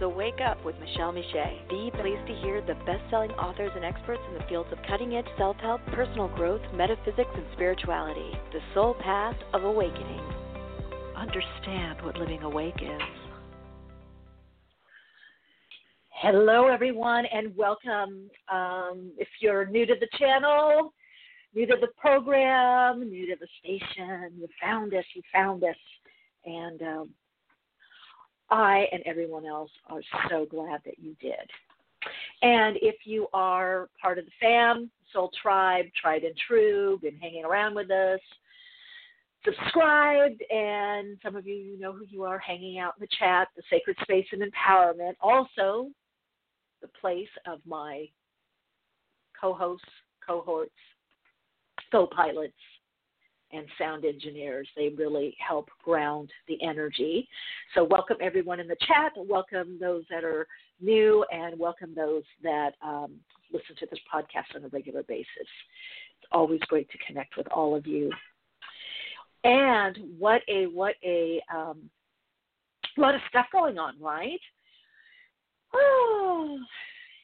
[0.00, 4.22] So wake up with Michele Meiche, the place to hear the best-selling authors and experts
[4.28, 8.30] in the fields of cutting-edge self-help, personal growth, metaphysics, and spirituality.
[8.50, 10.22] The soul path of awakening.
[11.14, 13.02] Understand what living awake is.
[16.08, 18.30] Hello, everyone, and welcome.
[18.50, 20.94] Um, if you're new to the channel,
[21.54, 25.76] new to the program, new to the station, you found us, you found us.
[26.46, 27.10] And um,
[28.50, 31.50] I and everyone else are so glad that you did.
[32.42, 37.44] And if you are part of the fam, Soul Tribe, tried and true, been hanging
[37.44, 38.20] around with us,
[39.44, 43.48] subscribed, and some of you, you know who you are hanging out in the chat,
[43.56, 45.14] the sacred space and empowerment.
[45.20, 45.88] Also,
[46.80, 48.06] the place of my
[49.38, 49.84] co hosts,
[50.26, 50.72] cohorts,
[51.90, 52.54] co pilots,
[53.52, 54.68] and sound engineers.
[54.76, 57.28] They really help ground the energy.
[57.74, 59.12] So, welcome everyone in the chat.
[59.16, 60.46] Welcome those that are
[60.80, 63.14] new, and welcome those that um,
[63.52, 65.26] listen to this podcast on a regular basis.
[65.36, 68.10] It's always great to connect with all of you.
[69.44, 71.90] And what a what a um,
[72.96, 74.40] lot of stuff going on, right?
[75.74, 76.58] Oh,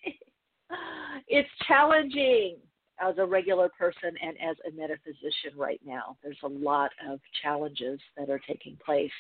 [1.29, 2.57] it's challenging
[3.01, 6.17] as a regular person and as a metaphysician right now.
[6.23, 9.11] There's a lot of challenges that are taking place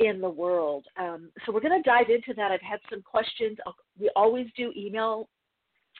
[0.00, 0.84] in the world.
[0.96, 2.50] Um, so we're going to dive into that.
[2.50, 3.58] I've had some questions.
[3.98, 5.28] We always do email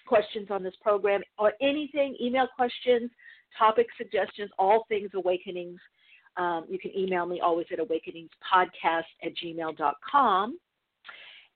[0.06, 3.10] questions on this program or anything, email questions,
[3.58, 5.80] topic suggestions, all things awakenings.
[6.36, 10.58] Um, you can email me always at awakeningspodcast at gmail.com.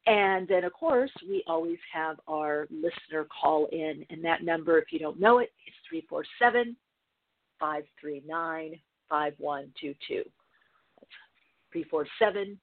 [0.08, 4.06] And then, of course, we always have our listener call in.
[4.08, 6.74] And that number, if you don't know it, is 347
[7.60, 8.80] 539
[9.10, 10.24] 5122.
[10.96, 11.12] That's
[11.72, 12.58] 347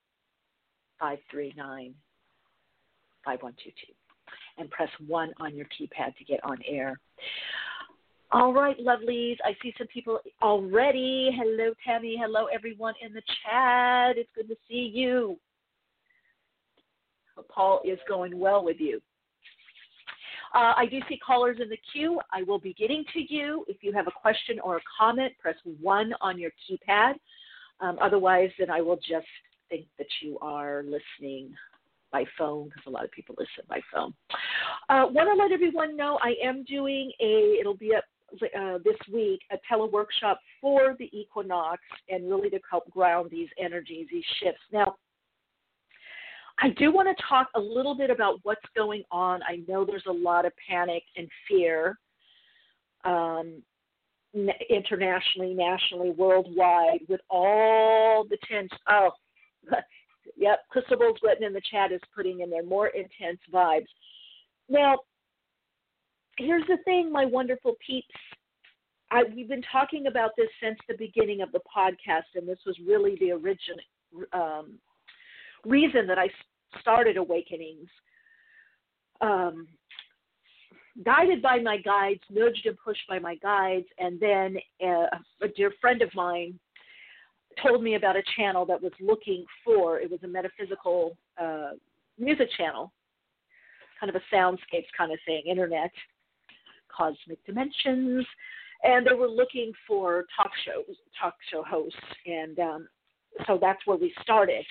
[1.00, 1.94] 539
[3.24, 3.94] 5122.
[4.58, 7.00] And press 1 on your keypad to get on air.
[8.32, 9.38] All right, lovelies.
[9.46, 11.30] I see some people already.
[11.36, 12.18] Hello, Tammy.
[12.20, 14.18] Hello, everyone in the chat.
[14.18, 15.38] It's good to see you.
[17.44, 19.02] Paul is going well with you.
[20.54, 22.20] Uh, I do see callers in the queue.
[22.32, 23.66] I will be getting to you.
[23.68, 27.16] If you have a question or a comment, press 1 on your keypad.
[27.82, 29.28] Um, otherwise, then I will just
[29.70, 31.54] think that you are listening
[32.12, 34.14] by phone because a lot of people listen by phone.
[34.88, 38.96] Uh, Want to let everyone know I am doing a, it'll be up uh, this
[39.14, 44.62] week, a teleworkshop for the equinox and really to help ground these energies, these shifts.
[44.72, 44.96] Now,
[46.60, 49.42] I do want to talk a little bit about what's going on.
[49.44, 51.98] I know there's a lot of panic and fear
[53.04, 53.62] um,
[54.70, 58.78] internationally, nationally, worldwide, with all the tension.
[58.90, 59.12] Oh,
[60.38, 63.88] yep, Crystal Rose Written in the chat is putting in there more intense vibes.
[64.70, 65.00] Now,
[66.38, 68.08] here's the thing, my wonderful peeps.
[69.12, 72.78] I, we've been talking about this since the beginning of the podcast, and this was
[72.86, 73.80] really the original
[74.34, 74.80] um,
[75.66, 76.30] reason that I
[76.80, 77.90] started Awakenings.
[79.22, 79.68] Um,
[81.04, 85.06] guided by my guides, nudged and pushed by my guides, and then a,
[85.42, 86.58] a dear friend of mine
[87.62, 91.72] told me about a channel that was looking for it was a metaphysical uh,
[92.20, 92.92] music channel,
[94.00, 95.92] kind of a soundscapes kind of thing, internet,
[96.96, 98.26] cosmic dimensions,
[98.84, 102.88] and they were looking for talk shows, talk show hosts, and um,
[103.48, 104.66] so that's where we started.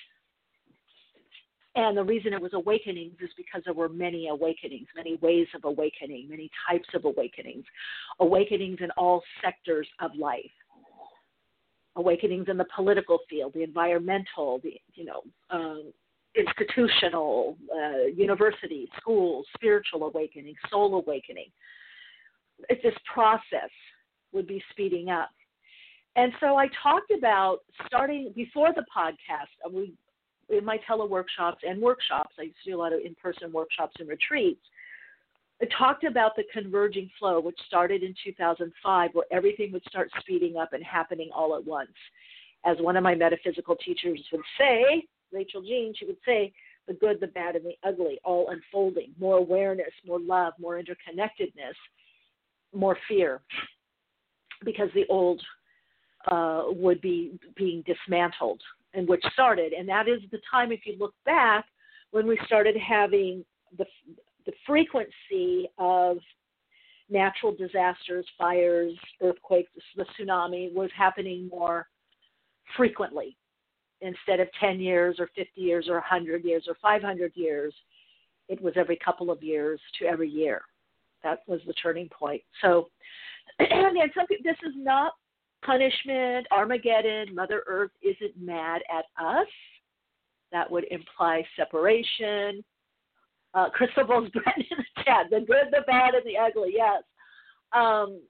[1.77, 5.65] And the reason it was awakenings is because there were many awakenings, many ways of
[5.65, 7.65] awakening, many types of awakenings,
[8.21, 10.45] awakenings in all sectors of life,
[11.97, 15.93] awakenings in the political field, the environmental, the you know, um,
[16.37, 21.47] institutional, uh, universities, schools, spiritual awakening, soul awakening.
[22.69, 23.71] It's this process
[24.33, 25.31] would be speeding up.
[26.17, 29.51] And so I talked about starting before the podcast.
[29.65, 29.95] and We
[30.49, 33.95] in my teleworkshops and workshops, I used to do a lot of in person workshops
[33.99, 34.61] and retreats,
[35.63, 40.57] I talked about the converging flow, which started in 2005, where everything would start speeding
[40.57, 41.93] up and happening all at once.
[42.65, 46.53] As one of my metaphysical teachers would say, Rachel Jean, she would say,
[46.87, 51.75] the good, the bad, and the ugly all unfolding, more awareness, more love, more interconnectedness,
[52.75, 53.41] more fear,
[54.65, 55.41] because the old
[56.31, 58.61] uh, would be being dismantled,
[58.95, 59.73] and which started.
[59.73, 61.67] And that is the time, if you look back,
[62.11, 63.45] when we started having
[63.77, 63.87] the
[64.47, 66.19] the frequency of
[67.09, 68.93] natural disasters, fires,
[69.23, 71.89] earthquakes, the tsunami was happening more
[72.77, 73.37] frequently
[74.01, 77.75] instead of 10 years or 50 years or 100 years or 500 years.
[78.49, 80.63] It was every couple of years to every year.
[81.23, 82.43] That was the turning point.
[82.61, 82.89] So,
[83.59, 85.13] and some this is not
[85.65, 89.47] punishment, Armageddon, Mother Earth isn't mad at us.
[90.53, 92.63] That would imply separation,
[93.55, 95.27] uh, Crystal Bowles Brent in the chat.
[95.31, 96.75] The good, the bad, and the ugly.
[96.77, 97.03] Yes.
[97.73, 98.21] Um,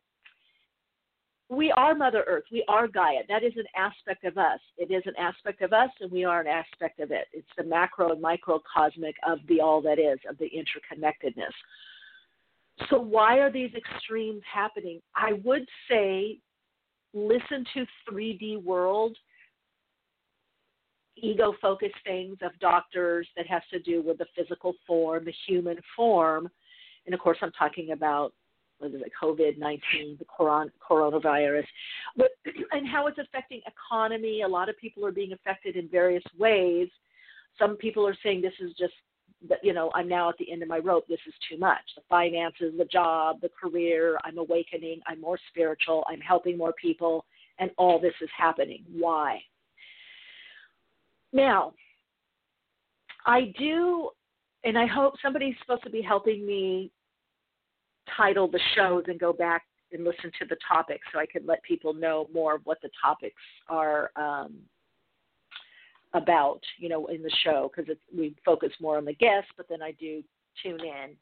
[1.51, 2.45] we are Mother Earth.
[2.51, 3.21] We are Gaia.
[3.29, 4.61] That is an aspect of us.
[4.79, 7.27] It is an aspect of us, and we are an aspect of it.
[7.33, 11.53] It's the macro and microcosmic of the all that is, of the interconnectedness.
[12.91, 15.01] So, why are these extremes happening?
[15.15, 16.39] I would say
[17.15, 19.17] listen to 3D World
[21.17, 25.79] ego focused things of doctors that has to do with the physical form, the human
[25.97, 26.49] form.
[27.07, 28.33] And of course, I'm talking about
[28.83, 31.65] COVID 19, the coron- coronavirus,
[32.17, 32.31] but,
[32.73, 34.43] and how it's affecting economy.
[34.43, 36.89] A lot of people are being affected in various ways.
[37.59, 38.93] Some people are saying this is just,
[39.63, 41.07] you know, I'm now at the end of my rope.
[41.09, 41.83] This is too much.
[41.97, 47.25] The finances, the job, the career, I'm awakening, I'm more spiritual, I'm helping more people,
[47.59, 48.85] and all this is happening.
[48.93, 49.41] Why?
[51.33, 51.75] Now,
[53.27, 54.11] I do,
[54.65, 56.91] and I hope somebody's supposed to be helping me
[58.17, 59.63] title the shows and go back
[59.93, 62.91] and listen to the topics so I can let people know more of what the
[63.03, 64.55] topics are um,
[66.15, 69.83] about, you know, in the show because we focus more on the guests, but then
[69.83, 70.23] I do
[70.63, 71.17] tune in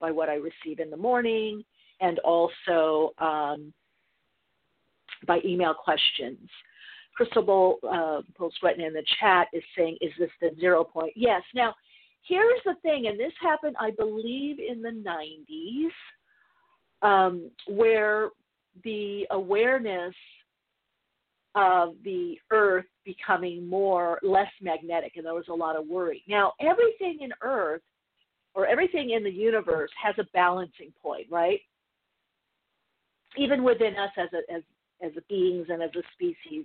[0.00, 1.62] by what I receive in the morning
[2.00, 3.72] and also um,
[5.26, 6.48] by email questions.
[7.14, 8.20] Crystal uh,
[8.78, 11.12] in the chat is saying, is this the zero point?
[11.16, 11.42] Yes.
[11.54, 11.74] Now,
[12.22, 15.88] here's the thing, and this happened, I believe, in the 90s,
[17.02, 18.30] um, where
[18.84, 20.14] the awareness
[21.58, 26.22] of the Earth becoming more less magnetic, and there was a lot of worry.
[26.28, 27.82] Now, everything in Earth
[28.54, 31.60] or everything in the universe has a balancing point, right?
[33.36, 34.62] Even within us as a, as
[35.02, 36.64] as beings and as a species,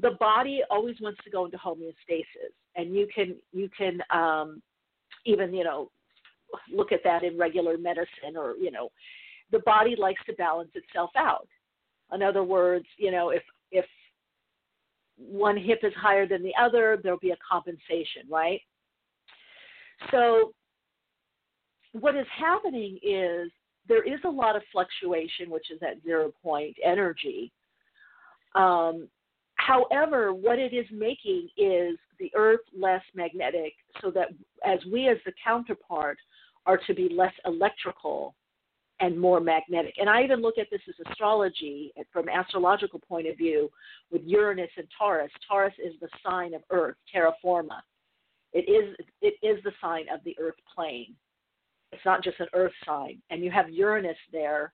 [0.00, 4.62] the body always wants to go into homeostasis, and you can you can um,
[5.24, 5.90] even you know
[6.70, 8.90] look at that in regular medicine, or you know,
[9.52, 11.48] the body likes to balance itself out.
[12.12, 13.42] In other words, you know, if
[15.16, 18.60] one hip is higher than the other, there'll be a compensation, right?
[20.10, 20.52] So
[21.92, 23.50] what is happening is
[23.88, 27.52] there is a lot of fluctuation, which is at zero point energy.
[28.54, 29.08] Um,
[29.56, 34.28] However, what it is making is the Earth less magnetic so that
[34.64, 36.18] as we, as the counterpart,
[36.66, 38.34] are to be less electrical
[39.00, 39.94] and more magnetic.
[39.98, 43.70] And I even look at this as astrology from astrological point of view
[44.10, 45.30] with Uranus and Taurus.
[45.46, 47.82] Taurus is the sign of Earth, terra firma.
[48.52, 51.14] It is it is the sign of the Earth plane.
[51.92, 53.20] It's not just an Earth sign.
[53.30, 54.72] And you have Uranus there,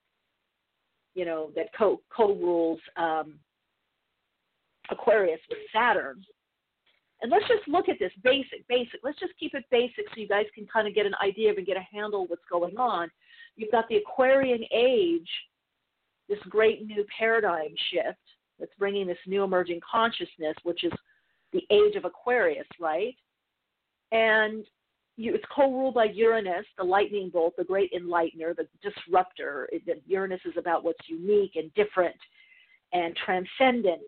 [1.14, 3.38] you know, that co co rules um,
[4.90, 6.25] Aquarius with Saturn.
[7.23, 9.00] And let's just look at this basic, basic.
[9.04, 11.56] Let's just keep it basic so you guys can kind of get an idea of
[11.56, 13.08] and get a handle what's going on.
[13.56, 15.28] You've got the Aquarian age,
[16.28, 18.18] this great new paradigm shift
[18.59, 20.92] that's bringing this new emerging consciousness, which is
[21.52, 23.14] the age of Aquarius, right?
[24.12, 24.64] And
[25.16, 29.68] you, it's co-ruled by Uranus, the lightning bolt, the great enlightener, the disruptor.
[30.06, 32.16] Uranus is about what's unique and different
[32.92, 34.02] and transcendent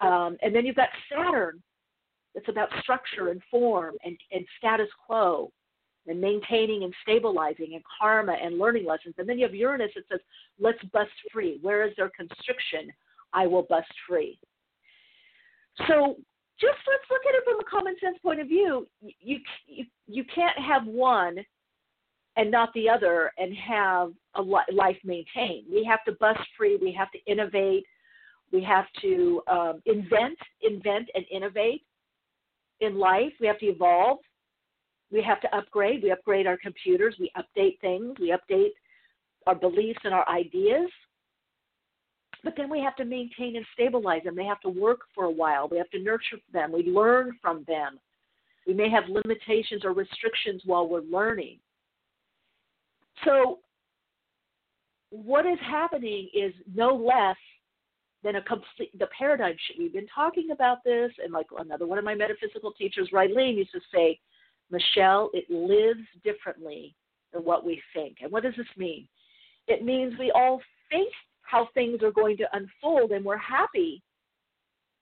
[0.00, 1.62] um, and then you've got Saturn,
[2.34, 5.52] that's about structure and form and, and status quo
[6.06, 9.14] and maintaining and stabilizing and karma and learning lessons.
[9.18, 10.20] And then you have Uranus that says,
[10.58, 11.58] let's bust free.
[11.62, 12.92] Where is there constriction?
[13.32, 14.38] I will bust free.
[15.88, 16.16] So
[16.60, 18.86] just let's look at it from a common sense point of view.
[19.00, 21.38] You, you, you can't have one
[22.36, 25.66] and not the other and have a life maintained.
[25.70, 26.78] We have to bust free.
[26.80, 27.84] We have to innovate.
[28.52, 31.82] We have to um, invent, invent, and innovate
[32.80, 33.32] in life.
[33.40, 34.18] We have to evolve.
[35.14, 36.02] We have to upgrade.
[36.02, 37.14] We upgrade our computers.
[37.20, 38.16] We update things.
[38.20, 38.72] We update
[39.46, 40.90] our beliefs and our ideas.
[42.42, 44.34] But then we have to maintain and stabilize them.
[44.34, 45.68] They have to work for a while.
[45.68, 46.72] We have to nurture them.
[46.72, 48.00] We learn from them.
[48.66, 51.58] We may have limitations or restrictions while we're learning.
[53.24, 53.60] So,
[55.10, 57.36] what is happening is no less
[58.24, 59.78] than a complete the paradigm shift.
[59.78, 63.70] We've been talking about this, and like another one of my metaphysical teachers, Rylene, used
[63.72, 64.18] to say,
[64.70, 66.94] Michele, it lives differently
[67.32, 68.18] than what we think.
[68.22, 69.06] And what does this mean?
[69.68, 71.06] It means we all face
[71.42, 74.02] how things are going to unfold, and we're happy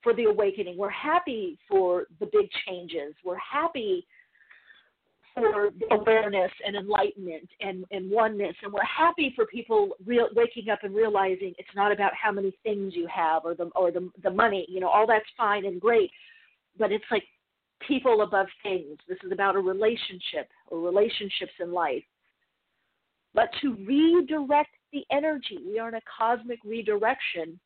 [0.02, 0.76] for the awakening.
[0.76, 3.14] We're happy for the big changes.
[3.24, 4.06] We're happy
[5.34, 8.54] for awareness and enlightenment and, and oneness.
[8.62, 12.52] And we're happy for people real, waking up and realizing it's not about how many
[12.62, 14.66] things you have or the or the the money.
[14.68, 16.10] You know, all that's fine and great,
[16.78, 17.24] but it's like
[17.86, 18.98] people above things.
[19.08, 22.04] This is about a relationship or relationships in life.
[23.34, 27.58] But to redirect the energy, we are in a cosmic redirection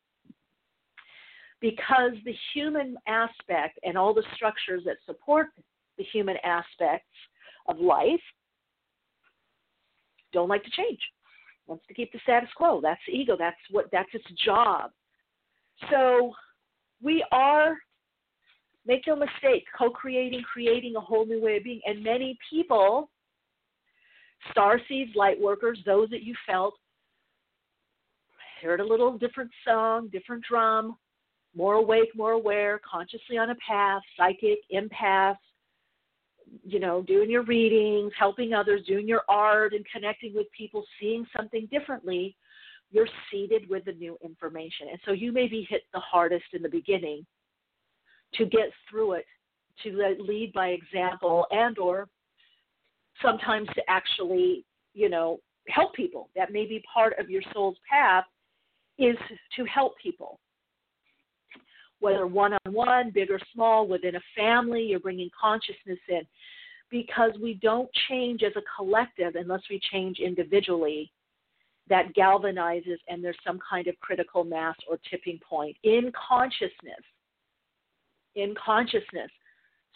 [1.59, 5.47] because the human aspect and all the structures that support
[5.97, 7.09] the human aspects
[7.67, 8.21] of life
[10.31, 10.99] don't like to change
[11.65, 14.91] wants to keep the status quo that's ego that's what that's its job
[15.89, 16.31] so
[17.01, 17.77] we are
[18.87, 23.09] make no mistake co-creating creating a whole new way of being and many people
[24.51, 26.75] star seeds light workers those that you felt
[28.61, 30.95] heard a little different song different drum
[31.55, 35.35] more awake more aware consciously on a path psychic empath
[36.63, 41.25] you know, doing your readings, helping others, doing your art, and connecting with people, seeing
[41.35, 42.35] something differently,
[42.91, 44.87] you're seeded with the new information.
[44.89, 47.25] And so you may be hit the hardest in the beginning
[48.35, 49.25] to get through it,
[49.83, 52.07] to lead by example, and or
[53.21, 56.29] sometimes to actually, you know, help people.
[56.35, 58.25] That may be part of your soul's path
[58.97, 59.17] is
[59.55, 60.39] to help people
[61.99, 66.21] whether one on one, big or small, within a family, you're bringing consciousness in.
[66.89, 71.11] Because we don't change as a collective unless we change individually,
[71.89, 77.03] that galvanizes and there's some kind of critical mass or tipping point in consciousness.
[78.37, 79.31] In consciousness.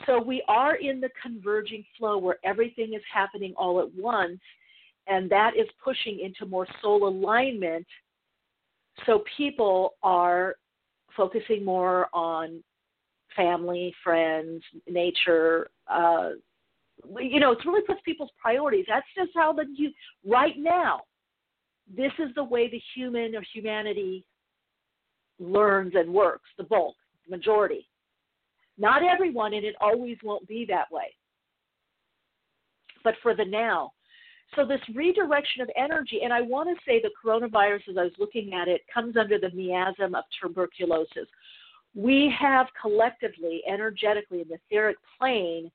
[0.06, 4.40] So we are in the converging flow where everything is happening all at once,
[5.08, 7.86] and that is pushing into more soul alignment.
[9.06, 10.56] So people are
[11.16, 12.64] focusing more on
[13.36, 15.70] family, friends, nature.
[15.88, 16.32] Uh,
[17.20, 18.86] you know, it really puts people's priorities.
[18.88, 19.92] That's just how the you
[20.26, 21.02] right now.
[21.96, 24.26] This is the way the human or humanity
[25.40, 26.50] learns and works.
[26.58, 26.96] The bulk,
[27.28, 27.88] the majority.
[28.78, 31.16] Not everyone, and it always won't be that way.
[33.04, 33.92] But for the now,
[34.56, 38.12] so this redirection of energy, and I want to say the coronavirus, as I was
[38.20, 41.28] looking at it, comes under the miasm of tuberculosis.
[41.96, 45.72] We have collectively, energetically, in the etheric plane,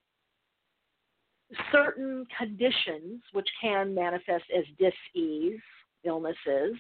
[1.72, 5.60] certain conditions which can manifest as dis-ease,
[6.04, 6.74] illnesses,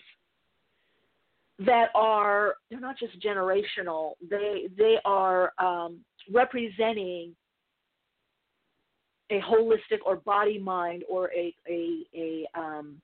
[1.58, 4.12] that are they're not just generational.
[4.28, 6.00] They they are um,
[6.32, 7.34] representing
[9.30, 13.00] a holistic or body mind or a a, a um,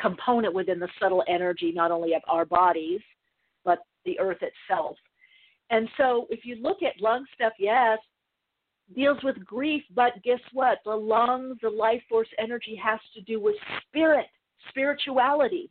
[0.00, 3.00] component within the subtle energy not only of our bodies
[3.64, 4.96] but the earth itself.
[5.70, 7.98] And so if you look at lung stuff yes
[8.94, 10.78] deals with grief but guess what?
[10.84, 13.54] The lungs the life force energy has to do with
[13.88, 14.26] spirit
[14.68, 15.70] spirituality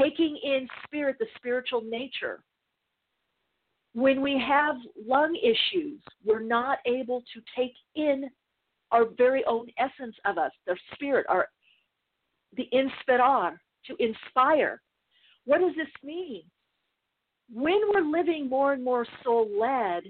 [0.00, 2.42] taking in spirit the spiritual nature
[3.94, 8.28] when we have lung issues, we're not able to take in
[8.90, 11.48] our very own essence of us, the spirit, our
[12.56, 14.80] the inspirar, to inspire.
[15.44, 16.42] What does this mean?
[17.52, 20.04] When we're living more and more soul led,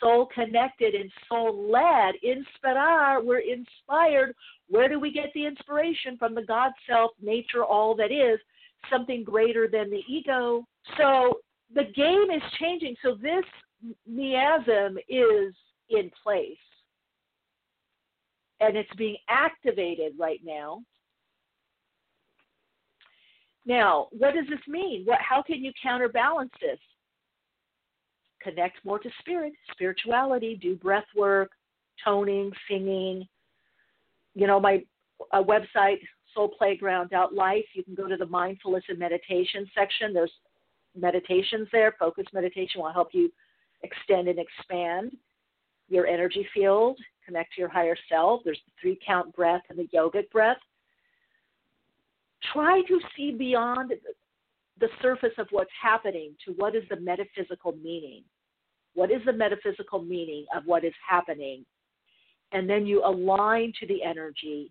[0.00, 4.34] soul connected, and soul led, inspirar, we're inspired.
[4.68, 6.16] Where do we get the inspiration?
[6.18, 8.38] From the God self, nature, all that is,
[8.90, 10.64] something greater than the ego.
[10.98, 11.40] So
[11.74, 12.96] the game is changing.
[13.02, 13.44] So this
[14.10, 15.54] miasm is
[15.90, 16.56] in place.
[18.60, 20.82] And it's being activated right now.
[23.66, 25.02] Now, what does this mean?
[25.04, 26.78] What, how can you counterbalance this?
[28.42, 31.50] Connect more to spirit, spirituality, do breath work,
[32.04, 33.26] toning, singing.
[34.34, 34.82] You know, my
[36.36, 40.12] uh, website, soulplayground.life, you can go to the mindfulness and meditation section.
[40.12, 40.32] There's
[40.96, 41.94] meditations there.
[41.98, 43.30] Focus meditation will help you
[43.82, 45.12] extend and expand.
[45.88, 48.40] your energy field, connect to your higher self.
[48.44, 50.56] There's the three count breath and the yogic breath.
[52.52, 53.92] Try to see beyond
[54.80, 58.24] the surface of what's happening to what is the metaphysical meaning.
[58.94, 61.64] What is the metaphysical meaning of what is happening?
[62.52, 64.70] And then you align to the energy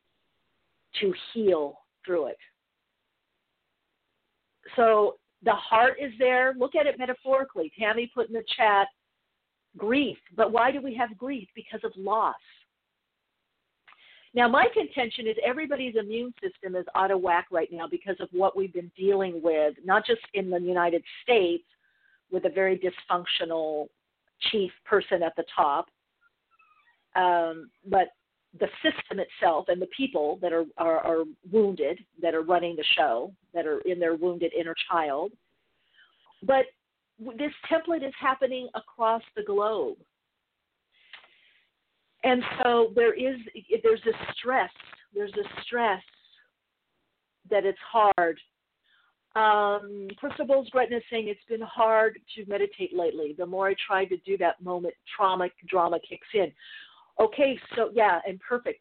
[1.01, 2.37] to heal through it.
[4.75, 6.53] So the heart is there.
[6.57, 7.71] Look at it metaphorically.
[7.77, 8.87] Tammy put in the chat
[9.77, 10.17] grief.
[10.35, 11.47] But why do we have grief?
[11.55, 12.35] Because of loss.
[14.35, 18.29] Now, my contention is everybody's immune system is out of whack right now because of
[18.31, 21.63] what we've been dealing with, not just in the United States
[22.31, 23.87] with a very dysfunctional
[24.51, 25.85] chief person at the top,
[27.15, 28.07] um, but
[28.59, 32.85] the system itself and the people that are, are, are wounded, that are running the
[32.95, 35.31] show, that are in their wounded inner child.
[36.43, 36.65] But
[37.19, 39.97] this template is happening across the globe.
[42.23, 43.35] And so there is
[43.83, 44.71] there's a stress.
[45.13, 46.01] There's a stress
[47.49, 48.39] that it's hard.
[49.35, 53.35] Um, Crystal's Gretna is saying it's been hard to meditate lately.
[53.37, 56.51] The more I try to do that moment, trauma drama kicks in.
[57.19, 58.79] Okay, so yeah, and perfect.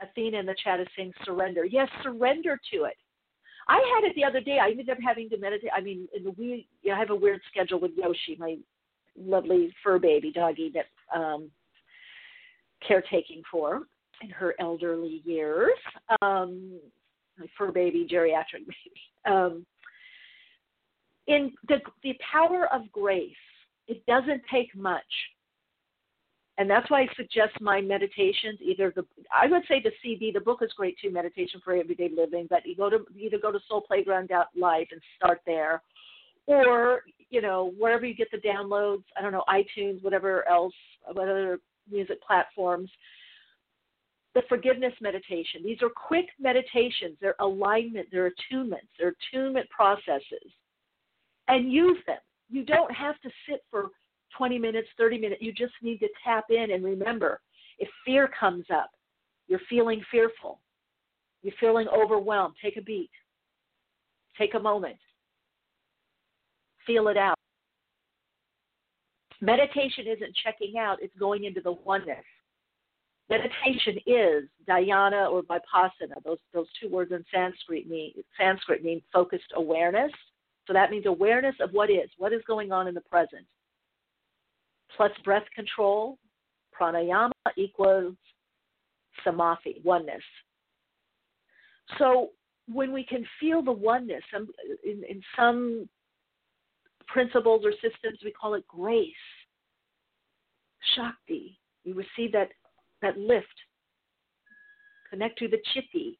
[0.00, 1.64] Athena in the chat is saying surrender.
[1.64, 2.96] Yes, surrender to it.
[3.68, 4.58] I had it the other day.
[4.62, 5.70] I ended up having to meditate.
[5.76, 8.56] I mean, in the we, you know, I have a weird schedule with Yoshi, my
[9.16, 11.50] lovely fur baby doggy that um
[12.86, 13.82] caretaking for
[14.22, 15.78] in her elderly years.
[16.22, 16.78] Um,
[17.38, 19.02] my fur baby, geriatric baby.
[19.26, 19.66] Um,
[21.26, 23.30] in the the power of grace,
[23.86, 25.02] it doesn't take much
[26.58, 28.58] and that's why I suggest my meditations.
[28.60, 32.10] Either the I would say the CD, the book is great too, Meditation for Everyday
[32.14, 32.48] Living.
[32.50, 35.82] But you go to either go to Soul Playground Life and start there,
[36.46, 39.04] or you know wherever you get the downloads.
[39.16, 40.74] I don't know iTunes, whatever else,
[41.12, 41.60] whatever
[41.90, 42.90] music platforms.
[44.34, 45.62] The forgiveness meditation.
[45.64, 47.16] These are quick meditations.
[47.20, 48.08] They're alignment.
[48.10, 48.88] They're attunements.
[48.98, 50.50] They're attunement processes,
[51.46, 52.18] and use them.
[52.50, 53.90] You don't have to sit for
[54.36, 55.42] 20 minutes, 30 minutes.
[55.42, 57.40] You just need to tap in and remember
[57.78, 58.90] if fear comes up,
[59.46, 60.60] you're feeling fearful,
[61.42, 63.10] you're feeling overwhelmed, take a beat,
[64.36, 64.96] take a moment,
[66.86, 67.38] feel it out.
[69.40, 72.24] Meditation isn't checking out, it's going into the oneness.
[73.30, 76.22] Meditation is dhyana or vipassana.
[76.24, 80.10] Those those two words in Sanskrit mean Sanskrit mean focused awareness.
[80.66, 83.46] So that means awareness of what is, what is going on in the present
[84.96, 86.18] plus breath control,
[86.78, 88.14] pranayama equals
[89.24, 90.22] samadhi, oneness.
[91.98, 92.30] So
[92.72, 94.22] when we can feel the oneness,
[94.84, 95.88] in, in some
[97.06, 99.06] principles or systems, we call it grace,
[100.94, 101.58] shakti.
[101.84, 102.48] You receive that,
[103.02, 103.46] that lift.
[105.10, 106.18] Connect to the chiti,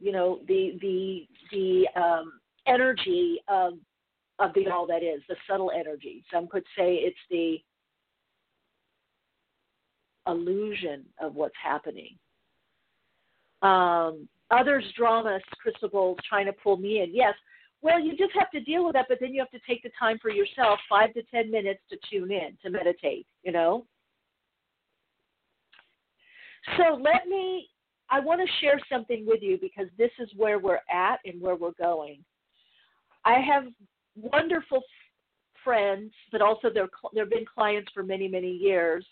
[0.00, 2.32] you know, the, the, the um,
[2.66, 3.74] energy of
[4.38, 6.24] of the all that is, the subtle energy.
[6.32, 7.58] Some could say it's the
[10.26, 12.16] illusion of what's happening.
[13.62, 17.14] Um, others dramas, crystal balls, trying to pull me in.
[17.14, 17.34] Yes,
[17.82, 19.90] well, you just have to deal with that, but then you have to take the
[19.98, 23.86] time for yourself, five to ten minutes to tune in, to meditate, you know?
[26.76, 27.68] So let me,
[28.10, 31.54] I want to share something with you because this is where we're at and where
[31.54, 32.24] we're going.
[33.24, 33.64] I have
[34.16, 34.82] wonderful
[35.64, 39.06] friends, but also they're they've been clients for many many years.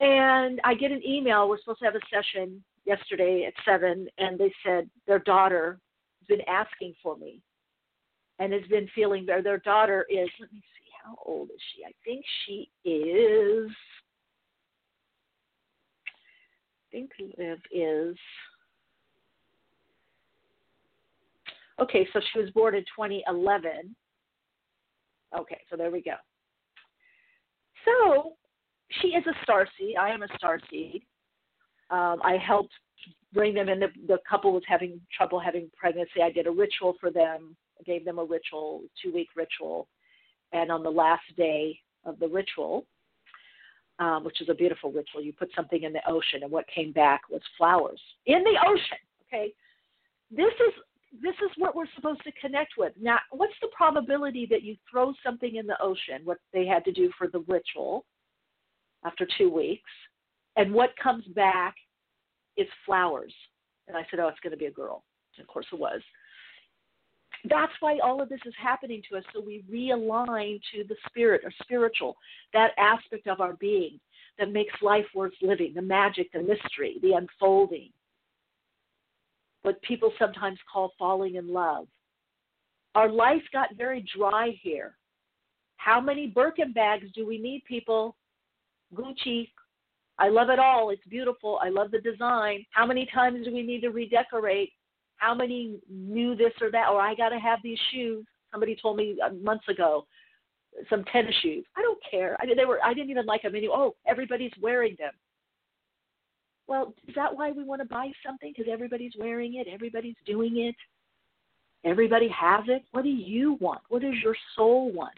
[0.00, 1.48] And I get an email.
[1.48, 5.80] We're supposed to have a session yesterday at seven, and they said their daughter
[6.20, 7.40] has been asking for me,
[8.38, 10.28] and has been feeling their their daughter is.
[10.40, 11.84] Let me see, how old is she?
[11.84, 13.70] I think she is.
[16.88, 18.16] I think Liv is
[21.80, 23.94] Okay, so she was born in 2011.
[25.38, 26.14] Okay, so there we go.
[27.84, 28.32] So
[29.00, 29.96] she is a star seed.
[29.96, 31.02] I am a star seed.
[31.90, 32.72] Um, I helped
[33.32, 33.80] bring them in.
[33.80, 36.22] The, the couple was having trouble having pregnancy.
[36.22, 37.56] I did a ritual for them.
[37.78, 39.88] I gave them a ritual, two week ritual.
[40.52, 42.86] And on the last day of the ritual,
[43.98, 46.92] um, which is a beautiful ritual, you put something in the ocean, and what came
[46.92, 48.98] back was flowers in the ocean.
[49.26, 49.52] Okay,
[50.30, 50.74] this is
[51.22, 52.92] this is what we're supposed to connect with.
[53.00, 56.92] Now, what's the probability that you throw something in the ocean, what they had to
[56.92, 58.04] do for the ritual
[59.04, 59.90] after two weeks,
[60.56, 61.74] and what comes back
[62.56, 63.32] is flowers?
[63.86, 65.02] And I said, oh, it's going to be a girl.
[65.36, 66.02] And of course it was.
[67.48, 71.42] That's why all of this is happening to us, so we realign to the spirit
[71.44, 72.16] or spiritual,
[72.52, 74.00] that aspect of our being
[74.38, 77.90] that makes life worth living, the magic, the mystery, the unfolding.
[79.68, 81.88] What people sometimes call falling in love.
[82.94, 84.96] Our life got very dry here.
[85.76, 88.16] How many Birkin bags do we need, people?
[88.94, 89.50] Gucci.
[90.18, 90.88] I love it all.
[90.88, 91.60] It's beautiful.
[91.62, 92.64] I love the design.
[92.70, 94.72] How many times do we need to redecorate?
[95.18, 96.88] How many knew this or that?
[96.88, 98.24] Or I got to have these shoes.
[98.50, 100.06] Somebody told me uh, months ago
[100.88, 101.66] some tennis shoes.
[101.76, 102.38] I don't care.
[102.40, 103.54] I they were I didn't even like them.
[103.54, 105.12] And oh, everybody's wearing them.
[106.68, 108.52] Well, is that why we want to buy something?
[108.54, 110.76] Because everybody's wearing it, everybody's doing it,
[111.88, 112.84] everybody has it.
[112.92, 113.80] What do you want?
[113.88, 115.14] What does your soul want?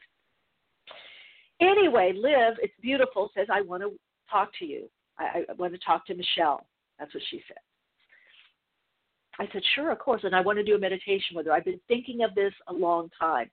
[1.60, 3.92] Anyway, Liv, it's beautiful, says, I want to
[4.30, 4.88] talk to you.
[5.18, 6.64] I, I want to talk to Michele.
[6.98, 7.58] That's what she said.
[9.38, 10.22] I said, sure, of course.
[10.24, 11.52] And I want to do a meditation with her.
[11.52, 13.50] I've been thinking of this a long time.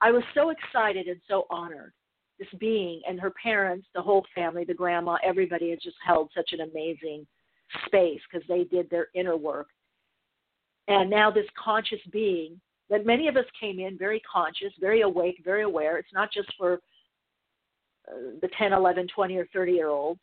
[0.00, 1.92] I was so excited and so honored.
[2.40, 6.50] This being and her parents, the whole family, the grandma, everybody has just held such
[6.52, 7.26] an amazing
[7.86, 9.68] space because they did their inner work.
[10.88, 15.40] And now this conscious being that many of us came in very conscious, very awake,
[15.44, 15.96] very aware.
[15.98, 16.80] It's not just for
[18.08, 20.20] uh, the 10, 11, 20, or 30 year olds.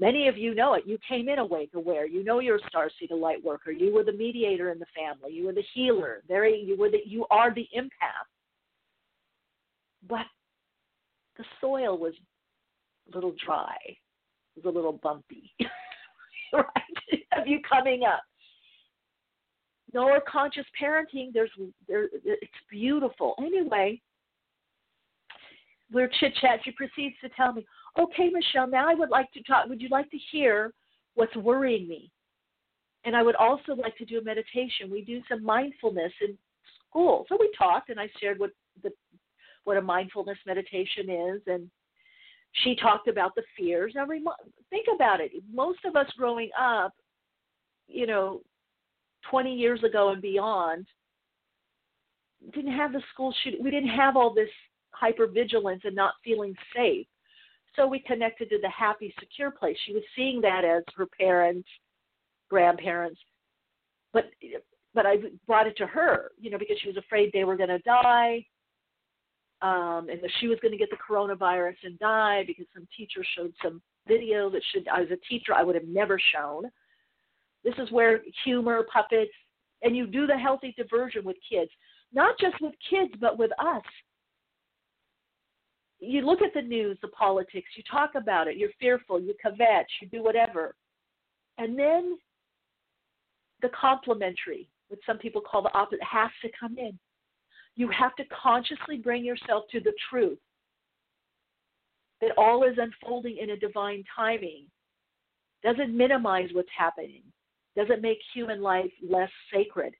[0.00, 0.84] Many of you know it.
[0.86, 2.06] You came in awake, aware.
[2.06, 3.72] You know you're a star seed, a light worker.
[3.72, 5.34] You were the mediator in the family.
[5.34, 6.22] You were the healer.
[6.28, 8.28] Very, you were the, you are the empath.
[10.08, 10.26] But
[11.38, 12.14] the soil was
[13.10, 13.76] a little dry.
[13.86, 15.52] It was a little bumpy,
[16.52, 16.64] right?
[17.38, 18.22] of you coming up.
[19.94, 21.32] No conscious parenting.
[21.32, 21.50] There's,
[21.86, 23.34] there, it's beautiful.
[23.38, 24.00] Anyway,
[25.90, 26.60] we're chit chat.
[26.64, 27.64] She proceeds to tell me,
[27.98, 29.66] "Okay, Michele, now I would like to talk.
[29.68, 30.74] Would you like to hear
[31.14, 32.10] what's worrying me?"
[33.04, 34.90] And I would also like to do a meditation.
[34.90, 36.36] We do some mindfulness in
[36.90, 38.50] school, so we talked, and I shared what
[38.82, 38.90] the
[39.64, 41.70] what a mindfulness meditation is, and
[42.64, 43.92] she talked about the fears.
[43.94, 44.06] Now,
[44.70, 45.32] think about it.
[45.52, 46.94] Most of us growing up,
[47.86, 48.40] you know,
[49.30, 50.86] 20 years ago and beyond,
[52.54, 53.62] didn't have the school shooting.
[53.62, 54.48] We didn't have all this
[55.00, 57.06] hypervigilance and not feeling safe.
[57.76, 59.76] So we connected to the happy, secure place.
[59.86, 61.68] She was seeing that as her parents,
[62.48, 63.20] grandparents,
[64.12, 64.30] but
[64.94, 65.16] but I
[65.46, 68.44] brought it to her, you know, because she was afraid they were going to die,
[69.62, 73.24] um, and that she was going to get the coronavirus and die because some teacher
[73.36, 76.64] showed some video that should, as a teacher, I would have never shown.
[77.64, 79.32] This is where humor, puppets,
[79.82, 81.70] and you do the healthy diversion with kids,
[82.12, 83.82] not just with kids, but with us
[86.00, 89.86] you look at the news, the politics, you talk about it, you're fearful, you kvetch,
[90.00, 90.74] you do whatever.
[91.58, 92.18] And then
[93.62, 96.98] the complementary, what some people call the opposite, has to come in.
[97.78, 100.40] You have to consciously bring yourself to the truth
[102.20, 104.64] that all is unfolding in a divine timing.
[105.62, 107.22] Doesn't minimize what's happening,
[107.76, 109.94] doesn't make human life less sacred.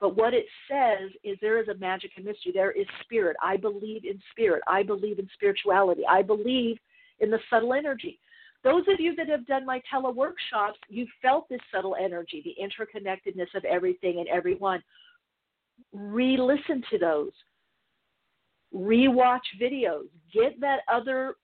[0.00, 2.52] But what it says is there is a magic and mystery.
[2.54, 3.36] There is spirit.
[3.42, 4.62] I believe in spirit.
[4.68, 6.02] I believe in spirituality.
[6.08, 6.78] I believe
[7.18, 8.20] in the subtle energy.
[8.62, 13.54] Those of you that have done my teleworkshops, you've felt this subtle energy, the interconnectedness
[13.56, 14.82] of everything and everyone.
[15.92, 17.32] Re listen to those.
[18.72, 20.08] Re-watch videos.
[20.32, 21.36] Get that other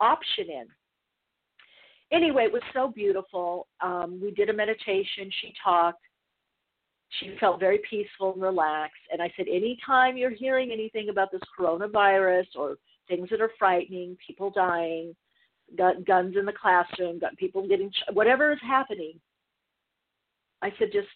[0.00, 0.66] option in.
[2.12, 3.66] Anyway, it was so beautiful.
[3.80, 5.30] Um, we did a meditation.
[5.40, 5.98] She talked
[7.20, 9.02] she felt very peaceful and relaxed.
[9.12, 12.76] And I said, anytime you're hearing anything about this coronavirus or
[13.08, 15.14] things that are frightening, people dying,
[15.76, 19.20] gun, guns in the classroom, gun, people getting, whatever is happening,
[20.62, 21.08] I said, just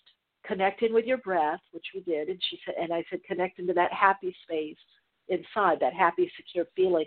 [0.46, 2.28] connect in with your breath, which we did.
[2.28, 4.76] And she said, and I said, connect into that happy space
[5.28, 7.06] inside, that happy, secure feeling.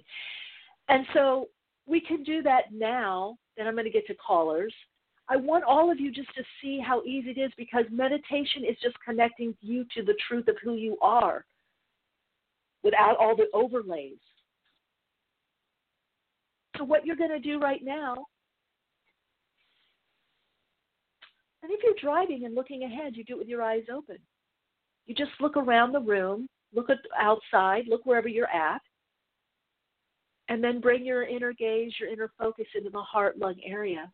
[0.88, 1.50] And so
[1.86, 3.38] we can do that now.
[3.58, 4.74] Then I'm going to get to callers.
[5.30, 8.76] I want all of you just to see how easy it is because meditation is
[8.82, 11.46] just connecting you to the truth of who you are
[12.84, 14.18] without all the overlays.
[16.78, 18.26] So, what you're going to do right now,
[21.62, 24.18] and if you're driving and looking ahead, you do it with your eyes open.
[25.06, 28.82] You just look around the room, look at outside, look wherever you're at,
[30.48, 34.12] and then bring your inner gaze, your inner focus into the heart lung area.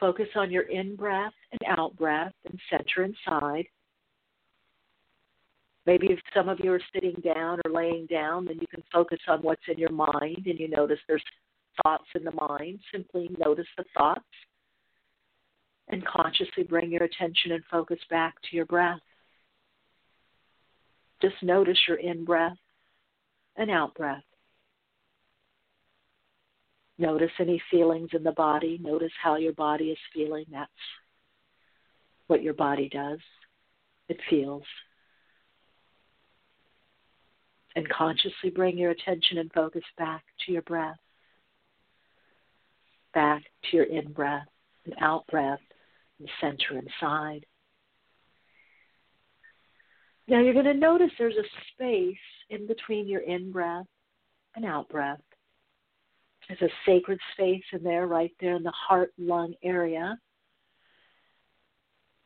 [0.00, 3.66] Focus on your in breath and out breath and center inside.
[5.86, 9.20] Maybe if some of you are sitting down or laying down, then you can focus
[9.28, 11.22] on what's in your mind and you notice there's
[11.82, 12.80] thoughts in the mind.
[12.92, 14.20] Simply notice the thoughts.
[15.88, 19.00] And consciously bring your attention and focus back to your breath.
[21.20, 22.56] Just notice your in breath
[23.56, 24.24] and out breath.
[26.98, 28.78] Notice any feelings in the body.
[28.80, 30.44] Notice how your body is feeling.
[30.50, 30.70] That's
[32.28, 33.18] what your body does.
[34.08, 34.62] It feels.
[37.76, 40.98] And consciously bring your attention and focus back to your breath,
[43.14, 44.46] back to your in breath
[44.84, 45.60] and out breath,
[46.18, 47.46] and center inside.
[50.28, 52.16] Now you're going to notice there's a space
[52.50, 53.86] in between your in breath
[54.56, 55.20] and out breath.
[56.48, 60.18] There's a sacred space in there, right there in the heart lung area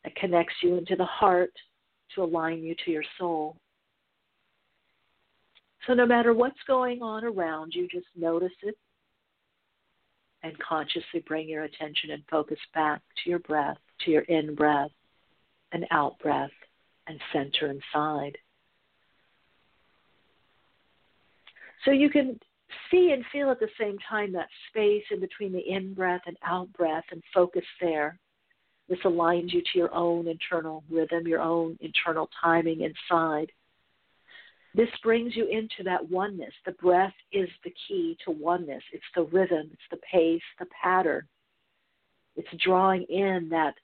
[0.04, 1.52] that connects you into the heart
[2.14, 3.56] to align you to your soul.
[5.86, 8.76] So, no matter what's going on around you, just notice it
[10.42, 14.90] and consciously bring your attention and focus back to your breath, to your in breath
[15.72, 16.50] and out breath,
[17.06, 18.36] and center inside.
[21.84, 22.38] So you can
[22.90, 26.36] see and feel at the same time that space in between the in breath and
[26.44, 28.18] out breath and focus there.
[28.88, 33.52] This aligns you to your own internal rhythm, your own internal timing inside.
[34.74, 36.52] This brings you into that oneness.
[36.66, 38.82] The breath is the key to oneness.
[38.92, 41.26] It's the rhythm, it's the pace, the pattern.
[42.36, 43.74] It's drawing in that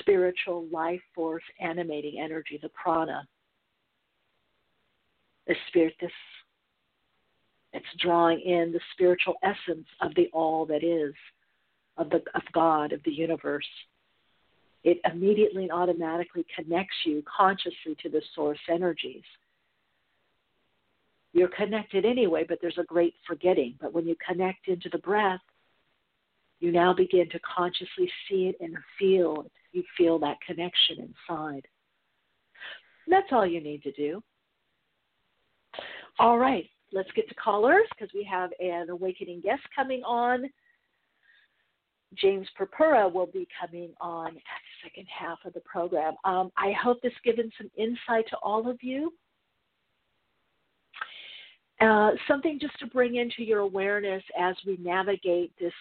[0.00, 3.26] spiritual life force animating energy, the prana,
[5.46, 6.10] the spirit, this
[7.72, 11.12] it's drawing in the spiritual essence of the all that is,
[11.96, 13.66] of the of God, of the universe.
[14.84, 19.22] It immediately and automatically connects you consciously to the source energies.
[21.32, 23.74] You're connected anyway, but there's a great forgetting.
[23.80, 25.40] But when you connect into the breath,
[26.60, 29.46] you now begin to consciously see it and feel.
[29.72, 31.66] You feel that connection inside.
[33.06, 34.22] And that's all you need to do.
[36.20, 40.44] All right let's get to callers because we have an awakening guest coming on.
[42.16, 46.14] James Purpura will be coming on at the second half of the program.
[46.24, 49.12] Um, I hope this given some insight to all of you.
[51.80, 55.72] Uh, something just to bring into your awareness as we navigate this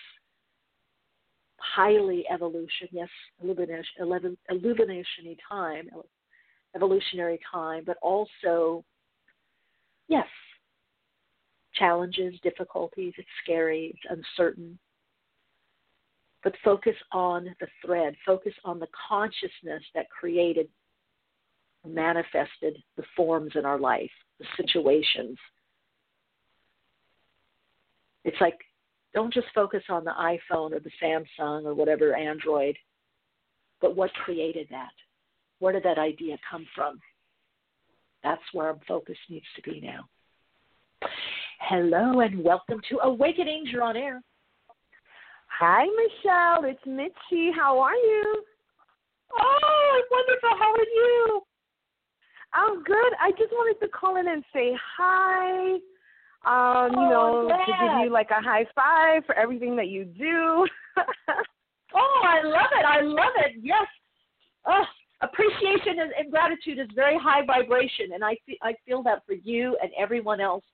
[1.57, 3.07] highly evolution, yes,
[3.41, 5.89] illumination, illumination time,
[6.75, 8.83] evolutionary time, but also,
[10.07, 10.27] yes,
[11.75, 14.77] challenges, difficulties, it's scary, it's uncertain.
[16.43, 20.67] But focus on the thread, focus on the consciousness that created,
[21.87, 25.37] manifested the forms in our life, the situations.
[28.25, 28.57] It's like,
[29.13, 32.75] don't just focus on the iPhone or the Samsung or whatever Android,
[33.79, 34.91] but what created that?
[35.59, 36.99] Where did that idea come from?
[38.23, 40.09] That's where our focus needs to be now.
[41.59, 43.69] Hello and welcome to Awakenings.
[43.71, 44.21] You're on air.
[45.65, 46.71] Hi, Michele.
[46.71, 47.51] It's Mitchie.
[47.55, 48.43] How are you?
[49.31, 50.49] Oh, I'm wonderful.
[50.59, 51.41] How are you?
[52.53, 53.13] I'm good.
[53.17, 55.75] I just wanted to call in and say hi.
[56.43, 60.03] Um, oh, you know, to give you like a high five for everything that you
[60.03, 60.67] do.
[61.95, 62.85] oh, I love it.
[62.85, 63.53] I love it.
[63.61, 63.87] Yes.
[64.65, 64.83] Oh,
[65.21, 69.77] appreciation and gratitude is very high vibration, and I feel, I feel that for you
[69.81, 70.65] and everyone else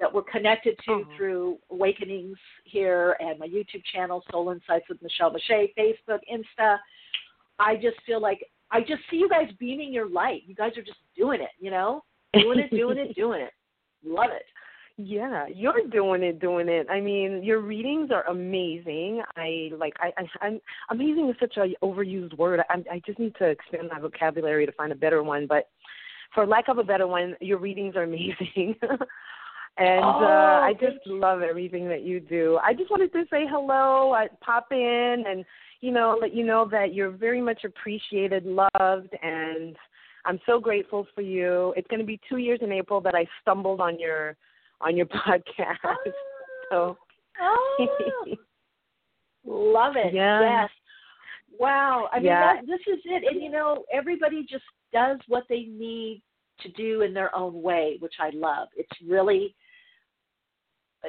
[0.00, 1.16] that we're connected to uh-huh.
[1.16, 6.76] through Awakenings here and my YouTube channel, Soul Insights with Michele Meiche, Facebook, Insta.
[7.58, 10.42] I just feel like I just see you guys beaming your light.
[10.46, 12.02] You guys are just doing it, you know?
[12.34, 13.52] Doing it, doing it, doing it.
[14.04, 14.44] Love it.
[14.98, 16.86] Yeah, you're doing it, doing it.
[16.90, 19.20] I mean, your readings are amazing.
[19.36, 19.92] I like.
[20.00, 22.60] I, I I'm amazing is such a overused word.
[22.70, 25.46] I I just need to expand my vocabulary to find a better one.
[25.46, 25.68] But
[26.34, 28.76] for lack of a better one, your readings are amazing.
[29.78, 32.58] And oh, uh, I just love everything that you do.
[32.64, 35.44] I just wanted to say hello, I pop in and
[35.80, 39.76] you know, let you know that you're very much appreciated, loved, and
[40.24, 41.74] I'm so grateful for you.
[41.76, 44.36] It's going to be two years in April that I stumbled on your
[44.80, 45.76] on your podcast.
[45.84, 45.96] Oh.
[46.70, 46.98] so,
[47.40, 47.86] oh.
[49.44, 50.12] love it.
[50.12, 50.62] Yeah.
[50.62, 50.70] Yes.
[51.58, 52.08] Wow.
[52.12, 52.54] I mean, yeah.
[52.54, 53.22] that, this is it.
[53.30, 56.22] And you know, everybody just does what they need
[56.60, 58.68] to do in their own way, which I love.
[58.76, 59.54] It's really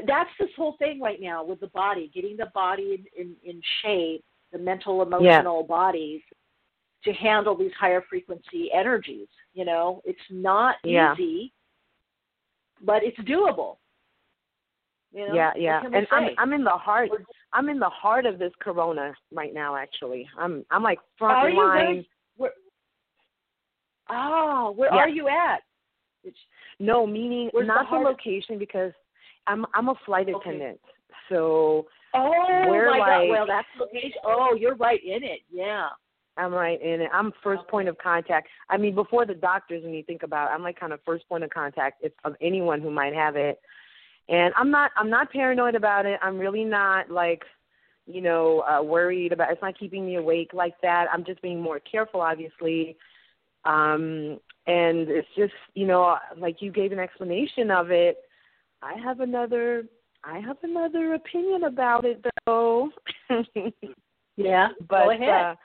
[0.05, 3.61] that's this whole thing right now with the body, getting the body in, in, in
[3.81, 5.67] shape, the mental, emotional yeah.
[5.67, 6.21] bodies
[7.03, 9.27] to handle these higher frequency energies.
[9.53, 11.13] You know, it's not yeah.
[11.13, 11.53] easy,
[12.81, 13.77] but it's doable.
[15.13, 15.33] You know?
[15.33, 15.81] Yeah, yeah.
[15.85, 16.29] And I'm?
[16.37, 17.09] I'm in the heart
[17.53, 20.27] I'm in the heart of this corona right now actually.
[20.37, 22.05] I'm I'm like front Are line.
[22.35, 22.51] Where,
[24.09, 24.99] oh, where Yeah.
[24.99, 25.61] are you at?
[26.23, 26.37] It's,
[26.79, 28.91] No, meaning Where's the not the, heart- location because
[29.47, 30.49] I'm I'm a flight Okay.
[30.49, 30.79] attendant.
[31.29, 33.29] So oh We're my like- God!
[33.29, 34.19] Well, that's location.
[34.25, 35.39] Oh, you're right in it.
[35.51, 35.87] Yeah.
[36.39, 37.09] I'm right in it.
[37.11, 37.69] I'm first Okay.
[37.71, 38.47] point of contact.
[38.69, 41.27] I mean, before the doctors, when you think about it, I'm like kind of first
[41.27, 43.59] point of contact if, of anyone who might have it.
[44.29, 46.19] And I'm not I'm not paranoid about it.
[46.21, 47.43] I'm really not like,
[48.05, 49.51] you know, uh, worried about.
[49.51, 51.07] It's not keeping me awake like that.
[51.11, 52.97] I'm just being more careful, obviously.
[53.65, 58.17] Um, and it's just you know, like you gave an explanation of it.
[58.81, 59.85] I have another
[60.23, 62.89] I have another opinion about it though.
[64.37, 64.69] Yeah.
[64.87, 65.29] but Go ahead.
[65.29, 65.55] Uh,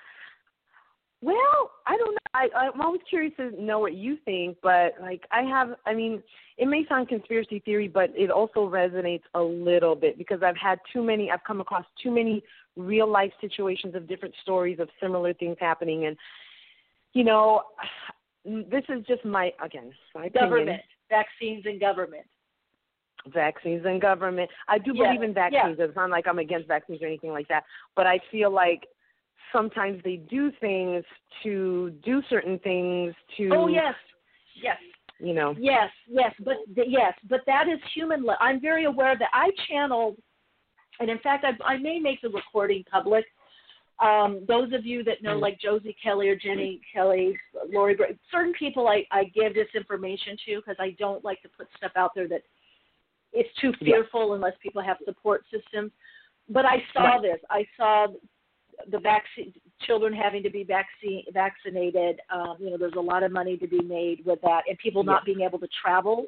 [1.20, 2.18] well, I don't know.
[2.34, 6.22] I, I'm always curious to know what you think, but like I have, I mean,
[6.56, 10.80] it may sound conspiracy theory, but it also resonates a little bit because I've had
[10.92, 11.30] too many.
[11.30, 12.42] I've come across too many
[12.76, 16.16] real life situations of different stories of similar things happening, and
[17.12, 17.62] you know,
[18.44, 20.50] this is just my again my opinion.
[20.50, 22.26] government, vaccines, and government.
[23.28, 24.50] Vaccines and government.
[24.68, 25.76] I do Yeah, believe in vaccines.
[25.78, 27.64] It's not like I'm against vaccines or anything like that.
[27.94, 28.86] But I feel like
[29.52, 31.04] sometimes they do things
[31.42, 33.94] to do certain things to Oh yes,
[34.60, 34.78] yes,
[35.18, 35.54] you know.
[35.58, 36.32] yes, yes.
[36.40, 38.22] But th- yes, but that is human.
[38.22, 40.16] Li- I'm very aware that I channeled,
[41.00, 43.24] and in fact, I, I may make the recording public.
[44.00, 47.38] Um, those of you that know, like Josie Kelly or Jenny Kelly,
[47.72, 47.96] Lori,
[48.32, 51.92] certain people I, I give this information to because I don't like to put stuff
[51.94, 52.42] out there that
[53.32, 53.94] it's too Yeah.
[53.96, 55.92] fearful unless people have support systems.
[56.48, 57.40] But I saw this.
[57.50, 58.08] I saw
[58.88, 62.20] the vaccine children having to be vaccine vaccinated.
[62.30, 65.04] Um, you know, there's a lot of money to be made with that, and people
[65.04, 66.26] not being able to travel,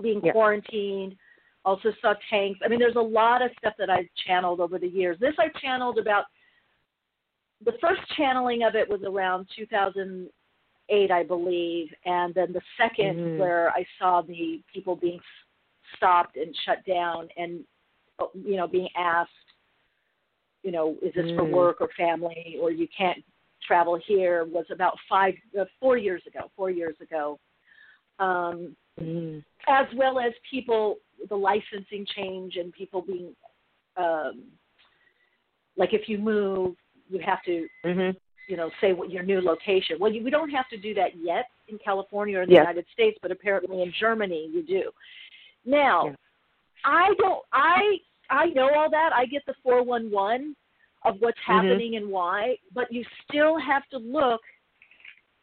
[0.00, 0.32] being Yeah.
[0.32, 1.16] quarantined.
[1.64, 2.58] Also saw tanks.
[2.64, 5.18] I mean, there's a lot of stuff that I've channeled over the years.
[5.18, 6.26] This I channeled about.
[7.62, 13.38] The first channeling of it was around 2008, I believe, and then the 2nd Mhm.
[13.38, 15.20] where I saw the people being
[15.96, 17.64] stopped and shut down, and
[18.18, 19.30] uh, you know, being asked
[20.62, 21.52] you know, is this for Mm.
[21.52, 23.24] work or family or you can't
[23.62, 27.38] travel here was about five, uh, four years ago, four years ago.
[28.18, 29.42] Um, Mm.
[29.66, 30.98] as well as people,
[31.28, 33.34] the licensing change and people being,
[33.96, 34.44] um,
[35.76, 36.76] like if you move,
[37.08, 38.16] you have to, Mhm.
[38.46, 39.98] you know, say what your new location.
[39.98, 42.62] Well, you, we don't have to do that yet in California or in the Yes.
[42.62, 44.92] United States, but apparently in Germany you do.
[45.64, 46.14] Now, Yeah.
[46.84, 47.44] I don't.
[47.52, 47.98] I
[48.30, 49.12] I know all that.
[49.12, 50.56] I get the four one one
[51.04, 51.52] of what's Mm-hmm.
[51.52, 54.40] happening and why, but you still have to look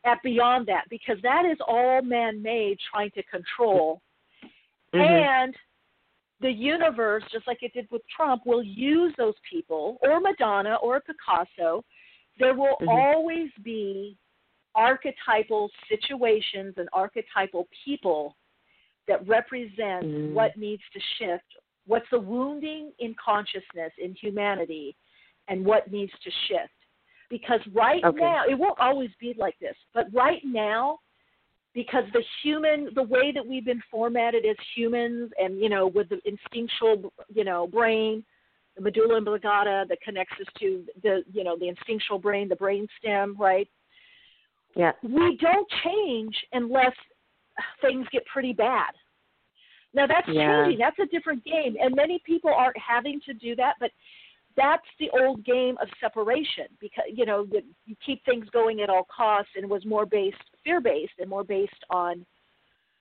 [0.06, 4.02] at beyond that because that is all man made trying to control.
[4.94, 5.02] Mhm.
[5.02, 5.56] And
[6.40, 11.02] the universe, just like it did with Trump, will use those people or Madonna or
[11.02, 11.84] Picasso.
[12.38, 12.88] There will Mhm.
[12.88, 14.18] always be
[14.76, 18.36] archetypal situations and archetypal people
[19.08, 20.34] that represents Mm.
[20.34, 24.96] what needs to shift, what's the wounding in consciousness in humanity,
[25.48, 26.74] and what needs to shift.
[27.30, 28.20] Because right Okay.
[28.20, 31.00] now, it won't always be like this, but right now,
[31.74, 36.10] because the human, the way that we've been formatted as humans, and you know, with
[36.10, 38.26] the instinctual, you know, brain,
[38.76, 42.88] the medulla oblongata that connects us to the, you know, the instinctual brain, the brain
[42.98, 43.70] stem, right?
[44.76, 44.92] Yeah.
[45.02, 46.96] we don't change unless
[47.82, 48.94] things get pretty bad.
[49.94, 50.64] Now that's Yeah.
[50.64, 50.80] changing.
[50.80, 53.76] That's a different game, and many people aren't having to do that.
[53.80, 53.92] But
[54.56, 58.90] that's the old game of separation because you know that you keep things going at
[58.90, 62.26] all costs, and was more based fear based and more based on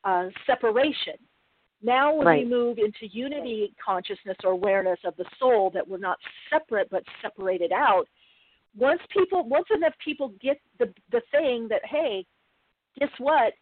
[0.05, 1.14] uh, separation.
[1.83, 6.19] Now, when we move into unity consciousness or awareness of the soul, that we're not
[6.51, 8.09] separate but separated out,
[8.77, 12.25] once people once enough people get the the thing that hey
[12.99, 13.53] guess what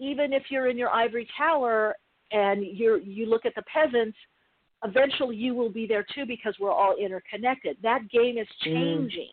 [0.00, 1.94] even if you're in your ivory tower
[2.32, 4.16] and you're you look at the peasants
[4.82, 7.76] eventually you will be there too because we're all interconnected.
[7.82, 9.32] That game is changing.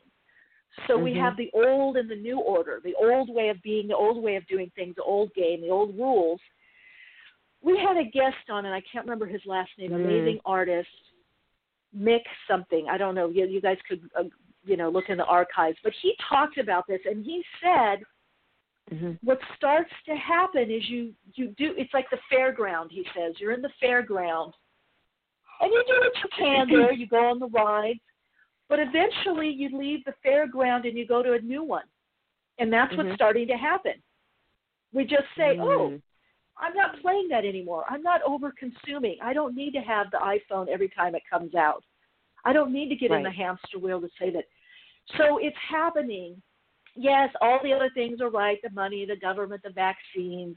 [0.88, 1.22] So we Mhm.
[1.22, 4.36] have the old and the new order the old way of being the old way
[4.36, 6.42] of doing things the old game the old rules.
[7.62, 9.96] We had a guest on and i can't remember his last name Mm.
[9.96, 10.90] amazing artist
[11.96, 12.88] mick something.
[12.90, 13.30] I don't know.
[13.30, 14.26] You, you guys could uh,
[14.64, 15.78] you know look in the archives.
[15.84, 18.04] But he talked about this and he said
[18.92, 19.20] Mhm.
[19.22, 23.52] what starts to happen is you you do it's like the fairground he says you're
[23.52, 24.54] in the fairground
[25.60, 28.00] and you do what you can there you go on the rides
[28.70, 31.84] but eventually you leave the fairground and you go to a new one
[32.60, 33.16] and that's what's Mhm.
[33.16, 34.02] starting to happen
[34.94, 36.02] we just say oh Mm.
[36.60, 37.86] I'm not playing that anymore.
[37.88, 39.18] I'm not over consuming.
[39.22, 41.84] I don't need to have the iPhone every time it comes out.
[42.46, 43.18] I don't need to get right.
[43.18, 44.46] in the hamster wheel to say that.
[45.18, 46.42] So it's happening.
[46.98, 50.56] Yes, all the other things are right the money, the government, the vaccines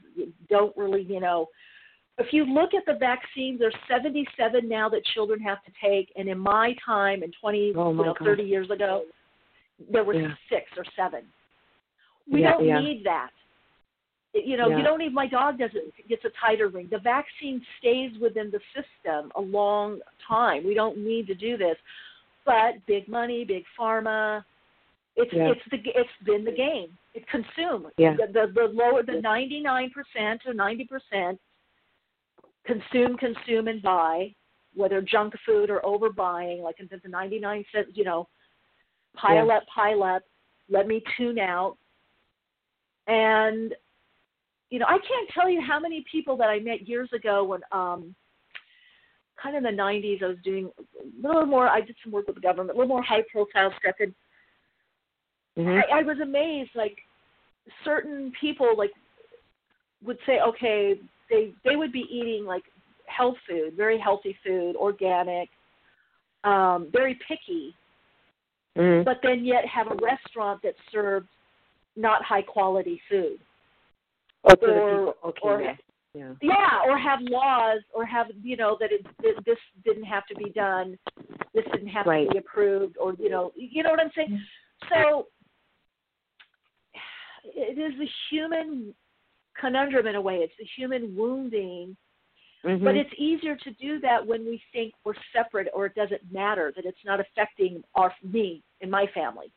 [0.49, 1.47] don't really, you know.
[2.17, 6.11] If you look at the vaccines, there's 77 now that children have to take.
[6.15, 8.25] And in my time, in 20, oh you know, God.
[8.25, 9.03] 30 years ago,
[9.91, 10.33] there were yeah.
[10.49, 11.21] six or seven.
[12.31, 12.79] We yeah, don't yeah.
[12.79, 13.29] need that.
[14.33, 15.13] You know, you don't need.
[15.13, 16.87] My dog doesn't gets a tighter ring.
[16.89, 20.65] The vaccine stays within the system a long time.
[20.65, 21.75] We don't need to do this.
[22.45, 24.43] But big money, big pharma,
[25.21, 25.51] it's Yeah.
[25.51, 26.97] it's the it's been the game.
[27.13, 27.89] It consume.
[27.97, 28.15] Yeah.
[28.15, 31.39] The the, the lower the ninety nine percent or ninety percent
[32.65, 34.33] consume, consume and buy,
[34.75, 38.27] whether junk food or overbuying, like the ninety nine cent, you know,
[39.15, 39.57] pile Yeah.
[39.57, 40.23] up, pile up,
[40.69, 41.77] let me tune out.
[43.07, 43.73] And
[44.69, 47.61] you know, I can't tell you how many people that I met years ago when
[47.71, 48.15] um
[49.41, 52.27] kind of in the 90s I was doing a little more I did some work
[52.27, 54.13] with the government, a little more high profile stuff and
[55.65, 55.83] Mhm.
[55.91, 56.97] I, I was amazed like
[57.85, 58.91] certain people like
[60.03, 60.95] would say okay
[61.29, 62.63] they they would be eating like
[63.05, 65.49] health food very healthy food organic
[66.43, 67.75] um very picky
[68.77, 69.03] Mhm.
[69.03, 71.27] but then yet have a restaurant that served
[71.97, 73.39] not high quality food
[74.43, 75.39] Oh, or- Okay.
[75.43, 75.75] or- yeah.
[76.15, 76.33] yeah.
[76.41, 80.35] yeah or have laws or have you know that it, that this didn't have to
[80.35, 80.97] be done
[81.53, 82.25] this didn't have Right.
[82.27, 84.41] to be approved or you know you know what i'm saying
[84.91, 85.27] so
[87.43, 88.93] it is a human
[89.59, 91.95] conundrum in a way it's a human wounding
[92.63, 92.83] Mhm.
[92.83, 96.71] but it's easier to do that when we think we're separate or it doesn't matter
[96.75, 99.51] that it's not affecting our me and my family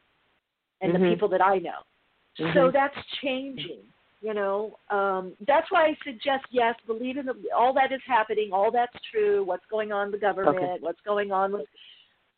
[0.81, 1.09] and the Mhm.
[1.11, 1.83] people that i know
[2.39, 2.73] so Mhm.
[2.73, 3.83] that's changing
[4.21, 8.53] you know um that's why i suggest yes believe in the, all that is happening
[8.53, 10.79] all that's true what's going on in the government Okay.
[10.81, 11.69] what's going on with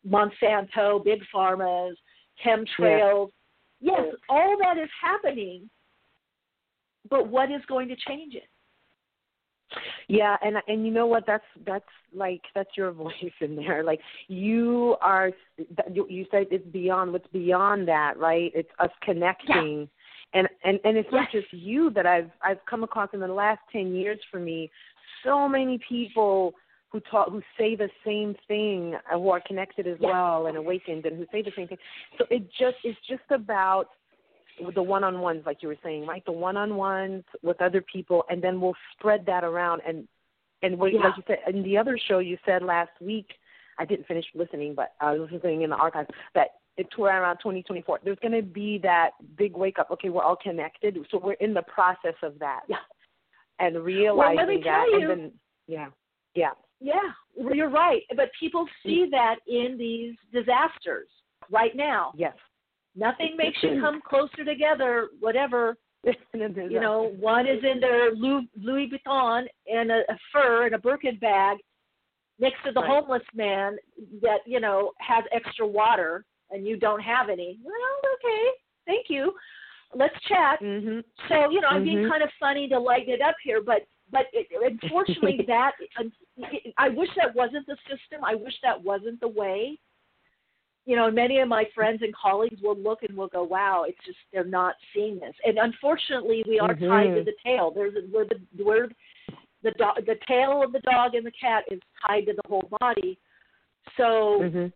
[0.05, 1.95] monsanto big pharmas
[2.43, 3.31] chemtrails
[3.79, 5.69] yes all that is happening
[7.09, 8.49] but what is going to change it
[10.07, 11.25] Yeah, and and you know what?
[11.27, 13.83] That's that's like that's your voice in there.
[13.83, 15.31] Like you are.
[15.93, 17.11] You said it's beyond.
[17.11, 18.51] What's beyond that, right?
[18.55, 19.89] It's us connecting,
[20.33, 23.59] and and and it's not just you that I've I've come across in the last
[23.71, 24.19] ten years.
[24.31, 24.71] For me,
[25.23, 26.53] so many people
[26.89, 30.07] who talk who say the same thing, uh, who are connected as Yeah.
[30.09, 31.77] well and awakened, and who say the same thing.
[32.17, 33.89] So it just it's just about
[34.73, 36.25] the one-on-ones, like you were saying, right?
[36.25, 39.81] The one-on-ones with other people, and then we'll spread that around.
[39.85, 40.07] And
[40.63, 41.01] and what, Yeah.
[41.01, 43.37] like you said in the other show, you said last week,
[43.77, 47.37] I didn't finish listening, but I was listening in the archives that it to around
[47.37, 47.99] 2024.
[48.03, 49.91] There's going to be that big wake up.
[49.91, 52.61] Okay, we're all connected, so we're in the process of that.
[52.67, 52.77] Yeah.
[53.59, 55.31] And realizing me that, you- and then
[55.67, 55.89] yeah,
[56.33, 57.11] yeah, Yeah,
[57.53, 58.03] you're right.
[58.15, 61.07] But people see that in these disasters
[61.51, 62.13] right now.
[62.15, 62.35] yes.
[62.95, 65.75] Nothing makes you come closer together, whatever.
[66.33, 70.77] You know, one is in their Louis, Louis Vuitton and a, a fur and a
[70.77, 71.57] Birkin bag
[72.39, 72.89] next to the Right.
[72.89, 73.77] homeless man
[74.21, 77.59] that, you know, has extra water and you don't have any.
[77.63, 77.73] Well,
[78.15, 78.43] okay,
[78.85, 79.33] thank you.
[79.95, 80.59] Let's chat.
[80.61, 81.03] Mhm.
[81.29, 82.09] So you know, I'm being Mhm.
[82.09, 84.47] kind of funny to lighten it up here, but but it,
[84.81, 85.73] unfortunately, that
[86.77, 88.23] I wish that wasn't the system.
[88.23, 89.77] I wish that wasn't the way.
[90.85, 93.97] You know, many of my friends and colleagues will look and will go, "Wow, it's
[94.05, 97.71] just they're not seeing this." And unfortunately, we are tied to the tail.
[97.71, 98.87] There's we're the we're
[99.63, 102.69] the dog, the tail of the dog and the cat is tied to the whole
[102.79, 103.17] body.
[103.97, 104.71] So Mhm.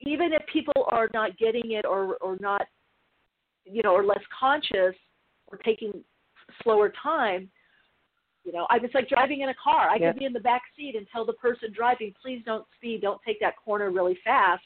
[0.00, 2.66] even if people are not getting it or or not
[3.64, 4.96] you know or less conscious
[5.48, 6.04] or taking
[6.62, 7.50] slower time
[8.44, 10.12] you know i it's like driving in a car i Yeah.
[10.12, 13.20] could be in the back seat and tell the person driving please don't speed don't
[13.26, 14.64] take that corner really fast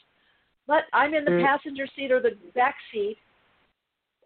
[0.67, 1.41] but i'm in the Mm.
[1.45, 3.17] passenger seat or the back seat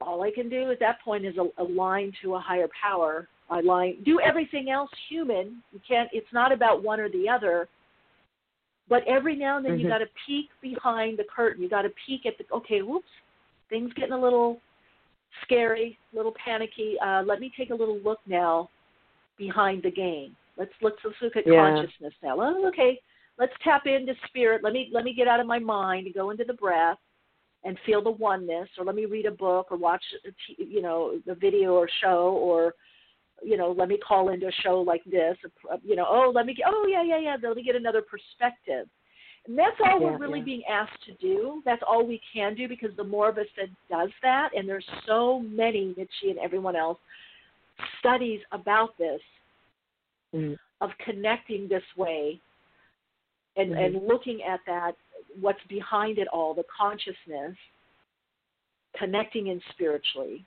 [0.01, 4.19] all i can do at that point is align to a higher power align do
[4.19, 7.67] everything else human you can't it's not about one or the other
[8.89, 9.89] but every now and then you Mhm.
[9.89, 11.61] got to peek behind the curtain.
[11.61, 13.11] You got to peek at the okay, whoops,
[13.69, 14.59] things getting a little
[15.43, 16.99] scary, a little panicky.
[16.99, 18.67] Uh, let me take a little look now
[19.39, 20.35] behind the game.
[20.57, 21.61] Let's let's, let's look at Yeah.
[21.61, 22.37] consciousness now.
[22.37, 23.01] Well, okay,
[23.39, 24.63] let's tap into spirit.
[24.63, 26.99] Let me let me get out of my mind and go into the breath
[27.63, 28.69] and feel the oneness.
[28.77, 31.89] Or let me read a book or watch a t- you know a video or
[32.01, 32.75] show or
[33.41, 35.37] you know, let me call into a show like this,
[35.83, 38.87] you know, oh, let me get, oh, yeah, yeah, yeah, let me get another perspective.
[39.47, 40.45] And that's all Yeah, we're really yeah.
[40.45, 41.61] being asked to do.
[41.65, 44.85] That's all we can do because the more of us that does that, and there's
[45.07, 46.99] so many, Mitchie and everyone else,
[47.99, 49.21] studies about this,
[50.33, 50.57] mm.
[50.81, 52.39] of connecting this way
[53.57, 53.97] and, Mm-hmm.
[53.97, 54.93] and looking at that,
[55.39, 57.55] what's behind it all, the consciousness,
[58.97, 60.45] connecting in spiritually.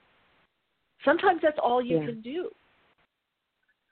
[1.05, 2.05] Sometimes that's all you Yeah.
[2.05, 2.49] can do.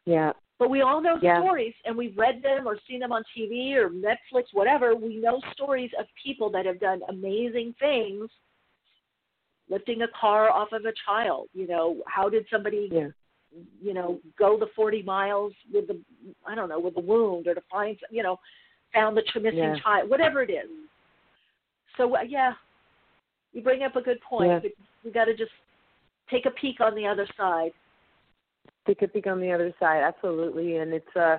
[0.05, 0.33] Yeah.
[0.57, 1.41] But we all know Yeah.
[1.41, 4.95] stories, and we've read them or seen them on TV or Netflix, whatever.
[4.95, 8.31] We know stories of people that have done amazing things,
[9.69, 11.49] lifting a car off of a child.
[11.53, 13.11] You know, how did somebody, Yeah.
[13.82, 15.99] You know, go the 40 miles with the,
[16.47, 18.39] I don't know, with the wound or to find, you know,
[18.93, 19.80] found the missing Yeah.
[19.80, 20.70] child, whatever it is.
[21.97, 22.54] So uh, yeah,
[23.54, 24.64] you bring up a good point.
[24.64, 24.70] Yeah.
[25.04, 25.52] We, got to just
[26.30, 27.72] take a peek on the other side.
[28.88, 30.78] Take a peek on the other side, absolutely.
[30.78, 31.38] And it's uh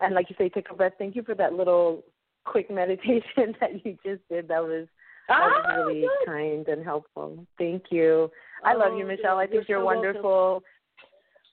[0.00, 0.92] and like you say, take a breath.
[0.98, 2.04] Thank you for that little
[2.44, 4.46] quick meditation that you just did.
[4.48, 4.86] That was
[5.28, 6.10] that was Ah, really good.
[6.26, 7.44] kind and helpful.
[7.58, 8.30] Thank you.
[8.64, 9.38] I love you, Oh, Michele.
[9.38, 10.62] I you're think you're, so welcome.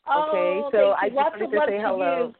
[0.07, 0.39] Wonderful.
[0.39, 1.09] Okay, Oh, so I you.
[1.09, 2.33] just Lots wanted to say to hello.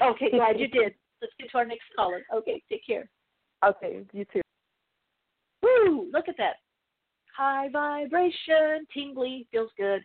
[0.00, 0.06] you.
[0.10, 0.94] Okay, glad you did.
[1.20, 2.22] Let's get to our next caller.
[2.34, 3.08] Okay, take care.
[3.64, 4.40] Okay, you too.
[5.62, 6.08] Woo!
[6.12, 6.56] Look at that.
[7.36, 10.02] High vibration, tingly, feels good.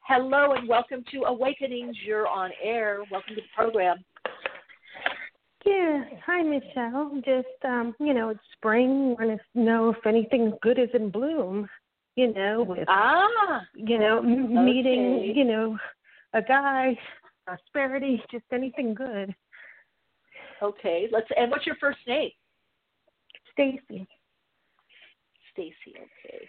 [0.00, 1.96] Hello and welcome to Awakenings.
[2.04, 2.98] You're on air.
[3.10, 4.04] Welcome to the program.
[5.64, 6.04] Yeah.
[6.26, 7.22] Hi, Michele.
[7.24, 9.16] Just um, you know, it's spring.
[9.18, 11.68] Want to know if anything good is in bloom.
[12.16, 14.26] You know, with Ah, you know, Okay.
[14.26, 15.76] meeting, you know,
[16.32, 16.96] a guy,
[17.44, 19.34] prosperity, just anything good.
[20.62, 21.08] okay.
[21.10, 21.26] Let's.
[21.36, 22.30] And what's your first name?
[23.52, 24.06] Stacy.
[25.52, 25.94] Stacy.
[25.96, 26.48] Okay.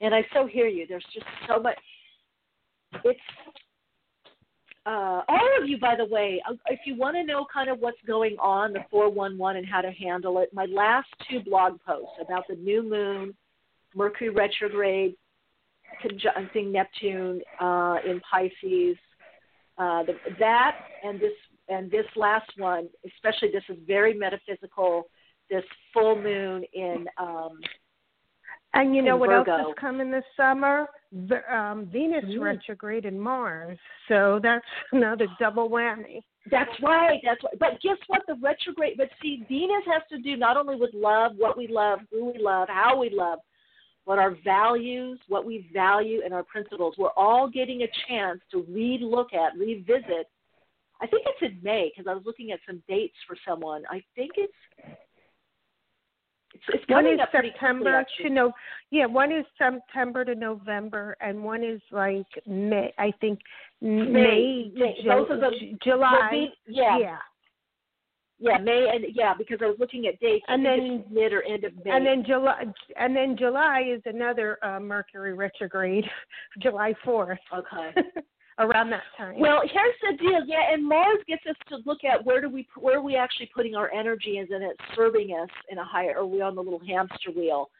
[0.00, 0.86] And I so hear you.
[0.86, 1.78] There's just so much.
[3.04, 3.20] It's
[4.86, 6.40] uh, all of you, by the way.
[6.48, 9.80] uh, If you want to know kind of what's going on, the 411 and how
[9.82, 13.34] to handle it, my last two blog posts about the new moon,
[13.98, 15.14] Mercury retrograde,
[16.00, 18.96] conjuncting Neptune uh, in Pisces,
[19.78, 21.32] uh, the, that and this
[21.68, 25.08] and this last one, especially this is very metaphysical.
[25.50, 27.58] This full moon in um,
[28.74, 29.70] And you know what else Virgo.
[29.70, 30.86] is coming this summer?
[31.30, 32.40] The, um, Venus Mm.
[32.42, 33.78] retrograde in Mars.
[34.08, 36.20] So that's another double whammy.
[36.50, 37.20] That's right.
[37.24, 37.58] That's right.
[37.58, 38.22] But guess what?
[38.28, 38.96] The retrograde.
[38.98, 42.38] But see, Venus has to do not only with love, what we love, who we
[42.38, 43.38] love, how we love,
[44.08, 46.94] but our values, what we value, and our principles.
[46.96, 50.26] We're all getting a chance to relook at, revisit.
[51.02, 53.82] I think it's in May because I was looking at some dates for someone.
[53.90, 54.52] I think it's
[56.54, 58.52] it's, it's One is September to no,
[58.90, 59.04] yeah.
[59.04, 62.92] One is September to November, and one is like May.
[62.98, 63.40] I think
[63.82, 64.94] May, May.
[65.02, 66.28] to Both Ju- of them- Ju- July.
[66.32, 67.18] Ve- yeah, yeah.
[68.38, 70.44] Yeah, May and yeah, because I was looking at dates.
[70.48, 71.90] And then- mid or end of May.
[71.90, 72.64] And then July,
[72.96, 76.04] and then July is another uh, Mercury retrograde,
[76.62, 78.00] July fourth, okay.
[78.58, 79.38] around that time.
[79.38, 80.40] Well, here's the deal.
[80.46, 83.50] Yeah, and Mars gets us to look at where do we where are we actually
[83.54, 86.18] putting our energy, is and then it's serving us in a higher.
[86.18, 87.70] Are we on the little hamster wheel?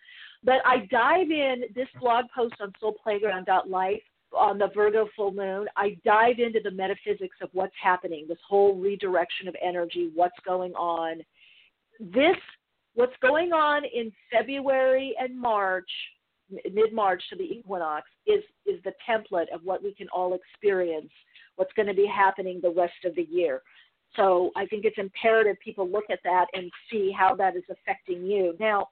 [0.45, 4.03] But I dive in this blog post on soulplayground.life
[4.37, 5.67] on the Virgo full moon.
[5.77, 10.73] I dive into the metaphysics of what's happening, this whole redirection of energy, what's going
[10.75, 11.21] on.
[12.01, 12.37] This
[12.95, 15.91] what's going on in February and March
[16.73, 21.11] mid March to the equinox is is the template of what we can all experience,
[21.57, 23.63] what's going to be happening the rest of the year.
[24.17, 28.25] So I think it's imperative people look at that and see how that is affecting
[28.25, 28.55] you.
[28.59, 28.89] Now,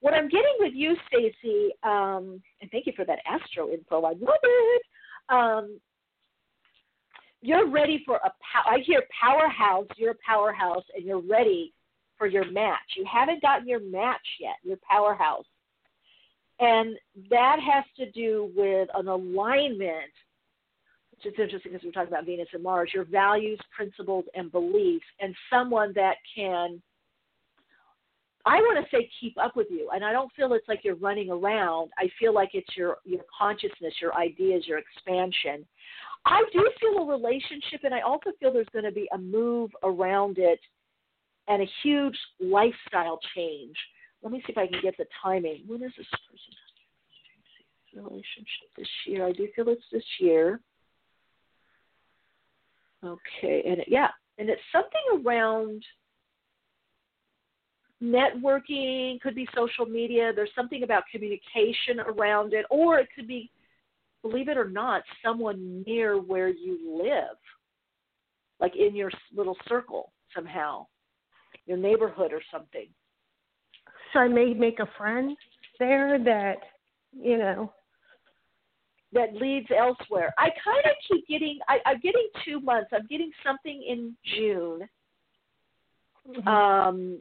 [0.00, 4.02] what I'm getting with you, Stacy, um, and thank you for that astro info.
[4.02, 4.82] I love it.
[5.28, 5.80] Um,
[7.42, 9.86] you're ready for a pow- I hear powerhouse.
[9.96, 11.72] You're a powerhouse, and you're ready
[12.18, 12.78] for your match.
[12.96, 14.56] You haven't gotten your match yet.
[14.62, 15.46] Your powerhouse.
[16.60, 16.98] And
[17.30, 20.12] that has to do with an alignment,
[21.12, 25.06] which is interesting because we're talking about Venus and Mars, your values, principles, and beliefs,
[25.20, 26.82] and someone that can,
[28.46, 29.90] I want to say, keep up with you.
[29.92, 31.90] And I don't feel it's like you're running around.
[31.98, 35.66] I feel like it's your, your consciousness, your ideas, your expansion.
[36.24, 39.70] I do feel a relationship, and I also feel there's going to be a move
[39.82, 40.60] around it
[41.48, 43.76] and a huge lifestyle change
[44.22, 45.62] let me see if I can get the timing.
[45.66, 46.54] When is this person
[48.04, 49.26] relationship this year?
[49.26, 50.60] I do feel it's this year.
[53.04, 55.82] Okay, and it, yeah, and it's something around
[58.02, 59.20] networking.
[59.20, 60.32] Could be social media.
[60.34, 63.50] There's something about communication around it, or it could be,
[64.22, 67.36] believe it or not, someone near where you live,
[68.60, 70.86] like in your little circle somehow,
[71.66, 72.86] your neighborhood or something.
[74.12, 75.36] so I may make a friend
[75.78, 76.58] there that,
[77.12, 77.72] you know,
[79.12, 80.32] that leads elsewhere.
[80.38, 81.58] I kind of keep getting.
[81.68, 82.90] I, I'm getting two months.
[82.92, 84.88] I'm getting something in June.
[86.28, 86.48] Mm-hmm.
[86.48, 87.18] Um,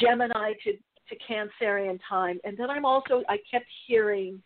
[0.00, 3.22] Gemini to to Cancerian time, and then I'm also.
[3.28, 4.42] I kept hearing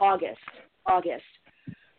[0.00, 0.38] August.
[0.86, 1.22] August.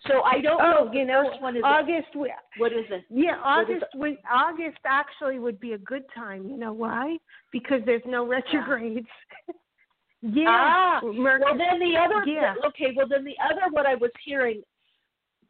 [0.08, 0.94] So I don't Oh, know.
[0.94, 2.16] you know, first one is August.
[2.16, 3.04] We, what is it?
[3.10, 3.84] yeah, August.
[3.96, 6.48] Would, August actually would be a good time.
[6.48, 7.18] You know why?
[7.52, 9.08] Because there's no retrogrades.
[10.22, 10.46] yeah.
[10.48, 11.42] Ah, Mercury.
[11.46, 12.26] Well, then the other.
[12.26, 12.56] Yeah.
[12.68, 12.94] Okay.
[12.96, 13.72] Well, then the other.
[13.72, 14.62] What I was hearing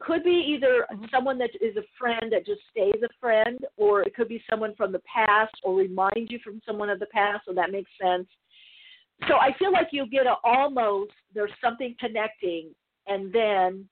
[0.00, 4.14] could be either someone that is a friend that just stays a friend, or it
[4.14, 7.44] could be someone from the past, or remind you from someone of the past.
[7.46, 8.26] So that makes sense.
[9.28, 11.12] So I feel like you get a almost.
[11.34, 12.74] There's something connecting,
[13.06, 13.88] and then.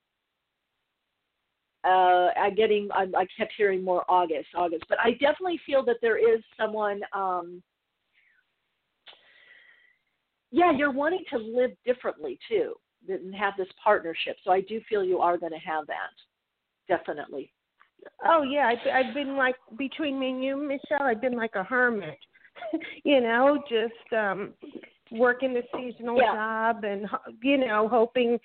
[1.84, 2.88] Uh, I'm getting.
[2.92, 7.00] I, I kept hearing more August, August, but I definitely feel that there is someone.
[7.14, 7.62] Um,
[10.50, 12.74] yeah, you're wanting to live differently too
[13.08, 14.36] and have this partnership.
[14.44, 16.10] So I do feel you are going to have that.
[16.88, 17.52] Definitely.
[18.24, 21.06] Oh yeah, I've, I've been like between me and you, Michele.
[21.06, 22.18] I've been like a hermit.
[23.04, 24.54] you know, just um
[25.10, 26.32] working the seasonal Yeah.
[26.32, 27.06] job and
[27.42, 28.38] you know hoping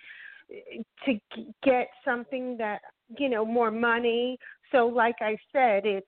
[1.05, 1.19] to
[1.63, 2.81] get something that
[3.17, 4.37] you know more money.
[4.71, 6.07] So like I said, it's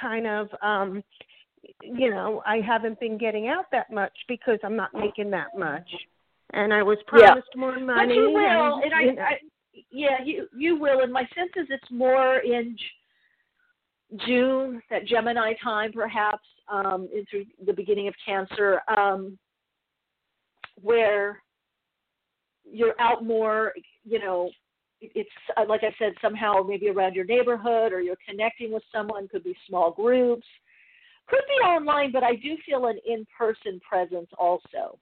[0.00, 1.02] kind of um
[1.82, 5.90] you know I haven't been getting out that much because I'm not making that much,
[6.52, 7.32] and I was Yeah.
[7.32, 8.08] promised more money.
[8.08, 9.40] But you will, and, and I, you know, I
[9.90, 11.00] yeah, you you will.
[11.00, 12.76] And my sense is it's more in
[14.26, 19.38] June, that Gemini time, perhaps, um, into the beginning of Cancer, um,
[20.80, 21.42] where
[22.64, 23.72] you're out more.
[24.04, 24.50] You know,
[25.00, 29.28] it's uh, like I said, somehow maybe around your neighborhood, or you're connecting with someone.
[29.28, 30.46] Could be small groups,
[31.26, 34.98] could be online, but I do feel an in-person presence also.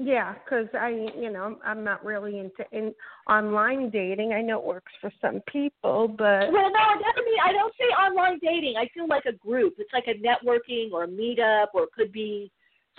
[0.00, 2.94] Yeah, because I, you know, I'm- not really into in
[3.28, 4.32] online dating.
[4.32, 7.74] I know it works for some people, but Well, no, it doesn't mean I don't
[7.76, 8.76] say online dating.
[8.76, 9.74] I feel like a group.
[9.78, 12.52] It's like a networking or a meetup, or it could be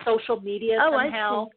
[0.03, 1.45] social media oh, somehow.
[1.45, 1.51] I see.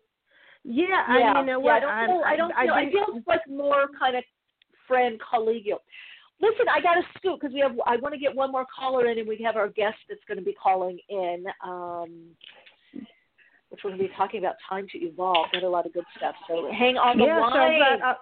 [0.65, 1.83] Yeah, Yeah, I, you know yeah, what?
[1.85, 2.23] I don't feel.
[2.25, 2.75] I don't I've feel.
[2.75, 4.23] I been- feel like more kind of
[4.87, 5.79] friend collegial.
[6.41, 7.73] Listen, I got to scoot because we have.
[7.85, 10.39] I want to get one more caller in, and we have our guest that's going
[10.39, 11.45] to be calling in.
[11.65, 12.37] Um,
[13.73, 15.47] which we're going to be talking about time to evolve.
[15.53, 16.35] Got a lot of good stuff.
[16.47, 17.81] So hang on the yeah, line.
[18.01, 18.15] so uh,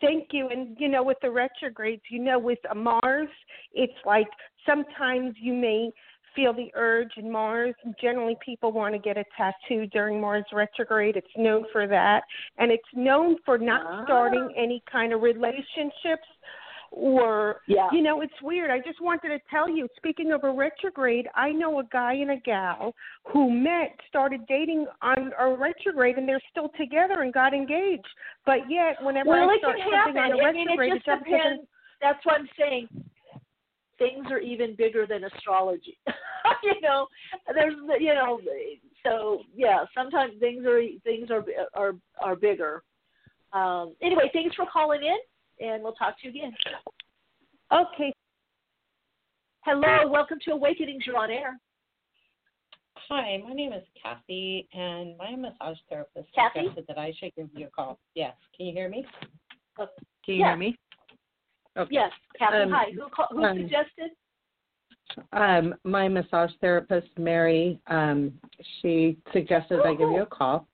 [0.00, 0.48] thank you.
[0.48, 3.28] And you know, with the retrogrades, you know, with a Mars,
[3.72, 4.26] it's like
[4.66, 5.90] sometimes you may
[6.34, 7.74] feel the urge in Mars.
[8.00, 11.16] Generally, people want to get a tattoo during Mars retrograde.
[11.16, 12.22] It's known for that,
[12.58, 14.04] and it's known for not Ah.
[14.04, 16.26] starting any kind of relationships
[16.92, 17.88] or yeah.
[17.90, 18.70] You know, it's weird.
[18.70, 22.30] I just wanted to tell you, speaking of a retrograde, I know a guy and
[22.30, 22.94] a gal
[23.32, 28.06] who met, started dating on a retrograde, and they're still together and got engaged.
[28.44, 31.66] But yet, whenever well, I start something on a I mean, retrograde, it just depends.
[32.00, 32.88] That's what I'm saying.
[33.98, 35.98] Things are even bigger than astrology.
[36.62, 37.06] you know,
[37.54, 38.40] there's you know,
[39.04, 39.84] so yeah.
[39.96, 42.82] Sometimes things are things are are are bigger.
[43.52, 45.18] Um, anyway, thanks for calling in,
[45.60, 46.52] and we'll talk to you again.
[47.72, 48.12] Okay.
[49.64, 51.04] Hello, welcome to Awakenings.
[51.06, 51.58] You're on air.
[53.08, 56.60] Hi, my name is Kathy, and my massage therapist Kathy?
[56.60, 57.98] suggested that I should give you a call.
[58.14, 59.04] Yes, can you hear me?
[59.78, 59.86] Oh,
[60.24, 60.46] Can yes.
[60.48, 60.78] Hear me?
[61.76, 61.88] Okay.
[61.92, 62.56] Yes, Kathy.
[62.56, 62.92] Um, hi.
[62.92, 64.10] Who call, who um, suggested?
[65.32, 68.32] Um, my massage therapist, Mary, um,
[68.80, 70.66] she suggested I give you a call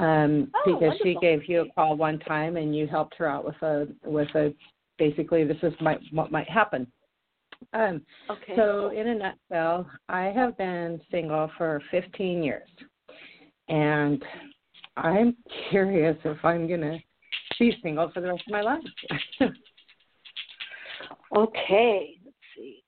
[0.00, 3.44] um, Oh, because she gave you a call one time and you helped her out
[3.44, 4.54] with a with a
[4.98, 6.86] basically this is might what might happen.
[7.72, 8.56] Um, Okay.
[8.56, 12.68] So, in a nutshell, I have been single for 15 years,
[13.68, 14.24] and
[14.96, 15.36] I'm
[15.70, 16.98] curious if I'm gonna
[17.58, 18.82] be single for the rest of my life.
[21.36, 22.82] Okay, let's see.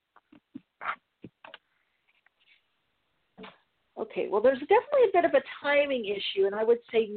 [4.02, 7.08] Okay, well, there's definitely a bit of a timing issue, and I would say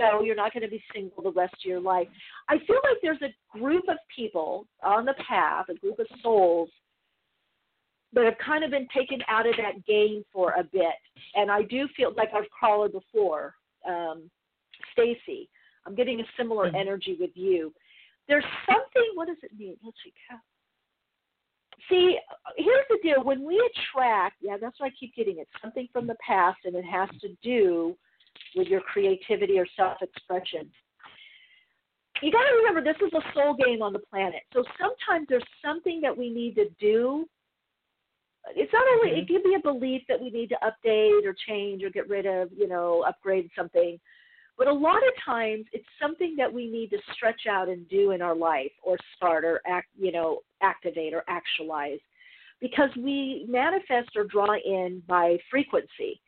[0.00, 2.08] no, you're not going to be single the rest of your life.
[2.48, 6.70] I feel like there's a group of people on the path, a group of souls
[8.14, 10.94] that have kind of been taken out of that game for a bit,
[11.34, 13.54] and I do feel like I've called her before,
[13.86, 14.30] um,
[14.92, 15.50] Stacy.
[15.84, 16.76] I'm getting a similar Mhm.
[16.76, 17.74] energy with you.
[18.26, 19.10] There's something.
[19.14, 19.76] What does it mean?
[19.82, 20.14] Let's see.
[21.88, 22.16] See,
[22.56, 23.22] here's the deal.
[23.24, 25.38] When we attract, yeah, that's what I keep getting.
[25.38, 27.96] It's something from the past, and it has to do
[28.54, 30.70] with your creativity or self-expression.
[32.22, 34.42] You got to remember, this is a soul game on the planet.
[34.52, 37.26] So sometimes there's something that we need to do.
[38.54, 39.34] It's not only it mm-hmm.
[39.34, 42.50] can be a belief that we need to update or change or get rid of,
[42.56, 43.98] you know, upgrade something.
[44.58, 48.10] But a lot of times it's something that we need to stretch out and do
[48.12, 51.98] in our life or start or act, you know, activate or actualize
[52.60, 56.20] because we manifest or draw in by frequency.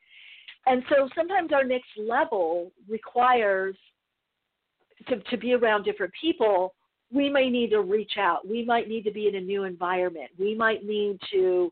[0.67, 3.77] And so sometimes our next level requires
[5.09, 6.75] to, to be around different people,
[7.13, 8.47] we may need to reach out.
[8.49, 10.31] We might need to be in a new environment.
[10.39, 11.71] We might need to,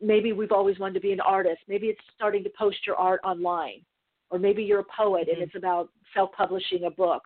[0.00, 1.60] maybe we've always wanted to be an artist.
[1.68, 3.82] Maybe it's starting to post your art online.
[4.30, 5.40] Or maybe you're a poet mm-hmm.
[5.40, 7.22] and it's about self publishing a book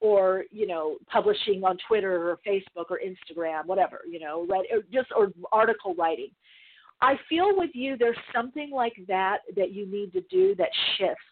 [0.00, 5.08] or you know publishing on Twitter or Facebook or Instagram, whatever you know, or just
[5.16, 6.30] or article writing.
[7.00, 11.24] I feel with you there's something like that that you need to do that shifts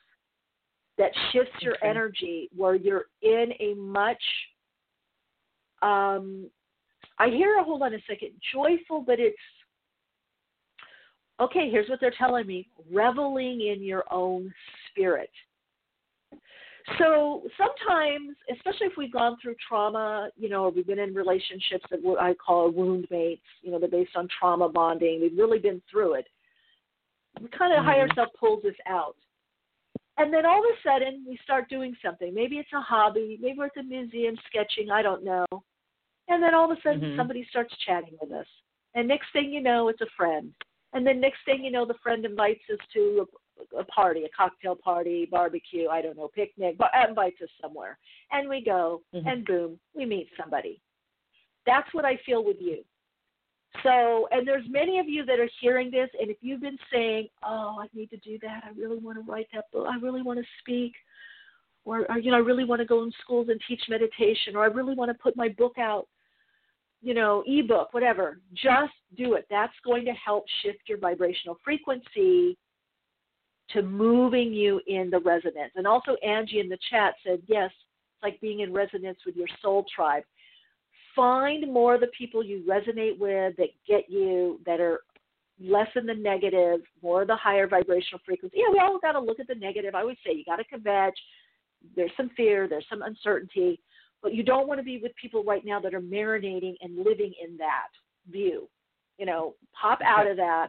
[0.99, 1.89] that shifts your okay.
[1.89, 4.23] energy where you're in a much
[5.83, 6.49] um
[7.19, 9.37] I hear hold on a second, joyful, but it's
[11.41, 14.53] okay, here's what they're telling me reveling in your own
[14.93, 15.31] spirit.
[16.99, 21.85] So sometimes, especially if we've gone through trauma, you know, or we've been in relationships
[21.91, 25.59] that what I call wound mates, you know, they're based on trauma bonding, we've really
[25.59, 26.27] been through it.
[27.41, 27.87] We kind of mm-hmm.
[27.87, 29.17] higher self pulls us out.
[30.19, 32.35] And then all of a sudden, we start doing something.
[32.35, 33.39] Maybe it's a hobby.
[33.41, 34.91] Maybe we're at the museum sketching.
[34.91, 35.47] I don't know.
[36.29, 37.19] And then all of a sudden, mm-hmm.
[37.19, 38.47] somebody starts chatting with us.
[38.95, 40.53] And next thing you know, it's a friend.
[40.93, 43.27] And then next thing you know, the friend invites us to
[43.79, 47.99] a party, a cocktail party, barbecue, I don't know, picnic, but invites us somewhere.
[48.31, 49.27] And we go, mm-hmm.
[49.27, 50.81] and boom, we meet somebody.
[51.67, 52.85] That's what I feel with you.
[53.83, 57.29] So, and there's many of you that are hearing this, and if you've been saying,
[57.43, 58.65] "Oh, I need to do that.
[58.65, 59.87] I really want to write that book.
[59.91, 60.93] I really want to speak,"
[61.87, 64.63] or, or you know, I really want to go in schools and teach meditation, or
[64.63, 66.07] I really want to put my book out,
[67.01, 68.41] you know, ebook, whatever.
[68.53, 69.47] Just do it.
[69.49, 72.59] That's going to help shift your vibrational frequency
[73.73, 75.73] to moving you in the resonance.
[75.77, 79.49] And also, Angie in the chat said, yes, it's like being in resonance with your
[79.61, 80.25] soul tribe.
[81.15, 85.01] Find more of the people you resonate with that get you, that are
[85.61, 88.57] less in the negative, more of the higher vibrational frequency.
[88.59, 89.95] Yeah, we all got to look at the negative.
[89.95, 91.13] I always say you got to kvetch.
[91.97, 93.81] There's some fear, there's some uncertainty,
[94.23, 97.33] but you don't want to be with people right now that are marinating and living
[97.43, 97.89] in that
[98.31, 98.69] view.
[99.19, 100.69] You know, pop out of that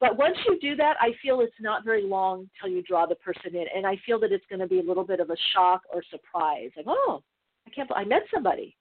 [0.00, 3.16] but once you do that, I feel it's not very long till you draw the
[3.16, 5.36] person in, and I feel that it's going to be a little bit of a
[5.52, 6.70] shock or surprise.
[6.76, 7.22] Like, oh,
[7.66, 7.90] I can't.
[7.94, 8.76] I met somebody.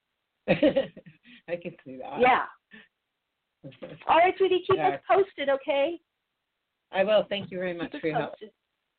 [0.48, 2.20] I can see that.
[2.20, 2.44] Yeah.
[4.08, 4.88] All right, sweetie, keep yeah.
[4.90, 5.98] us posted, okay?
[6.92, 7.26] I will.
[7.28, 8.50] Thank you very much for your posted.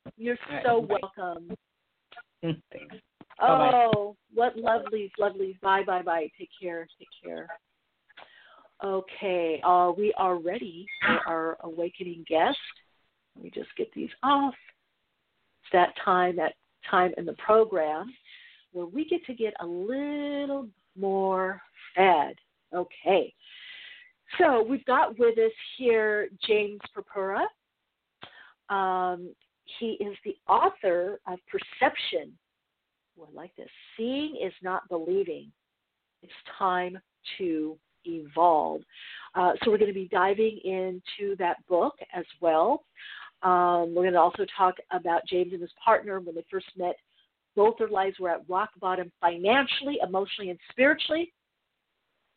[0.04, 0.16] help.
[0.18, 0.98] You're right, so bye.
[1.02, 1.56] welcome.
[2.44, 2.96] Mm, thanks.
[3.42, 5.60] Oh, what lovelies, lovelies.
[5.62, 6.28] Bye, bye, bye.
[6.38, 6.88] Take care.
[6.98, 7.48] Take care.
[8.84, 12.58] Okay, uh, we are ready for our awakening guest.
[13.36, 14.54] Let me just get these off.
[15.64, 16.54] It's that time, that
[16.90, 18.14] time in the program
[18.72, 20.68] where we get to get a little
[20.98, 21.62] more
[21.94, 22.36] fed.
[22.74, 23.34] Okay,
[24.38, 27.48] so we've got with us here James Purpura.
[28.70, 29.34] Um,
[29.80, 32.32] he is the author of Perception.
[33.20, 33.68] I like this.
[33.98, 35.52] Seeing is not believing.
[36.24, 36.98] It's time
[37.38, 37.78] to
[38.10, 38.82] evolve.
[39.36, 42.84] Uh, so we're going to be diving into that book as well.
[43.42, 46.96] Um, we're going to also talk about James and his partner when they first met.
[47.56, 51.34] Both their lives were at rock bottom financially, emotionally, and spiritually.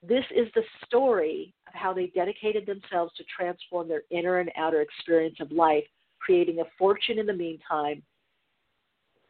[0.06, 4.80] This is the story of how they dedicated themselves to transform their inner and outer
[4.80, 5.84] experience of life,
[6.18, 8.02] creating a fortune in the meantime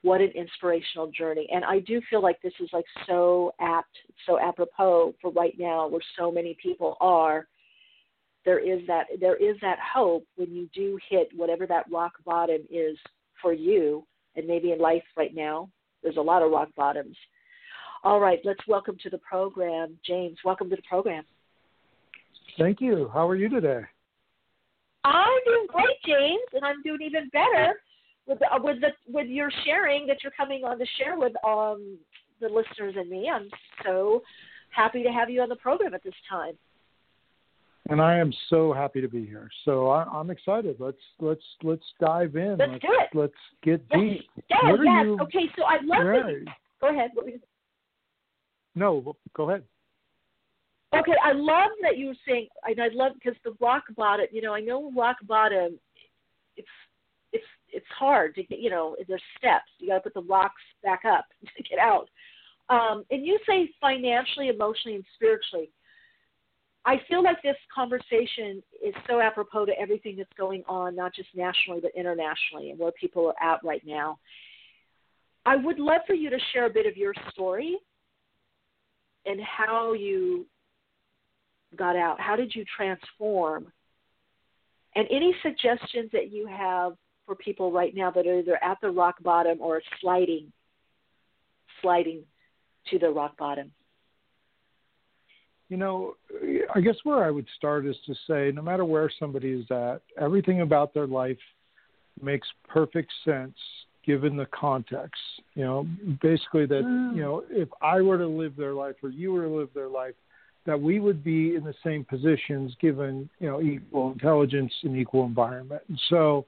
[0.03, 1.49] what an inspirational journey.
[1.53, 3.97] And I do feel like this is like so apt,
[4.27, 7.47] so apropos for right now where so many people are.
[8.45, 12.63] There is that there is that hope when you do hit whatever that rock bottom
[12.69, 12.99] is
[13.41, 15.69] for you, and maybe in life right now,
[16.03, 17.17] there's a lot of rock bottoms.
[18.03, 20.39] All right, let's welcome to the program, James.
[20.45, 21.23] Welcome to the program.
[22.59, 23.09] Thank you.
[23.15, 23.83] How are you today?
[25.05, 27.75] I'm doing great, James, and I'm doing even better
[28.27, 31.99] with the, with the with your sharing that you're coming on to share with um
[32.41, 33.31] the listeners and me.
[33.33, 33.49] I'm
[33.85, 34.23] so
[34.71, 36.55] happy to have you on the program at this time.
[37.89, 39.51] And I am so happy to be here.
[39.65, 40.77] So I, am excited.
[40.79, 42.57] Let's let's let's dive in.
[42.59, 43.19] Let's, let's do it.
[43.19, 44.01] Let's get yes.
[44.01, 44.31] deep.
[44.51, 45.05] Yes, what yes.
[45.05, 46.23] You, okay, so I'd love right.
[46.23, 46.45] to
[46.81, 47.11] go ahead.
[48.75, 49.65] No, go ahead.
[50.95, 54.27] Okay, I love that you were saying, and I love because the rock bottom.
[54.31, 55.79] You know, I know rock bottom.
[56.57, 56.69] It's
[57.73, 61.03] it's hard to get you know there's steps you got to put the rocks back
[61.05, 62.09] up to get out
[62.69, 65.71] um, and you say financially emotionally and spiritually
[66.85, 71.29] i feel like this conversation is so apropos to everything that's going on not just
[71.35, 74.19] nationally but internationally and where people are at right now
[75.45, 77.77] I would love for you to share a bit of your story
[79.27, 80.47] and how you
[81.77, 82.21] got out.
[82.21, 83.73] How did you transform?
[84.95, 86.93] And any suggestions that you have
[87.27, 90.53] for people right now that are either at the rock bottom or sliding,
[91.81, 92.23] sliding
[92.91, 93.73] to the rock bottom.
[95.69, 96.17] You know,
[96.75, 100.03] I guess where I would start is to say no matter where somebody is at,
[100.21, 101.39] everything about their life
[102.21, 103.57] makes perfect sense
[104.05, 105.21] given the context.
[105.55, 105.87] You know,
[106.21, 107.17] basically that, mm.
[107.17, 109.89] you know, if I were to live their life or you were to live their
[109.89, 110.15] life,
[110.67, 115.25] that we would be in the same positions given, you know, equal intelligence and equal
[115.25, 115.83] environment.
[115.89, 116.47] And so,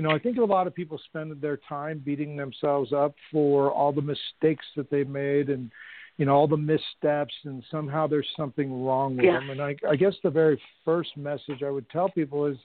[0.00, 3.70] you know, I think a lot of people spend their time beating themselves up for
[3.70, 5.70] all the mistakes that they made and
[6.16, 9.32] you know all the missteps and somehow there's something wrong with yeah.
[9.32, 12.56] them and I, I guess the very first message i would tell people is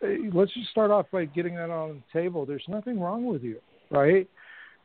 [0.00, 3.42] hey, let's just start off by getting that on the table there's nothing wrong with
[3.42, 3.60] you
[3.90, 4.28] right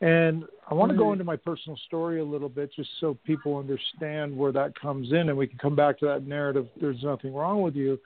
[0.01, 1.13] and i want to go mm-hmm.
[1.13, 5.29] into my personal story a little bit just so people understand where that comes in
[5.29, 7.97] and we can come back to that narrative there's nothing wrong with you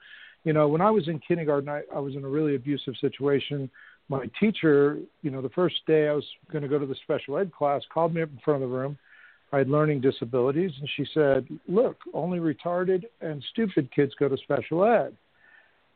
[0.44, 3.70] you know when i was in kindergarten i, I was in a really abusive situation
[4.08, 7.38] my teacher you know the first day i was going to go to the special
[7.38, 8.98] ed class called me up in front of the room
[9.52, 14.36] I had learning disabilities, and she said, "Look, only retarded and stupid kids go to
[14.36, 15.16] special ed."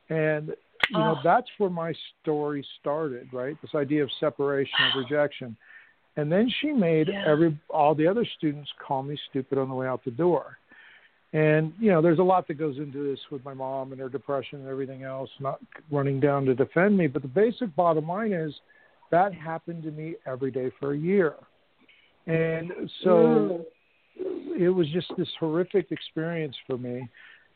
[0.08, 0.48] And
[0.90, 1.20] you know, oh.
[1.22, 3.56] that's where my story started, right?
[3.62, 5.56] This idea of separation of rejection.
[6.16, 7.24] And then she made yeah.
[7.26, 10.58] every all the other students call me stupid on the way out the door.
[11.34, 14.08] And you know, there's a lot that goes into this with my mom and her
[14.08, 15.58] depression and everything else, not
[15.90, 17.08] running down to defend me.
[17.08, 18.54] But the basic bottom line is
[19.10, 21.34] that happened to me every day for a year.
[22.26, 22.70] And
[23.02, 23.64] so
[24.20, 24.56] mm.
[24.56, 27.08] it was just this horrific experience for me.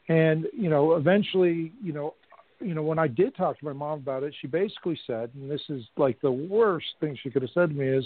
[0.09, 2.15] And, you know, eventually, you know,
[2.61, 5.49] you know, when I did talk to my mom about it, she basically said, and
[5.49, 8.05] this is like the worst thing she could have said to me is,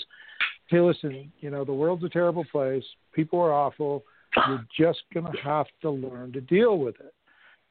[0.66, 2.84] hey, listen, you know, the world's a terrible place.
[3.14, 4.04] People are awful.
[4.48, 7.14] You're just going to have to learn to deal with it.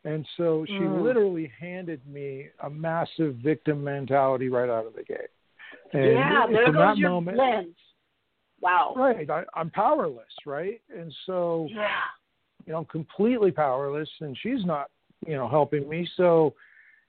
[0.03, 1.03] And so she mm.
[1.03, 5.29] literally handed me a massive victim mentality right out of the gate.
[5.93, 7.75] And yeah, there from goes that your moment, lens.
[8.61, 8.93] Wow.
[8.95, 9.29] Right.
[9.29, 10.81] I, I'm powerless, right?
[10.95, 11.87] And so, yeah.
[12.65, 14.89] you know, I'm completely powerless, and she's not,
[15.25, 16.07] you know, helping me.
[16.17, 16.53] So,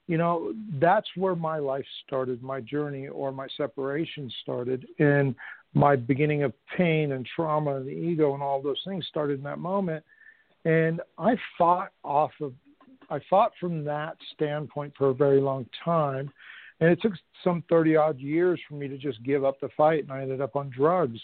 [0.07, 5.35] you know, that's where my life started, my journey or my separation started, and
[5.75, 9.45] my beginning of pain and trauma and the ego and all those things started in
[9.45, 10.05] that moment.
[10.65, 12.53] And I fought off of,
[13.11, 16.31] I fought from that standpoint for a very long time
[16.83, 17.13] and it took
[17.45, 20.03] some 30 odd years for me to just give up the fight.
[20.03, 21.21] And I ended up on drugs.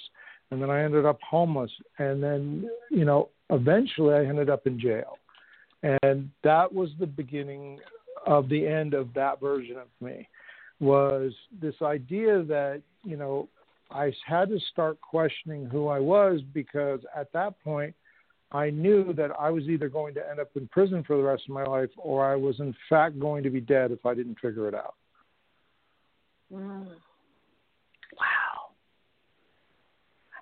[0.53, 1.72] And then I ended up homeless.
[1.99, 5.18] And then, you know, eventually I ended up in jail.
[6.05, 7.80] And that was the beginning
[8.24, 10.28] of the end of that version of me
[10.78, 13.49] was this idea that, you know,
[13.91, 17.95] I had to start questioning who I was because at that point
[18.53, 21.45] I knew that I was either going to end up in prison for the rest
[21.49, 24.39] of my life or I was in fact going to be dead if I didn't
[24.41, 24.95] figure it out.
[26.53, 26.86] Mm.
[28.18, 28.72] Wow.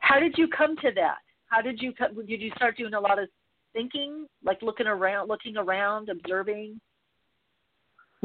[0.01, 1.19] How did you come to that?
[1.49, 3.29] How did you come, did you start doing a lot of
[3.73, 6.81] thinking, like looking around, looking around, observing?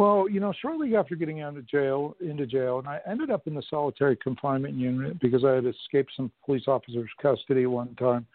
[0.02, 3.46] Well, you know, shortly after getting out of jail, into jail, and I ended up
[3.46, 8.26] in the solitary confinement unit because I had escaped some police officers' custody one time.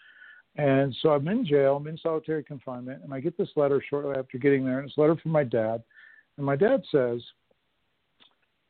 [0.54, 4.14] And so I'm in jail, I'm in solitary confinement, and I get this letter shortly
[4.16, 5.82] after getting there, and it's a letter from my dad.
[6.36, 7.20] And my dad says,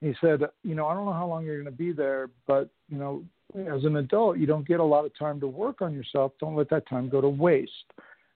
[0.00, 2.70] he said, you know, I don't know how long you're going to be there, but
[2.88, 3.22] you know,
[3.58, 6.32] as an adult, you don't get a lot of time to work on yourself.
[6.40, 7.92] Don't let that time go to waste.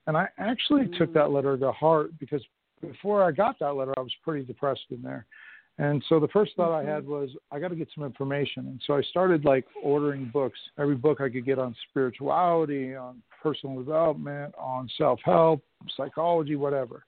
[0.06, 0.98] And I actually mm-hmm.
[0.98, 2.42] took that letter to heart because
[2.80, 5.26] before I got that letter, I was pretty depressed in there.
[5.78, 6.88] And so the first thought mm-hmm.
[6.88, 8.66] I had was, I got to get some information.
[8.66, 13.22] And so I started like ordering books, every book I could get on spirituality, on
[13.42, 15.62] personal development, on self help,
[15.96, 17.04] psychology, whatever.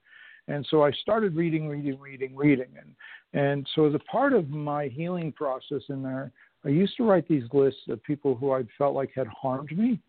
[0.49, 2.69] And so I started reading, reading, reading, reading.
[2.79, 2.95] And
[3.35, 6.33] and so, as a part of my healing process in there,
[6.65, 10.01] I used to write these lists of people who I felt like had harmed me.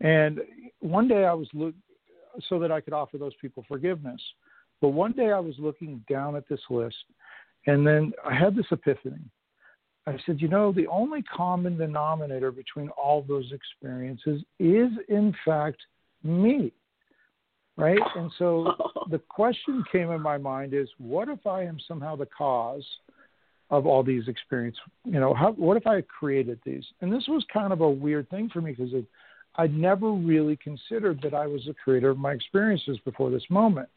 [0.00, 0.40] And
[0.80, 1.74] one day I was look
[2.48, 4.20] so that I could offer those people forgiveness.
[4.80, 6.96] But one day I was looking down at this list,
[7.66, 9.24] and then I had this epiphany.
[10.06, 15.78] I said, you know, the only common denominator between all those experiences is, in fact,
[16.22, 16.72] me
[17.78, 17.98] right?
[18.16, 18.74] And so
[19.10, 22.84] the question came in my mind is, what if I am somehow the cause
[23.70, 24.80] of all these experiences?
[25.04, 26.84] You know, how, what if I created these?
[27.00, 28.92] And this was kind of a weird thing for me because
[29.54, 33.88] I'd never really considered that I was the creator of my experiences before this moment.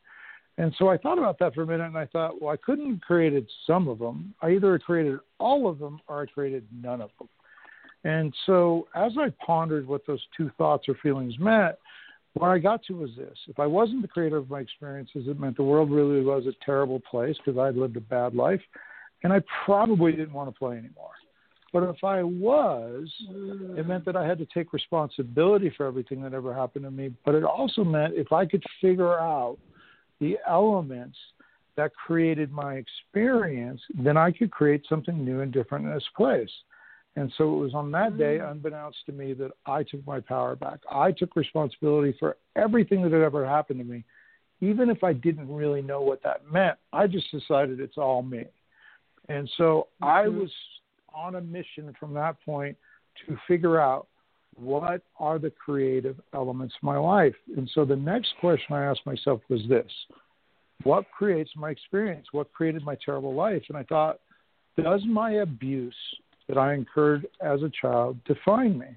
[0.58, 2.90] And so I thought about that for a minute and I thought, well, I couldn't
[2.90, 4.34] have created some of them.
[4.42, 7.30] I either created all of them or I created none of them.
[8.04, 11.76] And so, as I pondered what those two thoughts or feelings meant,
[12.34, 15.40] what I got to was this: if I wasn't the creator of my experiences, it
[15.40, 18.62] meant the world really was a terrible place because I'd lived a bad life,
[19.24, 21.12] and I probably didn't want to play anymore.
[21.74, 23.08] But if I was,
[23.78, 27.14] it meant that I had to take responsibility for everything that ever happened to me.
[27.24, 29.58] But it also meant if I could figure out
[30.22, 31.18] the elements
[31.76, 36.50] that created my experience, then I could create something new and different in this place.
[37.16, 38.20] And so it was on that mm-hmm.
[38.20, 40.80] day, unbeknownst to me, that I took my power back.
[40.90, 44.06] I took responsibility for everything that had ever happened to me.
[44.62, 48.46] Even if I didn't really know what that meant, I just decided it's all me.
[49.28, 50.40] And so I mm-hmm.
[50.40, 50.52] was
[51.14, 52.78] on a mission from that point
[53.26, 54.08] to figure out
[54.62, 57.36] what are the creative elements of my life.
[57.58, 59.92] And so the next question I asked myself was this
[60.84, 62.28] What creates my experience?
[62.32, 63.64] What created my terrible life?
[63.70, 64.20] And I thought,
[64.82, 65.96] does my abuse
[66.48, 68.88] that I incurred as a child define me?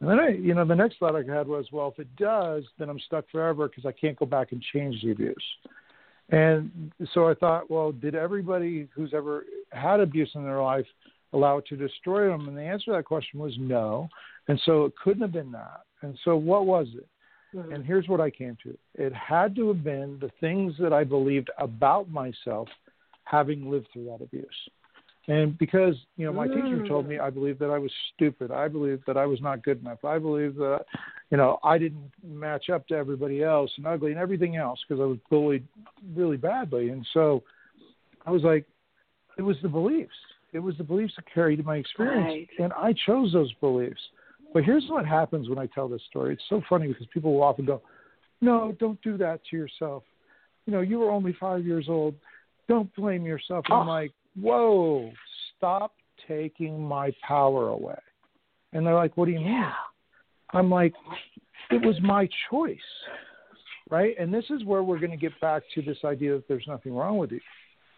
[0.00, 2.64] And then I, you know, the next thought I had was, well, if it does,
[2.78, 5.44] then I'm stuck forever because I can't go back and change the abuse.
[6.30, 10.86] And so I thought, well, did everybody who's ever had abuse in their life
[11.32, 12.48] allow it to destroy them?
[12.48, 14.08] And the answer to that question was no.
[14.50, 15.82] And so it couldn't have been that.
[16.02, 17.08] And so what was it?
[17.54, 17.72] Mm-hmm.
[17.72, 21.04] And here's what I came to it had to have been the things that I
[21.04, 22.68] believed about myself
[23.24, 24.48] having lived through that abuse.
[25.28, 26.54] And because, you know, my mm.
[26.54, 28.50] teacher told me I believed that I was stupid.
[28.50, 30.04] I believed that I was not good enough.
[30.04, 30.80] I believed that,
[31.30, 35.00] you know, I didn't match up to everybody else and ugly and everything else because
[35.00, 35.64] I was bullied
[36.16, 36.88] really badly.
[36.88, 37.44] And so
[38.26, 38.66] I was like,
[39.38, 40.10] it was the beliefs.
[40.52, 42.26] It was the beliefs that carried my experience.
[42.26, 42.48] Right.
[42.58, 44.00] And I chose those beliefs.
[44.52, 46.34] But here's what happens when I tell this story.
[46.34, 47.82] It's so funny because people will often go,
[48.40, 50.02] no, don't do that to yourself.
[50.66, 52.14] You know, you were only five years old.
[52.68, 53.64] Don't blame yourself.
[53.68, 53.92] I'm ah.
[53.92, 55.12] like, whoa,
[55.56, 55.94] stop
[56.26, 57.98] taking my power away.
[58.72, 59.64] And they're like, what do you mean?
[60.52, 60.94] I'm like,
[61.70, 62.78] it was my choice.
[63.90, 64.14] Right?
[64.18, 66.94] And this is where we're going to get back to this idea that there's nothing
[66.94, 67.40] wrong with you.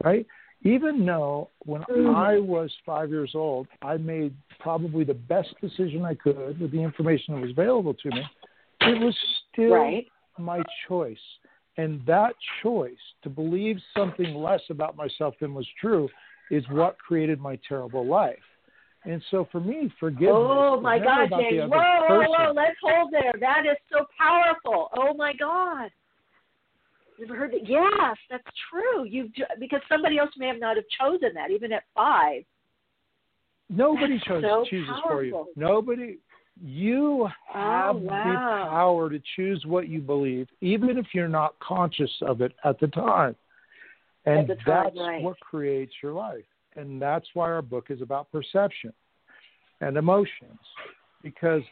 [0.03, 0.27] Right?
[0.65, 2.15] Even though when mm.
[2.15, 6.81] I was five years old, I made probably the best decision I could with the
[6.81, 8.23] information that was available to me,
[8.83, 9.17] it was
[9.53, 10.07] still right.
[10.39, 11.17] my choice.
[11.79, 12.93] And that choice
[13.23, 16.09] to believe something less about myself than was true
[16.51, 18.37] is what created my terrible life.
[19.05, 20.37] And so for me, forgiveness.
[20.37, 21.71] Oh my God, James!
[21.71, 22.53] Whoa, whoa, whoa!
[22.55, 23.33] Let's hold there.
[23.41, 24.91] That is so powerful.
[24.97, 25.91] Oh my God.
[27.29, 27.69] Heard that.
[27.69, 29.05] Yes, that's true.
[29.05, 32.43] You because somebody else may have not have chosen that, even at five.
[33.69, 35.11] Nobody chose, so chooses powerful.
[35.11, 35.47] for you.
[35.57, 36.19] Nobody.
[36.63, 38.65] You oh, have oh, wow.
[38.65, 42.79] the power to choose what you believe, even if you're not conscious of it at
[42.79, 43.35] the time.
[44.27, 45.23] And time, that's right.
[45.23, 46.45] what creates your life.
[46.77, 48.93] And that's why our book is about perception
[49.81, 50.59] and emotions.
[51.23, 51.63] Because,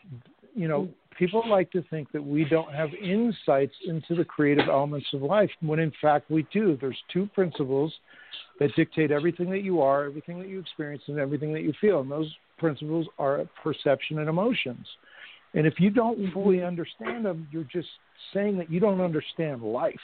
[0.55, 0.93] you know, mm.
[1.19, 5.51] people like to think that we don't have insights into the creative elements of life,
[5.61, 6.77] when in fact we do.
[6.81, 7.93] There's two principles
[8.59, 12.01] that dictate everything that you are, everything that you experience, and everything that you feel.
[12.01, 14.87] And those principles are perception and emotions.
[15.55, 16.33] And if you don't mm-hmm.
[16.33, 17.89] fully understand them, you're just
[18.33, 19.95] saying that you don't understand life.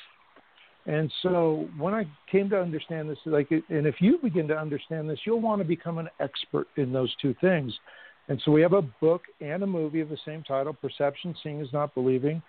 [0.86, 5.10] And so when I came to understand this, like, and if you begin to understand
[5.10, 7.72] this, you'll want to become an expert in those two things.
[8.28, 11.60] And so we have a book and a movie of the same title, Perception, Seeing
[11.60, 12.42] is Not Believing.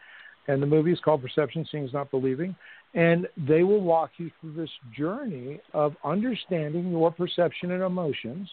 [0.47, 2.55] And the movie is called Perception, Seeing is Not Believing.
[2.93, 8.49] And they will walk you through this journey of understanding your perception and emotions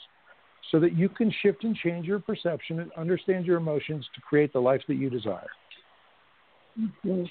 [0.70, 4.52] so that you can shift and change your perception and understand your emotions to create
[4.52, 5.46] the life that you desire.
[6.78, 7.24] Mm-hmm.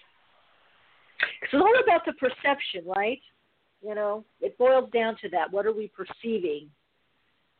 [1.41, 3.20] It's all about the perception, right?
[3.86, 5.52] You know, it boils down to that.
[5.52, 6.70] What are we perceiving?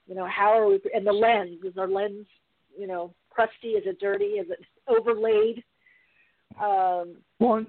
[0.08, 0.80] You know, how are we?
[0.94, 2.26] And the lens is our lens.
[2.78, 3.70] You know, crusty?
[3.70, 4.26] Is it dirty?
[4.26, 5.64] Is it overlaid?
[6.62, 7.66] Um, well,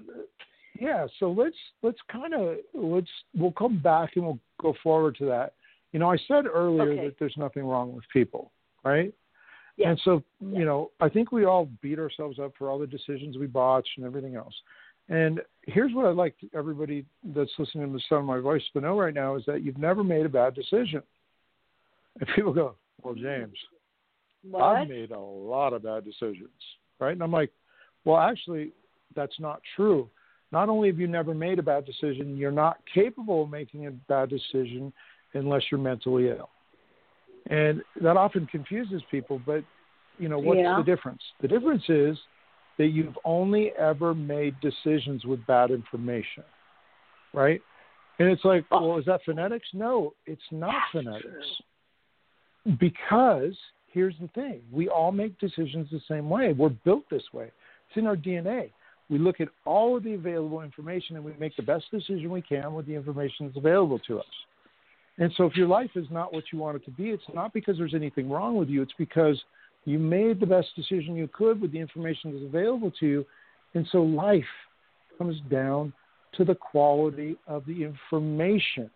[0.79, 1.07] yeah.
[1.19, 5.53] So let's let's kind of let's we'll come back and we'll go forward to that.
[5.91, 7.05] You know, I said earlier okay.
[7.05, 8.51] that there's nothing wrong with people,
[8.83, 9.13] right?
[9.77, 9.89] Yeah.
[9.89, 13.37] And so, you know, I think we all beat ourselves up for all the decisions
[13.37, 14.53] we botched and everything else.
[15.09, 17.05] And here's what I'd like everybody
[17.35, 19.77] that's listening to the sound of my voice to know right now is that you've
[19.77, 21.01] never made a bad decision.
[22.19, 23.57] And people go, Well, James,
[24.43, 24.63] what?
[24.63, 26.49] I've made a lot of bad decisions.
[26.99, 27.11] Right?
[27.11, 27.51] And I'm like,
[28.03, 28.71] Well, actually,
[29.15, 30.09] that's not true.
[30.51, 33.91] Not only have you never made a bad decision, you're not capable of making a
[33.91, 34.93] bad decision
[35.33, 36.49] unless you're mentally ill.
[37.49, 39.63] And that often confuses people, but
[40.17, 40.77] you know, what's yeah.
[40.77, 41.21] the difference?
[41.41, 42.17] The difference is
[42.77, 46.43] that you've only ever made decisions with bad information,
[47.33, 47.61] right?
[48.19, 48.87] And it's like, oh.
[48.87, 49.67] well, is that phonetics?
[49.73, 51.25] No, it's not phonetics.
[52.79, 53.55] Because
[53.91, 56.53] here's the thing we all make decisions the same way.
[56.53, 57.51] We're built this way,
[57.89, 58.71] it's in our DNA.
[59.09, 62.41] We look at all of the available information and we make the best decision we
[62.41, 64.25] can with the information that's available to us.
[65.17, 67.53] And so, if your life is not what you want it to be, it's not
[67.53, 69.41] because there's anything wrong with you, it's because
[69.85, 73.25] you made the best decision you could with the information that's available to you.
[73.75, 74.43] And so, life
[75.17, 75.93] comes down
[76.33, 78.89] to the quality of the information.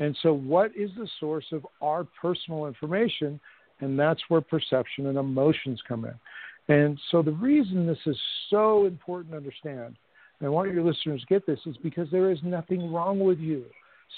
[0.00, 3.38] And so, what is the source of our personal information?
[3.80, 6.74] And that's where perception and emotions come in.
[6.74, 9.96] And so, the reason this is so important to understand,
[10.38, 13.38] and I want your listeners to get this, is because there is nothing wrong with
[13.38, 13.66] you.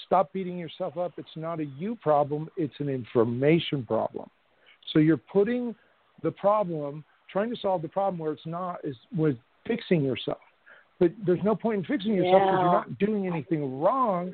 [0.07, 1.13] Stop beating yourself up.
[1.17, 4.29] It's not a you problem, it's an information problem.
[4.93, 5.75] So, you're putting
[6.23, 9.35] the problem, trying to solve the problem where it's not, is with
[9.67, 10.39] fixing yourself.
[10.99, 12.61] But there's no point in fixing yourself because Yeah.
[12.61, 14.33] you're not doing anything wrong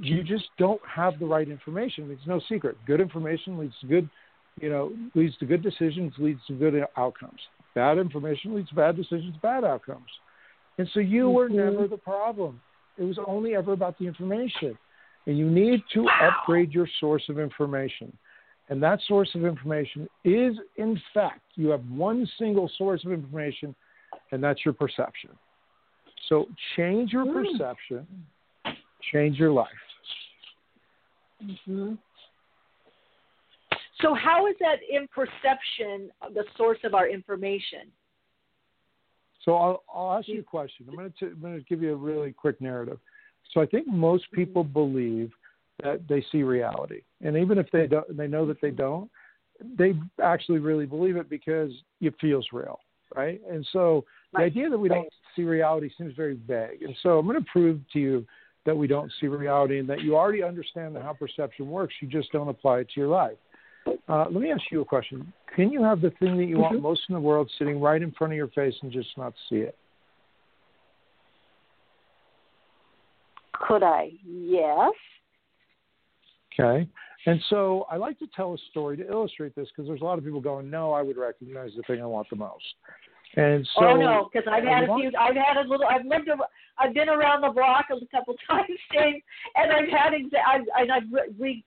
[0.00, 2.10] you just don't have the right information.
[2.10, 2.76] It's no secret.
[2.86, 4.08] Good information leads to good,
[4.60, 7.40] you know, leads to good decisions, leads to good outcomes.
[7.74, 10.08] Bad information leads to bad decisions, bad outcomes.
[10.78, 11.54] And so you were Mhm.
[11.54, 12.60] never the problem.
[12.96, 14.76] It was only ever about the information.
[15.26, 18.16] And you need to upgrade your source of information.
[18.70, 23.74] And that source of information is, in fact, you have one single source of information,
[24.30, 25.36] and that's your perception.
[26.28, 27.32] So change your Mm.
[27.32, 28.06] perception,
[29.12, 29.68] change your life.
[31.64, 31.94] hmm
[34.00, 37.90] So, how is that in perception the source of our information?
[39.44, 40.86] So I'll, I'll ask you a question.
[40.88, 42.98] I'm going, to, I'm going to give you a really quick narrative.
[43.52, 45.32] So I think most people believe
[45.82, 49.10] that they see reality, and even if they don't, they know that they don't.
[49.78, 51.70] They actually really believe it because
[52.00, 52.78] it feels real,
[53.14, 53.40] right?
[53.50, 56.82] And so the idea that we don't see reality seems very vague.
[56.82, 58.26] And so I'm going to prove to you
[58.70, 61.92] that we don't see reality and that you already understand how perception works.
[62.00, 63.36] You just don't apply it to your life.
[64.08, 65.32] Uh, let me ask you a question.
[65.56, 68.12] Can you have the thing that you want most in the world sitting right in
[68.12, 69.76] front of your face and just not see it?
[73.54, 74.10] Could I?
[74.24, 74.92] Yes.
[76.54, 76.88] Okay.
[77.26, 80.16] And so I like to tell a story to illustrate this because there's a lot
[80.16, 82.64] of people going, no, I would recognize the thing I want the most.
[83.36, 85.12] And so, oh no, because I've had a few.
[85.18, 85.86] I've had a little.
[85.86, 86.28] I've lived.
[86.28, 86.36] A,
[86.78, 89.22] I've been around the block a couple times, Dave,
[89.54, 90.12] and I've had.
[90.12, 91.64] Exa- I've, and I've re- re-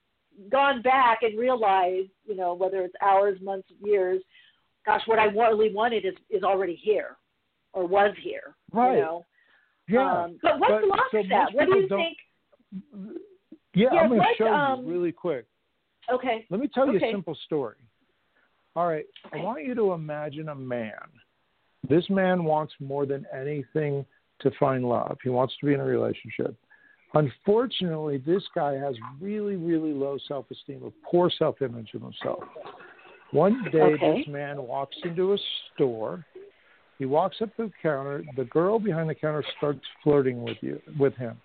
[0.51, 4.22] gone back and realized, you know, whether it's hours, months, years.
[4.86, 7.16] Gosh, what I really wanted is is already here,
[7.72, 8.55] or was here.
[8.74, 8.95] Right.
[8.95, 9.26] You know.
[9.88, 10.24] Yeah.
[10.24, 11.53] Um, but what's but- blocks so that?
[11.53, 12.18] What do you think?
[13.74, 15.45] Yeah, Yeah, I'm going to show um, you really quick.
[16.11, 16.45] Okay.
[16.49, 17.78] Let me tell you a simple story.
[18.76, 19.05] All right.
[19.32, 20.91] I want you to imagine a man.
[21.90, 24.06] This man wants more than anything
[24.40, 25.18] to find love.
[25.24, 26.56] He wants to be in a relationship.
[27.14, 32.44] Unfortunately, this guy has really, really low self esteem, a poor self image of himself.
[33.32, 34.18] One day, Okay.
[34.18, 35.38] this man walks into a
[35.74, 36.26] store.
[37.00, 38.24] He walks up to the counter.
[38.36, 41.40] The girl behind the counter starts flirting with you, with him.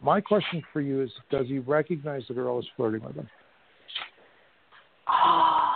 [0.00, 3.28] My question for you is: Does he recognize the girl is flirting with him?
[5.08, 5.75] Ah,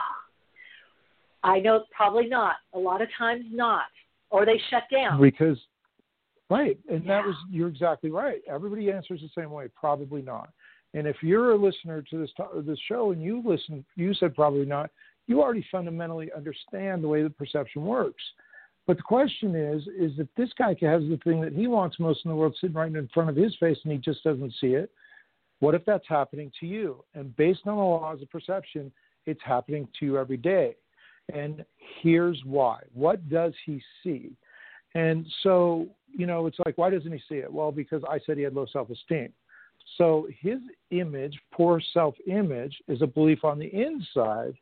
[1.42, 2.56] I know probably not.
[2.74, 3.84] A lot of times not,
[4.30, 5.20] or they shut down.
[5.20, 5.58] Because,
[6.48, 8.42] right, and that was you're exactly right.
[8.48, 9.68] Everybody answers the same way.
[9.74, 10.50] Probably not.
[10.92, 14.34] And if you're a listener to this to- this show and you listen, you said
[14.34, 14.90] probably not.
[15.26, 18.22] You already fundamentally understand the way the perception works.
[18.86, 22.24] But the question is, is if this guy has the thing that he wants most
[22.24, 24.74] in the world sitting right in front of his face and he just doesn't see
[24.74, 24.90] it,
[25.60, 27.04] what if that's happening to you?
[27.14, 28.90] And based on the laws of perception,
[29.26, 30.74] it's happening to you every day.
[31.34, 31.64] And
[32.02, 32.80] here's why.
[32.92, 34.32] What does he see?
[34.94, 37.52] And so, you know, it's like, why doesn't he see it?
[37.52, 39.32] Well, because I said he had low self esteem.
[39.98, 40.58] So his
[40.90, 44.54] image, poor self image, is a belief on the inside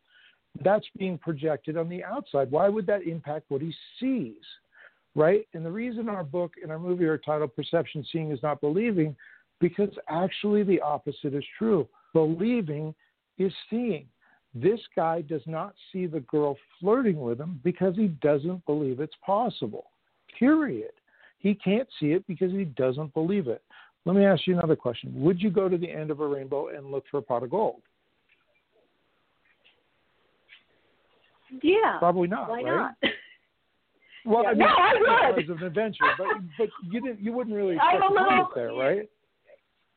[0.64, 2.50] that's being projected on the outside.
[2.50, 4.42] Why would that impact what he sees?
[5.14, 5.46] Right?
[5.54, 9.16] And the reason our book and our movie are titled Perception Seeing is Not Believing,
[9.60, 11.88] because actually the opposite is true.
[12.12, 12.94] Believing
[13.38, 14.06] is seeing.
[14.62, 19.14] This guy does not see the girl flirting with him because he doesn't believe it's
[19.24, 19.90] possible.
[20.38, 20.92] Period.
[21.38, 23.62] He can't see it because he doesn't believe it.
[24.04, 25.12] Let me ask you another question.
[25.22, 27.50] Would you go to the end of a rainbow and look for a pot of
[27.50, 27.82] gold?
[31.62, 31.98] Yeah.
[31.98, 32.48] Probably not.
[32.48, 32.64] Why right?
[32.64, 32.94] not?
[34.24, 34.50] Well, Yeah.
[34.50, 34.54] I
[34.94, 35.44] mean, No, I would.
[35.44, 36.26] As an adventure, but
[36.58, 37.20] but you didn't.
[37.20, 39.08] You wouldn't really expect a to find little- it there, right?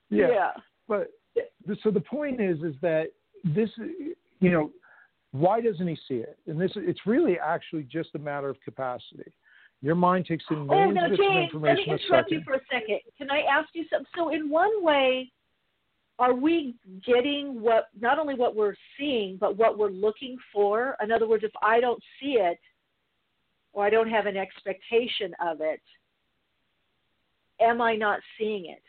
[0.09, 0.51] Yeah.
[0.87, 1.11] But
[1.83, 3.07] so the point is, is that
[3.43, 3.69] this,
[4.41, 4.71] you know,
[5.31, 6.37] why doesn't he see it?
[6.47, 9.31] And this, it's really actually just a matter of capacity.
[9.81, 12.59] Your mind takes in Oh, millions bits of James, let me interrupt you for a
[12.71, 12.99] second.
[13.17, 14.05] Can I ask you something?
[14.15, 15.31] So, in one way,
[16.19, 21.11] are we getting what not only what we're seeing but what we're looking for in
[21.11, 22.59] other words if i don't see it
[23.73, 25.81] or i don't have an expectation of it
[27.59, 28.83] am i not seeing it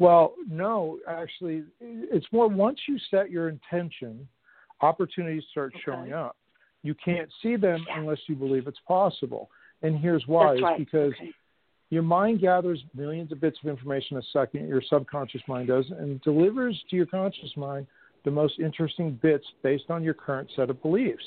[0.00, 4.26] well no actually it's more once you set your intention
[4.80, 5.82] opportunities start okay.
[5.84, 6.36] showing up
[6.82, 8.00] you can't see them yeah.
[8.00, 9.48] unless you believe it's possible
[9.82, 10.78] and here's why right.
[10.78, 11.30] because okay.
[11.90, 16.20] Your mind gathers millions of bits of information a second, your subconscious mind does, and
[16.22, 17.86] delivers to your conscious mind
[18.24, 21.24] the most interesting bits based on your current set of beliefs.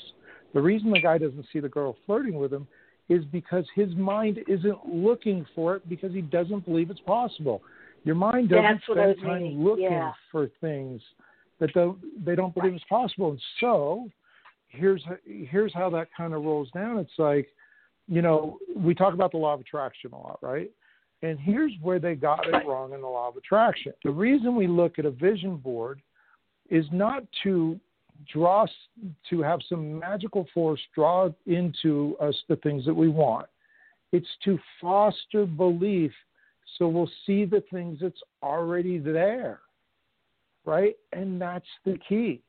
[0.54, 2.66] The reason the guy doesn't see the girl flirting with him
[3.10, 7.60] is because his mind isn't looking for it because he doesn't believe it's possible.
[8.04, 9.64] Your mind doesn't spend time meaning.
[9.64, 10.12] looking yeah.
[10.30, 11.00] for things
[11.58, 12.80] that don't, they don't believe right.
[12.80, 13.30] it's possible.
[13.30, 14.08] And so
[14.68, 16.98] here's here's how that kind of rolls down.
[16.98, 17.48] It's like
[18.06, 20.70] you know, we talk about the law of attraction a lot, right?
[21.22, 23.92] And here's where they got it wrong in the law of attraction.
[24.04, 26.02] The reason we look at a vision board
[26.68, 27.80] is not to
[28.30, 28.66] draw
[29.30, 33.46] to have some magical force draw into us the things that we want.
[34.12, 36.12] It's to foster belief
[36.78, 39.60] so we'll see the things that's already there.
[40.64, 40.96] Right?
[41.12, 42.42] And that's the key.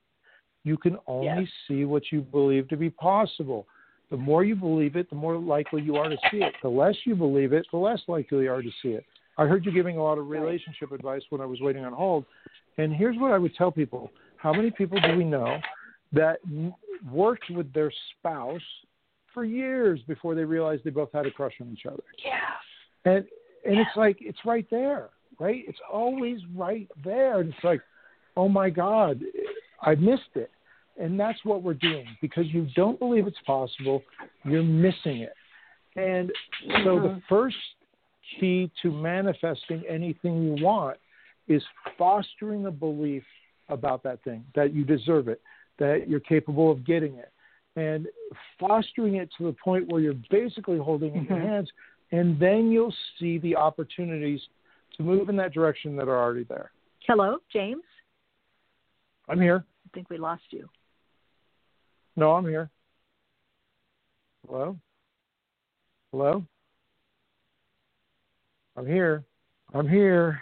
[0.64, 1.50] You can only yes.
[1.68, 3.68] see what you believe to be possible.
[4.10, 6.54] The more you believe it, the more likely you are to see it.
[6.62, 9.06] The less you believe it, the less likely you are to see it.
[9.38, 12.26] I heard you giving a lot of relationship advice when I was waiting on hold.
[12.78, 15.58] And here's what I would tell people How many people do we know
[16.14, 16.40] that
[17.12, 18.62] worked with their spouse
[19.34, 22.04] for years before they realized they both had a crush on each other?
[22.24, 23.12] Yeah.
[23.12, 23.26] And
[23.66, 23.82] and yeah.
[23.82, 25.10] it's like it's right there,
[25.40, 25.64] right?
[25.68, 27.40] It's always right there.
[27.42, 27.82] And it's like,
[28.38, 29.22] oh my God,
[29.82, 30.52] I missed it.
[30.98, 34.02] And that's what we're doing because you don't believe it's possible,
[34.46, 35.34] you're missing it.
[35.98, 36.32] And
[36.84, 37.20] so the mm-hmm.
[37.28, 37.58] first
[38.40, 40.98] key to manifesting anything you want
[41.48, 41.62] is
[41.98, 43.24] fostering a belief
[43.70, 45.42] about that thing, that you deserve it,
[45.80, 47.32] that you're capable of getting it,
[47.76, 48.08] and
[48.60, 51.48] fostering it to the point where you're basically holding it in your mm-hmm.
[51.48, 51.70] hands,
[52.12, 54.42] and then you'll see the opportunities
[54.98, 56.72] to move in that direction that are already there.
[57.08, 57.84] Hello, James.
[59.28, 59.66] I'm here.
[59.86, 60.70] I think we lost you.
[62.16, 62.70] No, I'm here.
[64.48, 64.78] Hello?
[66.12, 66.44] Hello?
[68.78, 69.24] I'm here.
[69.74, 70.40] I'm here.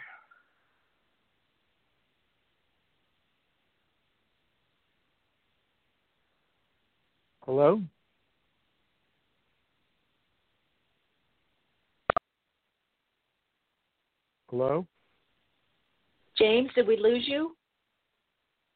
[7.45, 7.81] Hello?
[14.53, 14.85] Hello?
[16.37, 17.55] James, did we lose you?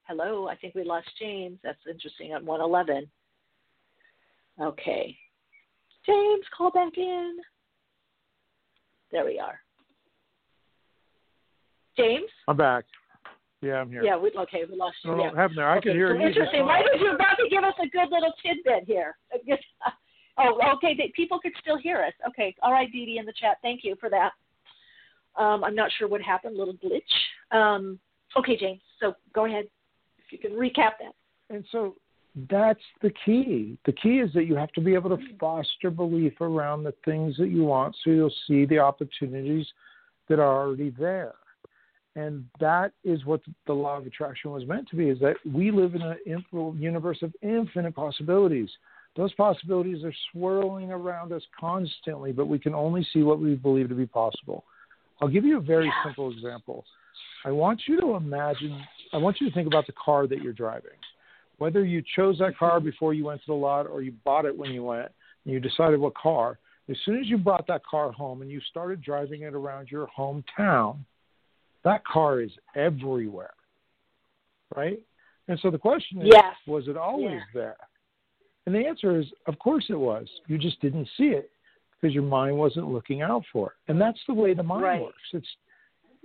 [0.08, 1.60] Hello, I think we lost James.
[1.64, 3.08] That's interesting on 111.
[4.60, 5.16] Okay.
[6.04, 7.38] James, call back in.
[9.12, 9.60] There we are.
[11.96, 12.26] James?
[12.48, 12.86] I'm back.
[13.62, 14.04] Yeah, I'm here.
[14.04, 15.12] Yeah, we, okay, we lost you.
[15.12, 15.36] No, yeah.
[15.36, 15.70] have there.
[15.70, 16.28] I okay, can hear so you.
[16.28, 16.66] Interesting.
[16.66, 19.16] Why did you about to give us a good little tidbit here?
[20.40, 20.98] oh, okay.
[21.16, 22.14] People could still hear us.
[22.28, 22.56] Okay.
[22.64, 23.58] All right, Dee Dee in the chat.
[23.62, 24.32] Thank you for that.
[25.38, 26.58] Um, I'm not sure what happened.
[26.58, 27.56] Little glitch.
[27.56, 28.00] Um,
[28.38, 28.82] okay, James.
[29.00, 29.66] So go ahead
[30.18, 31.14] if you can recap that.
[31.50, 31.96] And so
[32.50, 33.78] that's the key.
[33.86, 37.38] The key is that you have to be able to foster belief around the things
[37.38, 39.66] that you want so you'll see the opportunities
[40.30, 41.34] that are already there.
[42.16, 45.72] And that is what the law of attraction was meant to be is that we
[45.72, 46.16] live in a
[46.76, 48.70] universe of infinite possibilities.
[49.16, 53.90] Those possibilities are swirling around us constantly, but we can only see what we believe
[53.90, 54.64] to be possible.
[55.22, 56.04] I'll give you a very yeah.
[56.04, 56.86] simple example.
[57.46, 58.82] I want you to imagine,
[59.14, 60.92] I want you to think about the car that you're driving.
[61.58, 64.56] Whether you chose that car before you went to the lot or you bought it
[64.56, 65.10] when you went
[65.46, 68.62] and you decided what car, as soon as you brought that car home and you
[68.70, 71.00] started driving it around your hometown,
[71.84, 73.54] that car is everywhere.
[74.76, 75.00] Right?
[75.48, 76.54] And so the question is, yes.
[76.68, 77.40] was it always yeah.
[77.54, 77.78] there?
[78.66, 80.28] And the answer is, of course it was.
[80.48, 81.50] You just didn't see it
[82.00, 83.92] because your mind wasn't looking out for it.
[83.92, 85.02] And that's the way the mind right.
[85.02, 85.18] works.
[85.34, 85.48] It's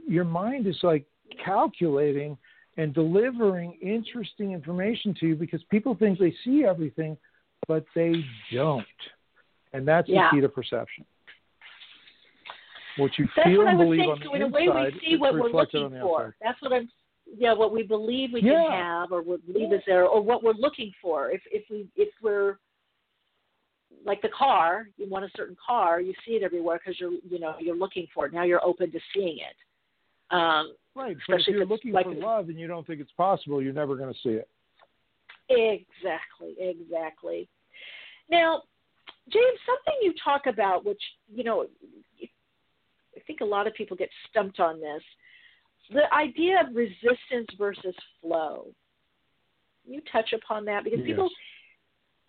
[0.06, 1.04] your mind is like
[1.44, 2.36] calculating
[2.76, 7.16] and delivering interesting information to you because people think they see everything,
[7.68, 8.14] but they
[8.52, 8.84] don't.
[9.72, 10.28] And that's yeah.
[10.30, 11.04] the key to perception.
[12.98, 14.90] What you that's feel what and I believe on the so in inside, a way,
[14.92, 16.26] we see what we're looking for.
[16.26, 16.34] outside.
[16.42, 16.88] That's what I'm.
[17.38, 18.64] Yeah, what we believe we yeah.
[18.68, 21.30] can have, or what believe is there, or what we're looking for.
[21.30, 22.58] If if we if we're
[24.04, 27.38] like the car, you want a certain car, you see it everywhere because you're you
[27.38, 28.32] know you're looking for it.
[28.32, 30.34] Now you're open to seeing it.
[30.34, 33.62] Um, right, but if you're looking like for love and you don't think it's possible,
[33.62, 34.48] you're never going to see it.
[35.48, 37.48] Exactly, exactly.
[38.30, 38.62] Now,
[39.30, 41.02] James, something you talk about, which
[41.32, 41.66] you know,
[42.22, 45.02] I think a lot of people get stumped on this,
[45.90, 48.68] the idea of resistance versus flow.
[49.84, 51.08] You touch upon that because yes.
[51.08, 51.28] people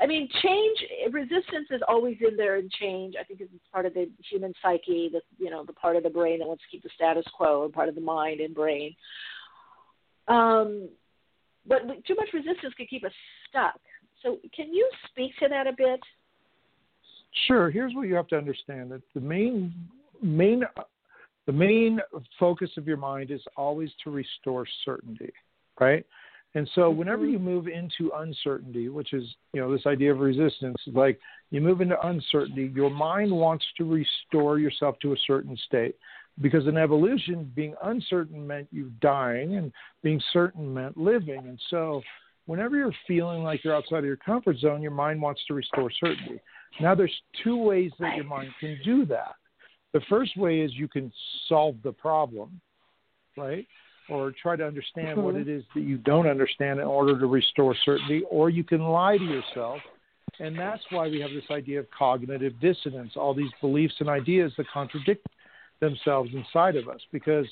[0.01, 0.77] I mean, change
[1.11, 3.15] resistance is always in there in change.
[3.19, 6.09] I think it's part of the human psyche, the you know, the part of the
[6.09, 8.95] brain that wants to keep the status quo, and part of the mind and brain.
[10.27, 10.89] Um,
[11.67, 13.11] but too much resistance could keep us
[13.49, 13.79] stuck.
[14.21, 15.99] So, can you speak to that a bit?
[17.47, 17.69] Sure.
[17.69, 19.73] Here's what you have to understand: that the main
[20.21, 20.63] main
[21.45, 21.99] the main
[22.39, 25.31] focus of your mind is always to restore certainty,
[25.79, 26.05] right?
[26.55, 27.33] And so whenever mm-hmm.
[27.33, 29.23] you move into uncertainty, which is,
[29.53, 31.19] you know, this idea of resistance, like
[31.49, 35.95] you move into uncertainty, your mind wants to restore yourself to a certain state.
[36.41, 39.71] Because in evolution, being uncertain meant you dying and
[40.01, 41.39] being certain meant living.
[41.47, 42.01] And so
[42.45, 45.91] whenever you're feeling like you're outside of your comfort zone, your mind wants to restore
[45.91, 46.39] certainty.
[46.81, 47.13] Now there's
[47.43, 49.35] two ways that your mind can do that.
[49.93, 51.11] The first way is you can
[51.47, 52.59] solve the problem,
[53.37, 53.67] right?
[54.09, 55.23] Or try to understand mm-hmm.
[55.23, 58.81] what it is that you don't understand in order to restore certainty, or you can
[58.81, 59.79] lie to yourself.
[60.39, 64.51] And that's why we have this idea of cognitive dissonance, all these beliefs and ideas
[64.57, 65.27] that contradict
[65.79, 67.45] themselves inside of us because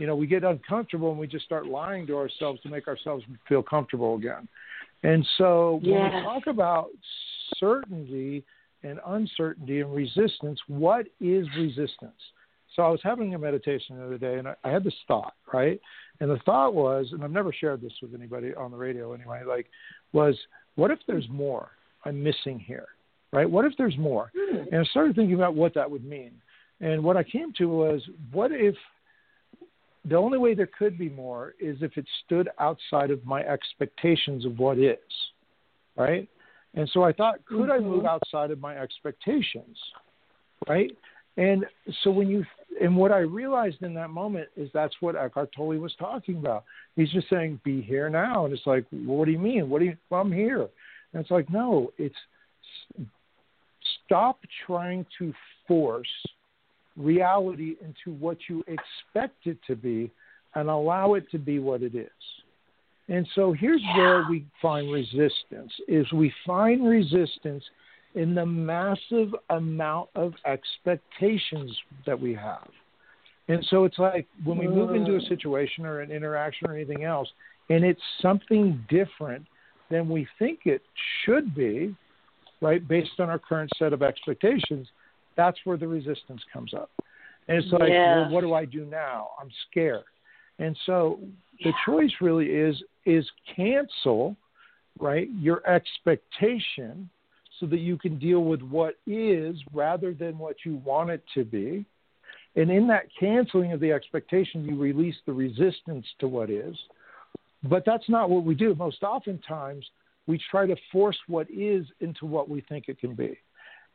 [0.00, 3.24] you know we get uncomfortable and we just start lying to ourselves to make ourselves
[3.48, 4.48] feel comfortable again.
[5.02, 6.88] And so when we talk about
[7.56, 8.44] certainty
[8.82, 12.20] and uncertainty and resistance, what is resistance?
[12.78, 15.34] So I was having a meditation the other day, and I, I had this thought,
[15.52, 15.80] right?
[16.20, 19.42] And the thought was, and I've never shared this with anybody on the radio anyway,
[19.44, 19.66] like,
[20.12, 20.36] was
[20.76, 21.70] what if there's more
[22.04, 22.86] I'm missing here,
[23.32, 23.50] right?
[23.50, 24.30] What if there's more?
[24.36, 24.58] Hmm.
[24.70, 26.30] And I started thinking about what that would mean.
[26.80, 28.00] And what I came to was,
[28.30, 28.76] what if
[30.04, 34.44] the only way there could be more is if it stood outside of my expectations
[34.44, 34.98] of what is,
[35.96, 36.28] right?
[36.74, 37.72] And so I thought, could mm-hmm.
[37.72, 38.06] I move mm-hmm.
[38.06, 39.76] outside of my expectations,
[40.68, 40.92] right?
[41.38, 41.64] And
[42.02, 42.44] so when you
[42.80, 46.64] and what I realized in that moment is that's what Eckhart Tolle was talking about.
[46.96, 49.70] He's just saying, "Be here now," and it's like, well, "What do you mean?
[49.70, 49.96] What do you?
[50.10, 50.68] Well, I'm here."
[51.12, 52.14] And it's like, no, it's
[54.04, 55.32] stop trying to
[55.66, 56.08] force
[56.96, 60.10] reality into what you expect it to be,
[60.56, 62.10] and allow it to be what it is.
[63.08, 67.62] And so here's where we find resistance: is we find resistance
[68.14, 71.76] in the massive amount of expectations
[72.06, 72.68] that we have.
[73.48, 75.28] And so it's like when we move into a mm.
[75.28, 77.28] situation or an interaction or anything else,
[77.70, 79.46] and it's something different
[79.90, 80.82] than we think it
[81.24, 81.94] should be,
[82.60, 84.86] right, based on our current set of expectations,
[85.36, 86.90] that's where the resistance comes up.
[87.48, 88.16] And it's like, yeah.
[88.16, 89.28] well, what do I do now?
[89.40, 90.04] I'm scared.
[90.58, 91.20] And so
[91.64, 92.76] the choice really is
[93.06, 93.24] is
[93.56, 94.36] cancel,
[94.98, 97.08] right, your expectation
[97.58, 101.44] so that you can deal with what is rather than what you want it to
[101.44, 101.84] be.
[102.56, 106.76] And in that canceling of the expectation, you release the resistance to what is.
[107.62, 108.74] But that's not what we do.
[108.74, 109.84] Most oftentimes,
[110.26, 113.38] we try to force what is into what we think it can be.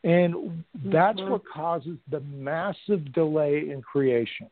[0.03, 1.31] And that's mm-hmm.
[1.31, 4.49] what causes the massive delay in creation.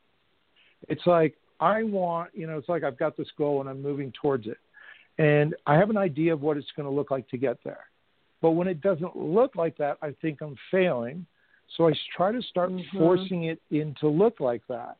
[0.88, 4.14] It's like, I want, you know, it's like I've got this goal and I'm moving
[4.22, 4.58] towards it.
[5.18, 7.86] And I have an idea of what it's going to look like to get there.
[8.42, 11.26] But when it doesn't look like that, I think I'm failing.
[11.78, 12.98] So I try to start mm-hmm.
[12.98, 14.98] forcing it in to look like that.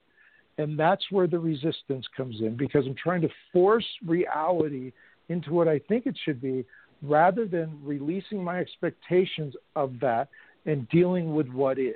[0.58, 4.92] And that's where the resistance comes in because I'm trying to force reality
[5.30, 6.66] into what I think it should be
[7.02, 10.30] rather than releasing my expectations of that
[10.66, 11.96] and dealing with what is.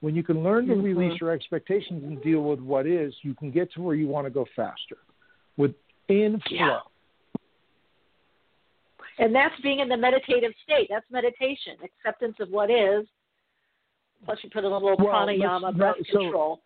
[0.00, 0.82] When you can learn to mm-hmm.
[0.82, 4.26] release your expectations and deal with what is, you can get to where you want
[4.26, 4.96] to go faster
[5.58, 5.74] with
[6.08, 6.56] in flow.
[6.56, 6.78] Yeah.
[9.18, 10.88] And that's being in the meditative state.
[10.90, 13.06] That's meditation, acceptance of what is.
[14.24, 16.62] Plus, you put in a little well, pranayama, breath so, control.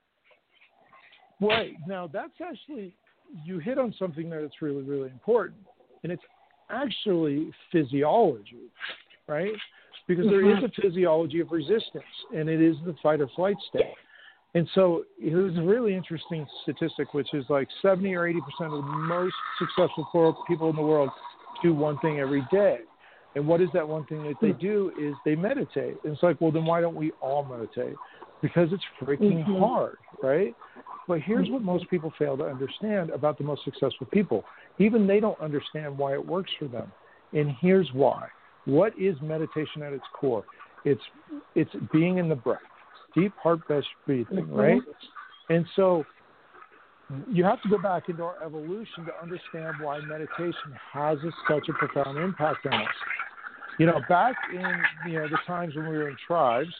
[1.41, 1.75] Right.
[1.87, 2.95] Now, that's actually,
[3.45, 5.61] you hit on something there that's really, really important.
[6.03, 6.23] And it's
[6.71, 8.71] actually physiology,
[9.27, 9.53] right?
[10.07, 10.67] Because there is mm-hmm.
[10.67, 12.05] a physiology of resistance,
[12.35, 13.95] and it is the fight or flight state.
[14.55, 18.71] And so it was a really interesting statistic, which is like 70 or 80% of
[18.71, 21.11] the most successful people in the world
[21.65, 22.79] do one thing every day.
[23.35, 24.61] And what is that one thing that they hmm.
[24.61, 25.97] do is they meditate.
[26.05, 27.97] And it's like, well, then why don't we all meditate?
[28.41, 29.59] Because it's freaking mm-hmm.
[29.59, 30.55] hard, right?
[31.09, 34.45] But here's what most people fail to understand about the most successful people.
[34.79, 36.93] Even they don't understand why it works for them.
[37.33, 38.29] And here's why.
[38.67, 40.45] What is meditation at its core?
[40.85, 41.01] It's
[41.55, 42.61] it's being in the breath,
[43.15, 44.55] deep heart based breathing, mm-hmm.
[44.55, 44.81] right?
[45.51, 46.05] And so
[47.29, 51.69] you have to go back into our evolution to understand why meditation has a, such
[51.69, 52.89] a profound impact on us.
[53.79, 56.73] You know, back in you know the times when we were in tribes,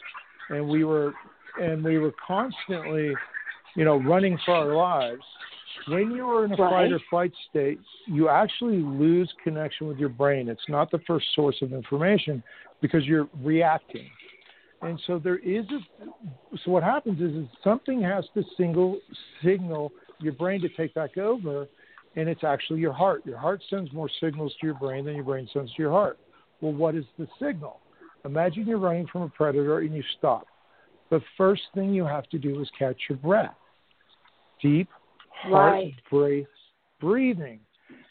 [0.49, 1.13] and we were
[1.61, 3.15] and we were constantly,
[3.75, 5.21] you know, running for our lives.
[5.87, 6.69] when you are in a Right.
[6.71, 10.47] fight or flight state, you actually lose connection with your brain.
[10.49, 12.41] It's not the first source of information
[12.81, 14.09] because you're reacting.
[14.81, 15.79] And so there is a
[16.63, 18.99] so what happens is, is something has to single
[19.43, 21.67] signal your brain to take back over
[22.15, 23.25] and it's actually your heart.
[23.25, 26.17] Your heart sends more signals to your brain than your brain sends to your heart.
[26.61, 27.81] Well, what is the signal?
[28.23, 30.47] Imagine you're running from a predator and you stop.
[31.09, 33.55] The first thing you have to do is catch your breath.
[34.61, 34.89] Deep
[35.29, 35.93] heart Right.
[36.11, 36.49] based
[36.99, 37.59] breathing.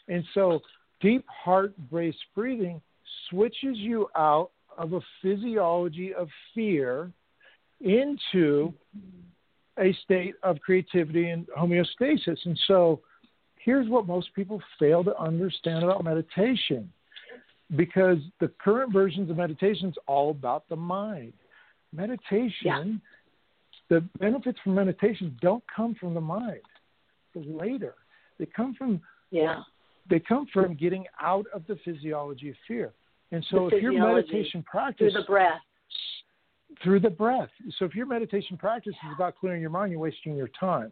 [0.07, 0.61] And so
[1.01, 2.81] deep heart based breathing
[3.29, 7.11] switches you out of a physiology of fear
[7.81, 8.73] into
[9.79, 12.37] a state of creativity and homeostasis.
[12.45, 13.01] And so
[13.57, 16.91] here's what most people fail to understand about meditation
[17.75, 21.33] because the current versions of meditation is all about the mind.
[21.91, 23.01] Meditation,
[23.89, 26.61] the benefits from meditation don't come from the mind.
[27.33, 27.95] Later,
[28.37, 29.63] they come from Yeah.
[30.07, 32.93] they come from getting out of the physiology of fear.
[33.31, 35.61] And so, The if your meditation practice Through the breath.
[36.83, 37.49] Through the breath.
[37.77, 40.91] So if your meditation practice is about clearing your mind, you're wasting your time.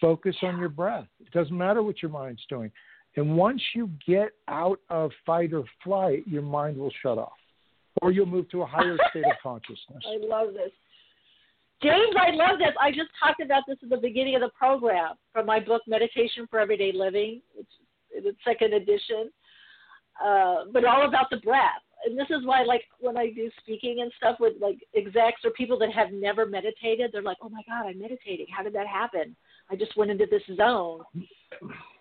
[0.00, 1.06] Focus on your breath.
[1.20, 2.70] It doesn't matter what your mind's doing.
[3.16, 7.32] And once you get out of fight or flight, your mind will shut off.
[8.02, 10.02] Or you'll move to a higher state of consciousness.
[10.06, 10.72] I love this.
[11.82, 12.74] James, I love this.
[12.80, 16.46] I just talked about this at the beginning of the program from my book, Meditation
[16.50, 17.40] for Everyday Living.
[17.56, 17.68] It's
[18.24, 19.30] the second edition,
[20.24, 21.82] uh, but all about the breath.
[22.04, 25.50] And this is why, like, when I do speaking and stuff with like execs or
[25.50, 28.46] people that have never meditated, they're like, "Oh my God, I'm meditating.
[28.54, 29.34] How did that happen?
[29.70, 31.02] I just went into this zone."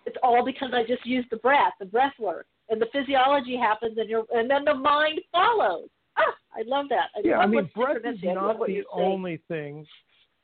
[0.05, 3.97] It's all because I just used the breath, the breath work, and the physiology happens,
[3.97, 5.87] and your and then the mind follows.
[6.17, 7.09] Ah, I love that.
[7.15, 9.87] I Yeah, I mean, breath is synchronicity- I love not the only thing.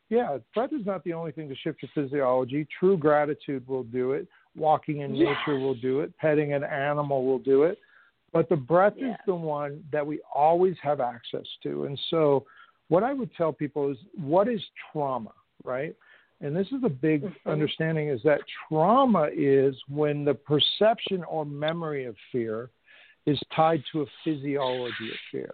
[0.09, 2.65] Yeah, breath is not the only thing to shift your physiology.
[2.79, 4.27] True gratitude will do it.
[4.55, 5.37] Walking in Yes.
[5.37, 6.17] nature will do it.
[6.17, 7.77] Petting an animal will do it.
[8.31, 11.85] But the breath is the one that we always have access to.
[11.85, 12.45] And so,
[12.87, 14.61] what I would tell people is what is
[14.91, 15.33] trauma,
[15.63, 15.95] right?
[16.41, 17.49] And this is a big Mm-hmm.
[17.49, 22.69] understanding is that trauma is when the perception or memory of fear
[23.25, 25.53] is tied to a physiology of fear.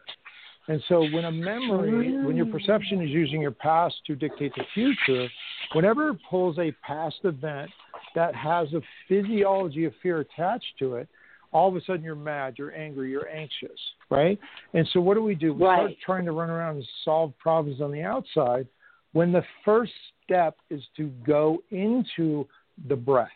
[0.68, 4.64] And so when a memory, when your perception is using your past to dictate the
[4.74, 5.28] future,
[5.74, 7.70] whenever it pulls a past event
[8.16, 11.08] that has a physiology of fear attached to it,
[11.56, 13.80] all of a sudden you're mad, you're angry, you're anxious,
[14.10, 14.38] right?
[14.74, 15.54] And so what do we do?
[15.54, 18.68] We start trying to run around and solve problems on the outside
[19.14, 19.94] when the first
[20.26, 22.46] step is to go into
[22.90, 23.30] the breath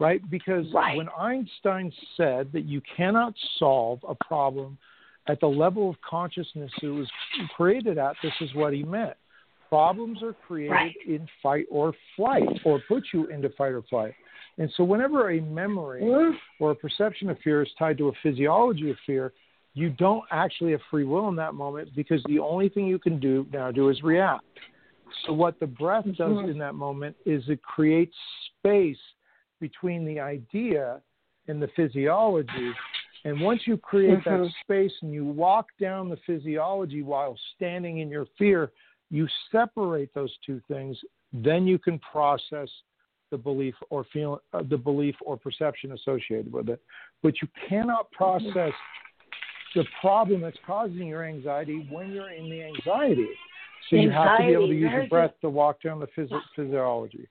[0.00, 0.20] right?
[0.30, 4.78] Because when Einstein said that you cannot solve a problem
[5.26, 7.08] at the level of consciousness it was
[7.56, 9.16] created at, this is what he meant.
[9.68, 10.94] Problems are created Right.
[11.04, 14.14] in fight or flight, or put you into fight or flight.
[14.58, 16.02] And so, whenever a memory
[16.58, 19.32] or a perception of fear is tied to a physiology of fear,
[19.74, 23.20] you don't actually have free will in that moment because the only thing you can
[23.20, 24.44] do now do is react.
[25.24, 26.50] So, what the breath does Mhm.
[26.50, 28.16] in that moment is it creates
[28.58, 29.00] space
[29.60, 31.00] between the idea
[31.46, 32.74] and the physiology.
[33.24, 34.54] And once you create that Mhm.
[34.60, 38.72] space and you walk down the physiology while standing in your fear,
[39.10, 41.02] you separate those two things.
[41.32, 42.70] Then you can process
[43.30, 46.80] the belief or feel uh, the belief or perception associated with it.
[47.22, 48.72] But you cannot process
[49.74, 53.28] the problem that's causing your anxiety when you're in the anxiety.
[53.90, 56.40] So you have to be able to use your breath to walk down the phys-
[56.54, 57.28] physiology.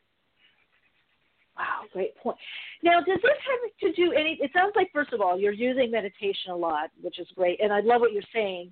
[1.57, 2.37] Wow, great point.
[2.83, 4.37] Now, does this have to do any?
[4.41, 7.73] It sounds like first of all, you're using meditation a lot, which is great, and
[7.73, 8.71] I love what you're saying.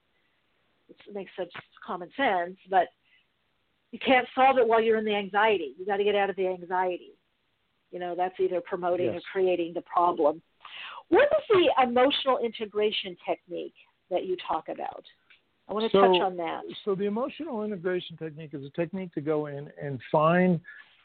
[0.88, 1.52] It makes such
[1.86, 2.88] common sense, but
[3.96, 5.74] you can't solve it while you're in the anxiety.
[5.80, 7.14] You got to get out of the anxiety.
[7.92, 9.22] You know, that's either promoting Yes.
[9.22, 10.42] or creating the problem.
[11.08, 13.76] What is the emotional integration technique
[14.10, 15.06] that you talk about?
[15.70, 16.66] I want to So- touch on that.
[16.84, 20.60] So the emotional integration technique is a technique to go in and find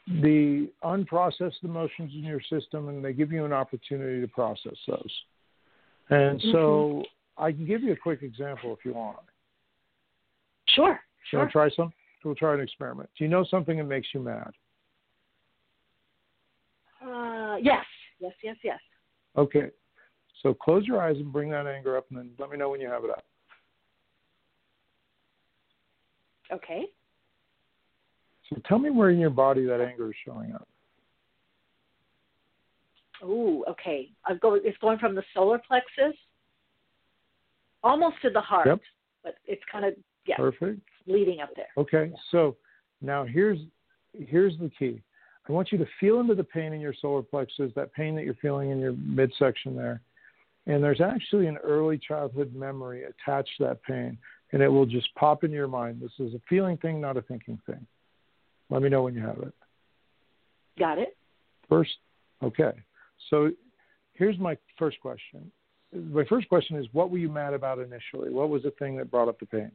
[0.07, 5.23] the unprocessed emotions in your system, and they give you an opportunity to process those.
[6.09, 6.51] And mm-hmm.
[6.51, 7.05] so
[7.37, 9.19] I can give you a quick example if you want.
[10.67, 11.39] Sure, You sure.
[11.39, 11.93] want to try some?
[12.23, 13.09] We'll try an experiment.
[13.17, 14.51] Do you know something that makes you mad?
[17.03, 17.85] Uh, yes,
[18.19, 18.79] yes, yes, yes.
[19.35, 19.69] Okay.
[20.43, 22.79] So close your eyes and bring that anger up, and then let me know when
[22.81, 23.23] you have it up.
[26.51, 26.85] Okay.
[28.49, 30.67] So tell me where in your body that anger is showing up.
[33.23, 34.09] Ooh, okay.
[34.25, 36.17] I've go, it's going from the solar plexus
[37.83, 38.79] almost to the heart, Yep.
[39.23, 39.93] but it's kind of
[40.25, 40.81] yeah Perfect.
[41.07, 41.67] Leading up there.
[41.77, 42.55] Okay, so
[43.01, 43.59] now here's
[44.13, 45.01] here's the key.
[45.47, 48.23] I want you to feel into the pain in your solar plexus, that pain that
[48.23, 50.01] you're feeling in your midsection there.
[50.67, 54.17] And there's actually an early childhood memory attached to that pain,
[54.51, 55.99] and it will just pop into your mind.
[55.99, 57.85] This is a feeling thing, not a thinking thing.
[58.69, 59.53] Let me know when you have it.
[60.77, 61.17] Got it.
[61.67, 61.91] First,
[62.43, 62.71] okay.
[63.29, 63.51] So
[64.13, 65.51] here's my first question.
[65.91, 68.29] My first question is what were you mad about initially?
[68.29, 69.71] What was the thing that brought up the pain?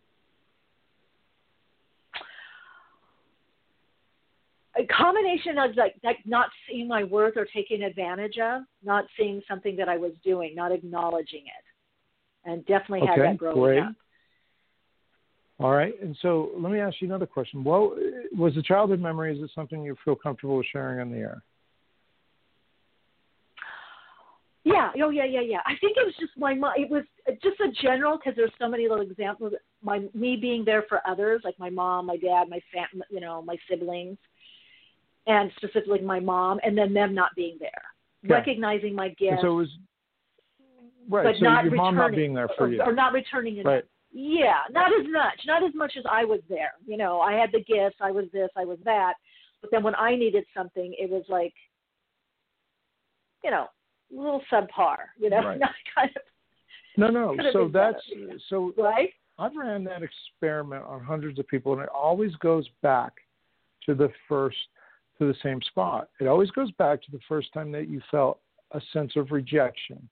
[4.79, 9.41] a combination of like like not seeing my worth or taking advantage of, not seeing
[9.49, 13.79] something that I was doing, not acknowledging it, and definitely had okay, that growing great.
[13.79, 13.95] up.
[15.59, 17.65] All right, and so let me ask you another question.
[17.65, 17.97] What
[18.37, 19.37] was the childhood memory?
[19.37, 21.43] Is it something you feel comfortable with sharing on the air?
[24.65, 25.61] Yeah, oh yeah, yeah, yeah.
[25.65, 26.73] I think it was just my mom.
[26.77, 27.05] It was
[27.43, 29.53] just a general because there's so many little examples.
[29.81, 33.41] My me being there for others, like my mom, my dad, my fam, you know,
[33.43, 34.19] my siblings,
[35.27, 37.83] and specifically my mom, and then them not being there,
[38.25, 38.33] Okay.
[38.35, 39.79] recognizing my gifts, And so it was
[41.09, 41.25] right.
[41.25, 42.83] but so not your mom not returning- being there for or, you.
[42.83, 43.67] or not returning enough.
[43.67, 43.85] Right.
[44.13, 46.73] Yeah, not as much, not as much as I was there.
[46.87, 49.15] You know, I had the gifts, I was this, I was that,
[49.61, 51.53] but then when I needed something, it was like,
[53.45, 53.67] you know,
[54.13, 54.97] a little subpar.
[55.19, 55.59] You know, Right.
[55.59, 56.23] not kind of
[56.97, 57.37] No, no.
[57.53, 58.39] So that's better.
[58.49, 58.73] so.
[58.77, 59.13] right.
[59.39, 63.13] I've ran that experiment on hundreds of people, and it always goes back
[63.85, 64.57] to the first,
[65.19, 66.09] to the same spot.
[66.21, 68.39] It always goes back to the first time that you felt
[68.73, 70.09] a sense of rejection,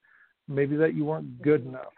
[0.48, 1.92] maybe that you weren't good enough,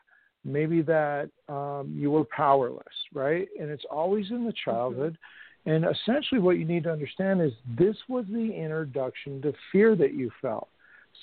[0.45, 3.49] maybe that um, you were powerless, right?
[3.61, 5.19] And it's always in the childhood.
[5.67, 10.15] And essentially, what you need to understand is this was the introduction to fear that
[10.15, 10.69] you felt.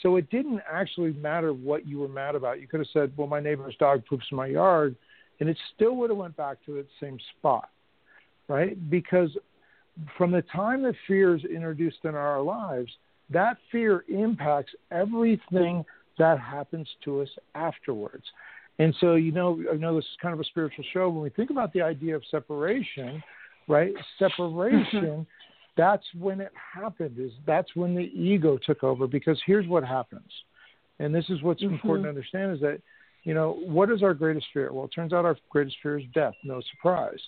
[0.02, 2.60] So it didn't actually matter what you were mad about.
[2.60, 4.96] You could have said, "Well, my neighbor's dog poops in my yard,"
[5.40, 7.70] and it still would have went back to its same spot,
[8.48, 8.78] right?
[8.90, 9.38] Because
[10.18, 12.92] from the time that fear is introduced in our lives,
[13.30, 15.86] that fear impacts everything
[16.18, 18.24] that happens to us afterwards.
[18.80, 21.10] And so, you know, I know this is kind of a spiritual show.
[21.10, 23.22] When we think about the idea of separation,
[23.68, 23.94] right?
[24.18, 25.22] Separation, mm-hmm.
[25.78, 27.18] that's when it happened.
[27.20, 29.06] Is that's when the ego took over.
[29.08, 30.30] Because here's what happens,
[31.00, 31.76] and this is what's mm-hmm.
[31.76, 32.82] important to understand: is that
[33.24, 34.74] you know what is our greatest fear?
[34.74, 36.34] Well, it turns out our greatest fear is death.
[36.44, 37.20] No surprise,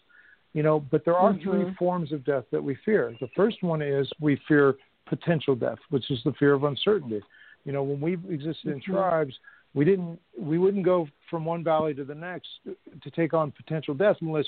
[0.55, 0.79] you know.
[0.79, 3.13] But there are three forms of death that we fear.
[3.19, 4.75] The first one is we fear
[5.05, 7.21] potential death, which is the fear of uncertainty.
[7.65, 8.83] You know, when we existed in Mhm.
[8.83, 9.37] tribes,
[9.75, 13.93] we didn't we wouldn't go from one valley to the next to take on potential
[13.93, 14.47] death unless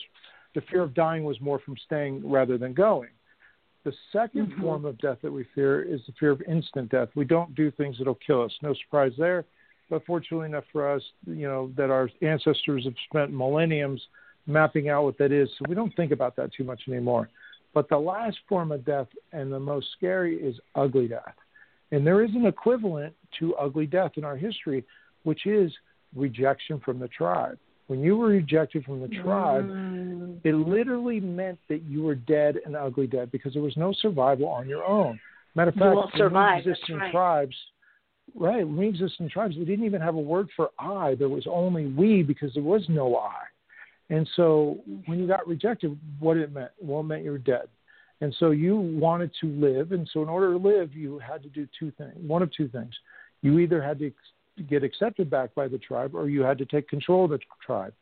[0.53, 3.09] the fear of dying was more from staying rather than going.
[3.83, 4.61] The 2nd Mhm.
[4.61, 7.09] form of death that we fear is the fear of instant death.
[7.15, 8.57] We don't do things that'll kill us.
[8.61, 9.45] No surprise there.
[9.89, 14.05] But fortunately enough for us, you know, that our ancestors have spent millenniums
[14.47, 17.29] mapping out what that is, so we don't think about that too much anymore.
[17.73, 21.35] But the last form of death and the most scary is ugly death.
[21.91, 24.83] And there is an equivalent to ugly death in our history,
[25.23, 25.71] which is
[26.15, 27.57] rejection from the tribe.
[27.87, 29.65] When you were rejected from the tribe,
[30.43, 34.47] it literally meant that you were dead and ugly dead because there was no survival
[34.47, 35.19] on your own.
[35.55, 35.85] Matter of fact,
[36.59, 37.11] exist right.
[37.11, 37.55] tribes,
[38.35, 38.67] right?
[38.67, 41.15] When we exist in tribes, we didn't even have a word for I.
[41.15, 43.35] There was only we because there was no I.
[44.09, 46.71] And so when you got rejected, what it meant?
[46.79, 47.67] Well, it meant you were dead.
[48.21, 49.91] And so you wanted to live.
[49.91, 52.67] And so in order to live, you had to do two things one of two
[52.67, 52.93] things.
[53.41, 54.11] You either had to
[54.69, 57.93] get accepted back by the tribe or you had to take control of the tribe.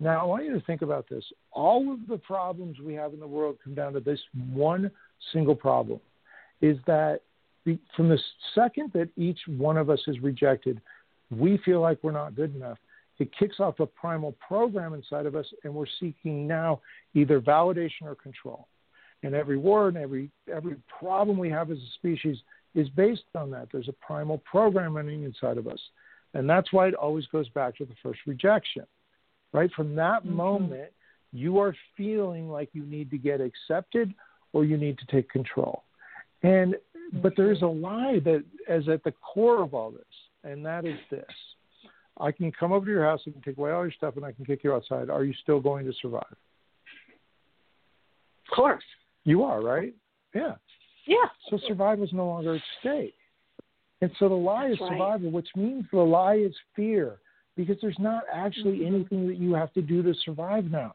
[0.00, 1.24] Now, I want you to think about this.
[1.50, 4.20] All of the problems we have in the world come down to this
[4.52, 4.90] one
[5.32, 5.98] single problem
[6.60, 7.22] is that
[7.64, 8.18] the, from the
[8.54, 10.80] second that each one of us is rejected,
[11.30, 12.78] we feel like we're not good enough.
[13.18, 16.80] It kicks off a primal program inside of us, and we're seeking now
[17.14, 18.68] either validation or control.
[19.24, 22.38] And every war and every every problem we have as a species
[22.74, 23.68] is based on that.
[23.72, 25.80] There's a primal programming inside of us,
[26.34, 28.84] and that's why it always goes back to the first rejection,
[29.52, 29.70] right?
[29.74, 30.36] From that mm-hmm.
[30.36, 30.92] moment,
[31.32, 34.14] you are feeling like you need to get accepted
[34.52, 35.82] or you need to take control.
[36.42, 36.76] And
[37.22, 40.02] but there is a lie that is at the core of all this,
[40.44, 41.24] and that is this.
[42.20, 44.24] I can come over to your house, I can take away all your stuff, and
[44.24, 45.08] I can kick you outside.
[45.10, 46.24] Are you still going to survive?
[48.50, 48.82] Of course.
[49.24, 49.94] You are, right?
[50.34, 50.54] Yeah.
[51.06, 51.26] Yeah.
[51.50, 53.14] So survival is no longer at stake.
[54.00, 54.90] And so the lie is That's right.
[54.98, 57.18] survival, which means the lie is fear,
[57.56, 58.94] because there's not actually Mm-hmm.
[58.94, 60.92] anything that you have to do to survive now,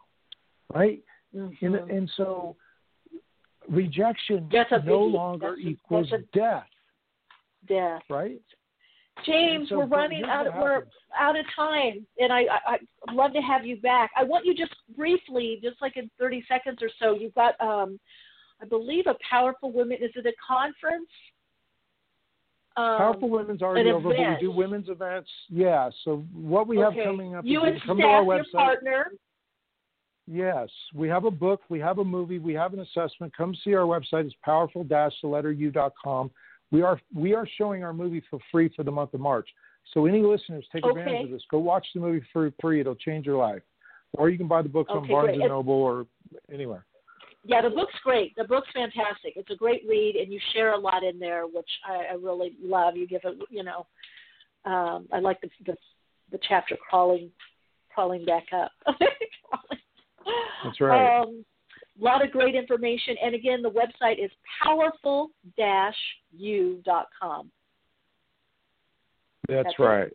[0.73, 1.03] right?
[1.33, 1.89] And, Mhm.
[1.89, 2.55] and so
[3.67, 5.13] rejection no biggie.
[5.13, 6.69] longer That's a- equals that's death,
[7.67, 8.03] Death.
[8.09, 8.41] right?
[9.26, 10.48] James, So, we're running out.
[10.48, 10.84] Of, we're
[11.18, 12.77] out of time, and I, I
[13.07, 14.11] I'd love to have you back.
[14.18, 17.14] I want you just briefly, just like in thirty seconds or so.
[17.14, 17.99] You've got um,
[18.61, 19.98] I believe, a Powerful Women.
[20.02, 21.10] Is it a conference?
[22.76, 25.30] Um, Powerful Women's already over, but we do women's events.
[25.49, 25.90] Yeah.
[26.03, 29.11] So what we have coming up You is and come to our your partner.
[30.26, 33.35] Yes, we have a book, we have a movie, we have an assessment.
[33.35, 34.26] Come see our website.
[34.26, 36.31] It's powerful the letter u dot com.
[36.73, 39.47] We are we are showing our movie for free for the month of March.
[39.93, 41.43] So any listeners take advantage of this.
[41.51, 42.81] Go watch the movie for free.
[42.81, 43.61] It'll change your life.
[44.13, 45.33] Or you can buy the books on Barnes great.
[45.35, 46.05] and And- Noble or
[46.51, 46.85] anywhere.
[47.45, 48.33] Yeah, the book's great.
[48.37, 49.33] The book's fantastic.
[49.35, 52.53] It's a great read, and you share a lot in there, which I, I really
[52.63, 52.95] love.
[52.95, 53.85] You give it, you know,
[54.63, 55.75] um, I like the, the
[56.31, 57.29] the chapter crawling
[57.93, 58.71] crawling back up.
[60.63, 61.19] That's right.
[61.19, 61.43] Um,
[61.99, 64.32] a lot of great information, and again, the website is
[64.64, 67.52] powerful-u.com.
[69.48, 69.82] That's, that's it.
[69.84, 70.11] right.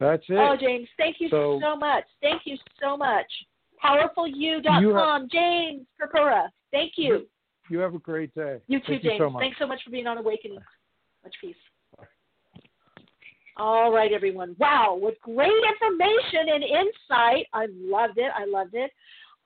[0.00, 0.34] That's it.
[0.34, 2.04] Oh, James, thank you So- so much.
[2.20, 3.26] Thank you so much.
[3.82, 5.28] Powerfulu.com.
[5.30, 7.26] James Purpura, thank you.
[7.68, 8.58] You have a great day.
[8.66, 9.20] You too, Thank James.
[9.20, 9.38] You so.
[9.38, 10.58] Thanks so much for being on Awakening.
[11.24, 11.56] Much peace.
[13.56, 14.56] All right, everyone.
[14.58, 17.46] Wow, what great information and insight.
[17.52, 18.32] I loved it.
[18.34, 18.90] I loved it.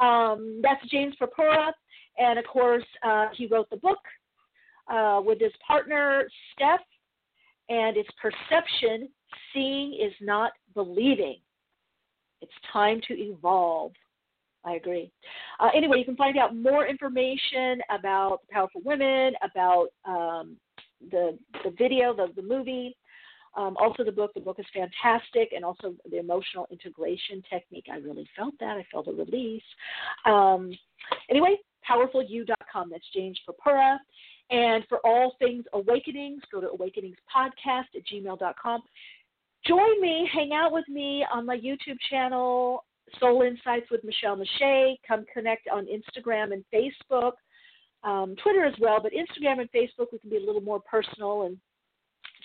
[0.01, 1.73] Um, that's James Purpura.
[2.19, 3.99] And of course, uh, he wrote the book
[4.89, 6.81] uh, with his partner, Steph,
[7.69, 9.09] and it's Perception
[9.53, 11.37] Seeing is Not Believing.
[12.41, 13.93] It's time to evolve.
[14.65, 15.11] I agree.
[15.61, 20.57] Uh, anyway, you can find out more information about Powerful Women, about um,
[21.11, 22.97] the the video, the the movie,
[23.57, 24.33] um, also the book.
[24.35, 27.87] The book is fantastic, and also the emotional integration technique.
[27.91, 28.77] I really felt that.
[28.77, 29.63] I felt a release.
[30.27, 30.73] Um,
[31.31, 31.57] anyway,
[31.89, 32.91] powerfulu.com.
[32.91, 33.99] That's James Purpura.
[34.51, 38.83] And for all things awakenings, go to awakeningspodcast at gmail.com.
[39.67, 42.85] Join me, hang out with me on my YouTube channel,
[43.19, 44.97] Soul Insights with Michele Meiche.
[45.07, 47.33] Come connect on Instagram and Facebook,
[48.05, 51.43] um, Twitter as well, but Instagram and Facebook we can be a little more personal
[51.43, 51.59] and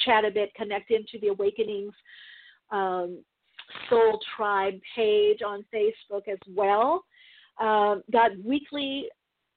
[0.05, 1.93] chat a bit, connect into the Awakenings
[2.71, 3.23] um,
[3.89, 7.03] Soul Tribe page on Facebook as well.
[7.59, 9.07] Um, got weekly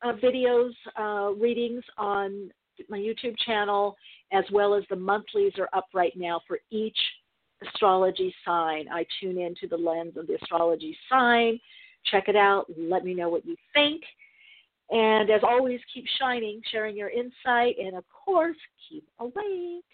[0.02, 2.51] uh, videos, uh, readings on
[2.89, 3.97] my YouTube channel,
[4.32, 6.98] as well as the monthlies are up right now for each
[7.66, 8.86] astrology sign.
[8.93, 11.59] I tune into the lens of the astrology sign.
[12.11, 12.66] Check it out.
[12.77, 14.02] Let me know what you think.
[14.90, 18.56] And as always, keep shining, sharing your insight, and of course,
[18.89, 19.85] keep awake.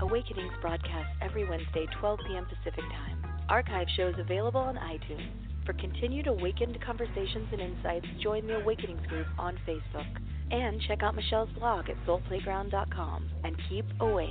[0.00, 2.46] Awakenings broadcasts every Wednesday, 12 p.m.
[2.46, 3.24] Pacific Time.
[3.48, 5.30] Archive shows available on iTunes.
[5.64, 10.06] For continued awakened conversations and insights, join the Awakenings group on Facebook.
[10.50, 13.28] And check out Michele's blog at soulplayground.com.
[13.42, 14.30] And keep awake.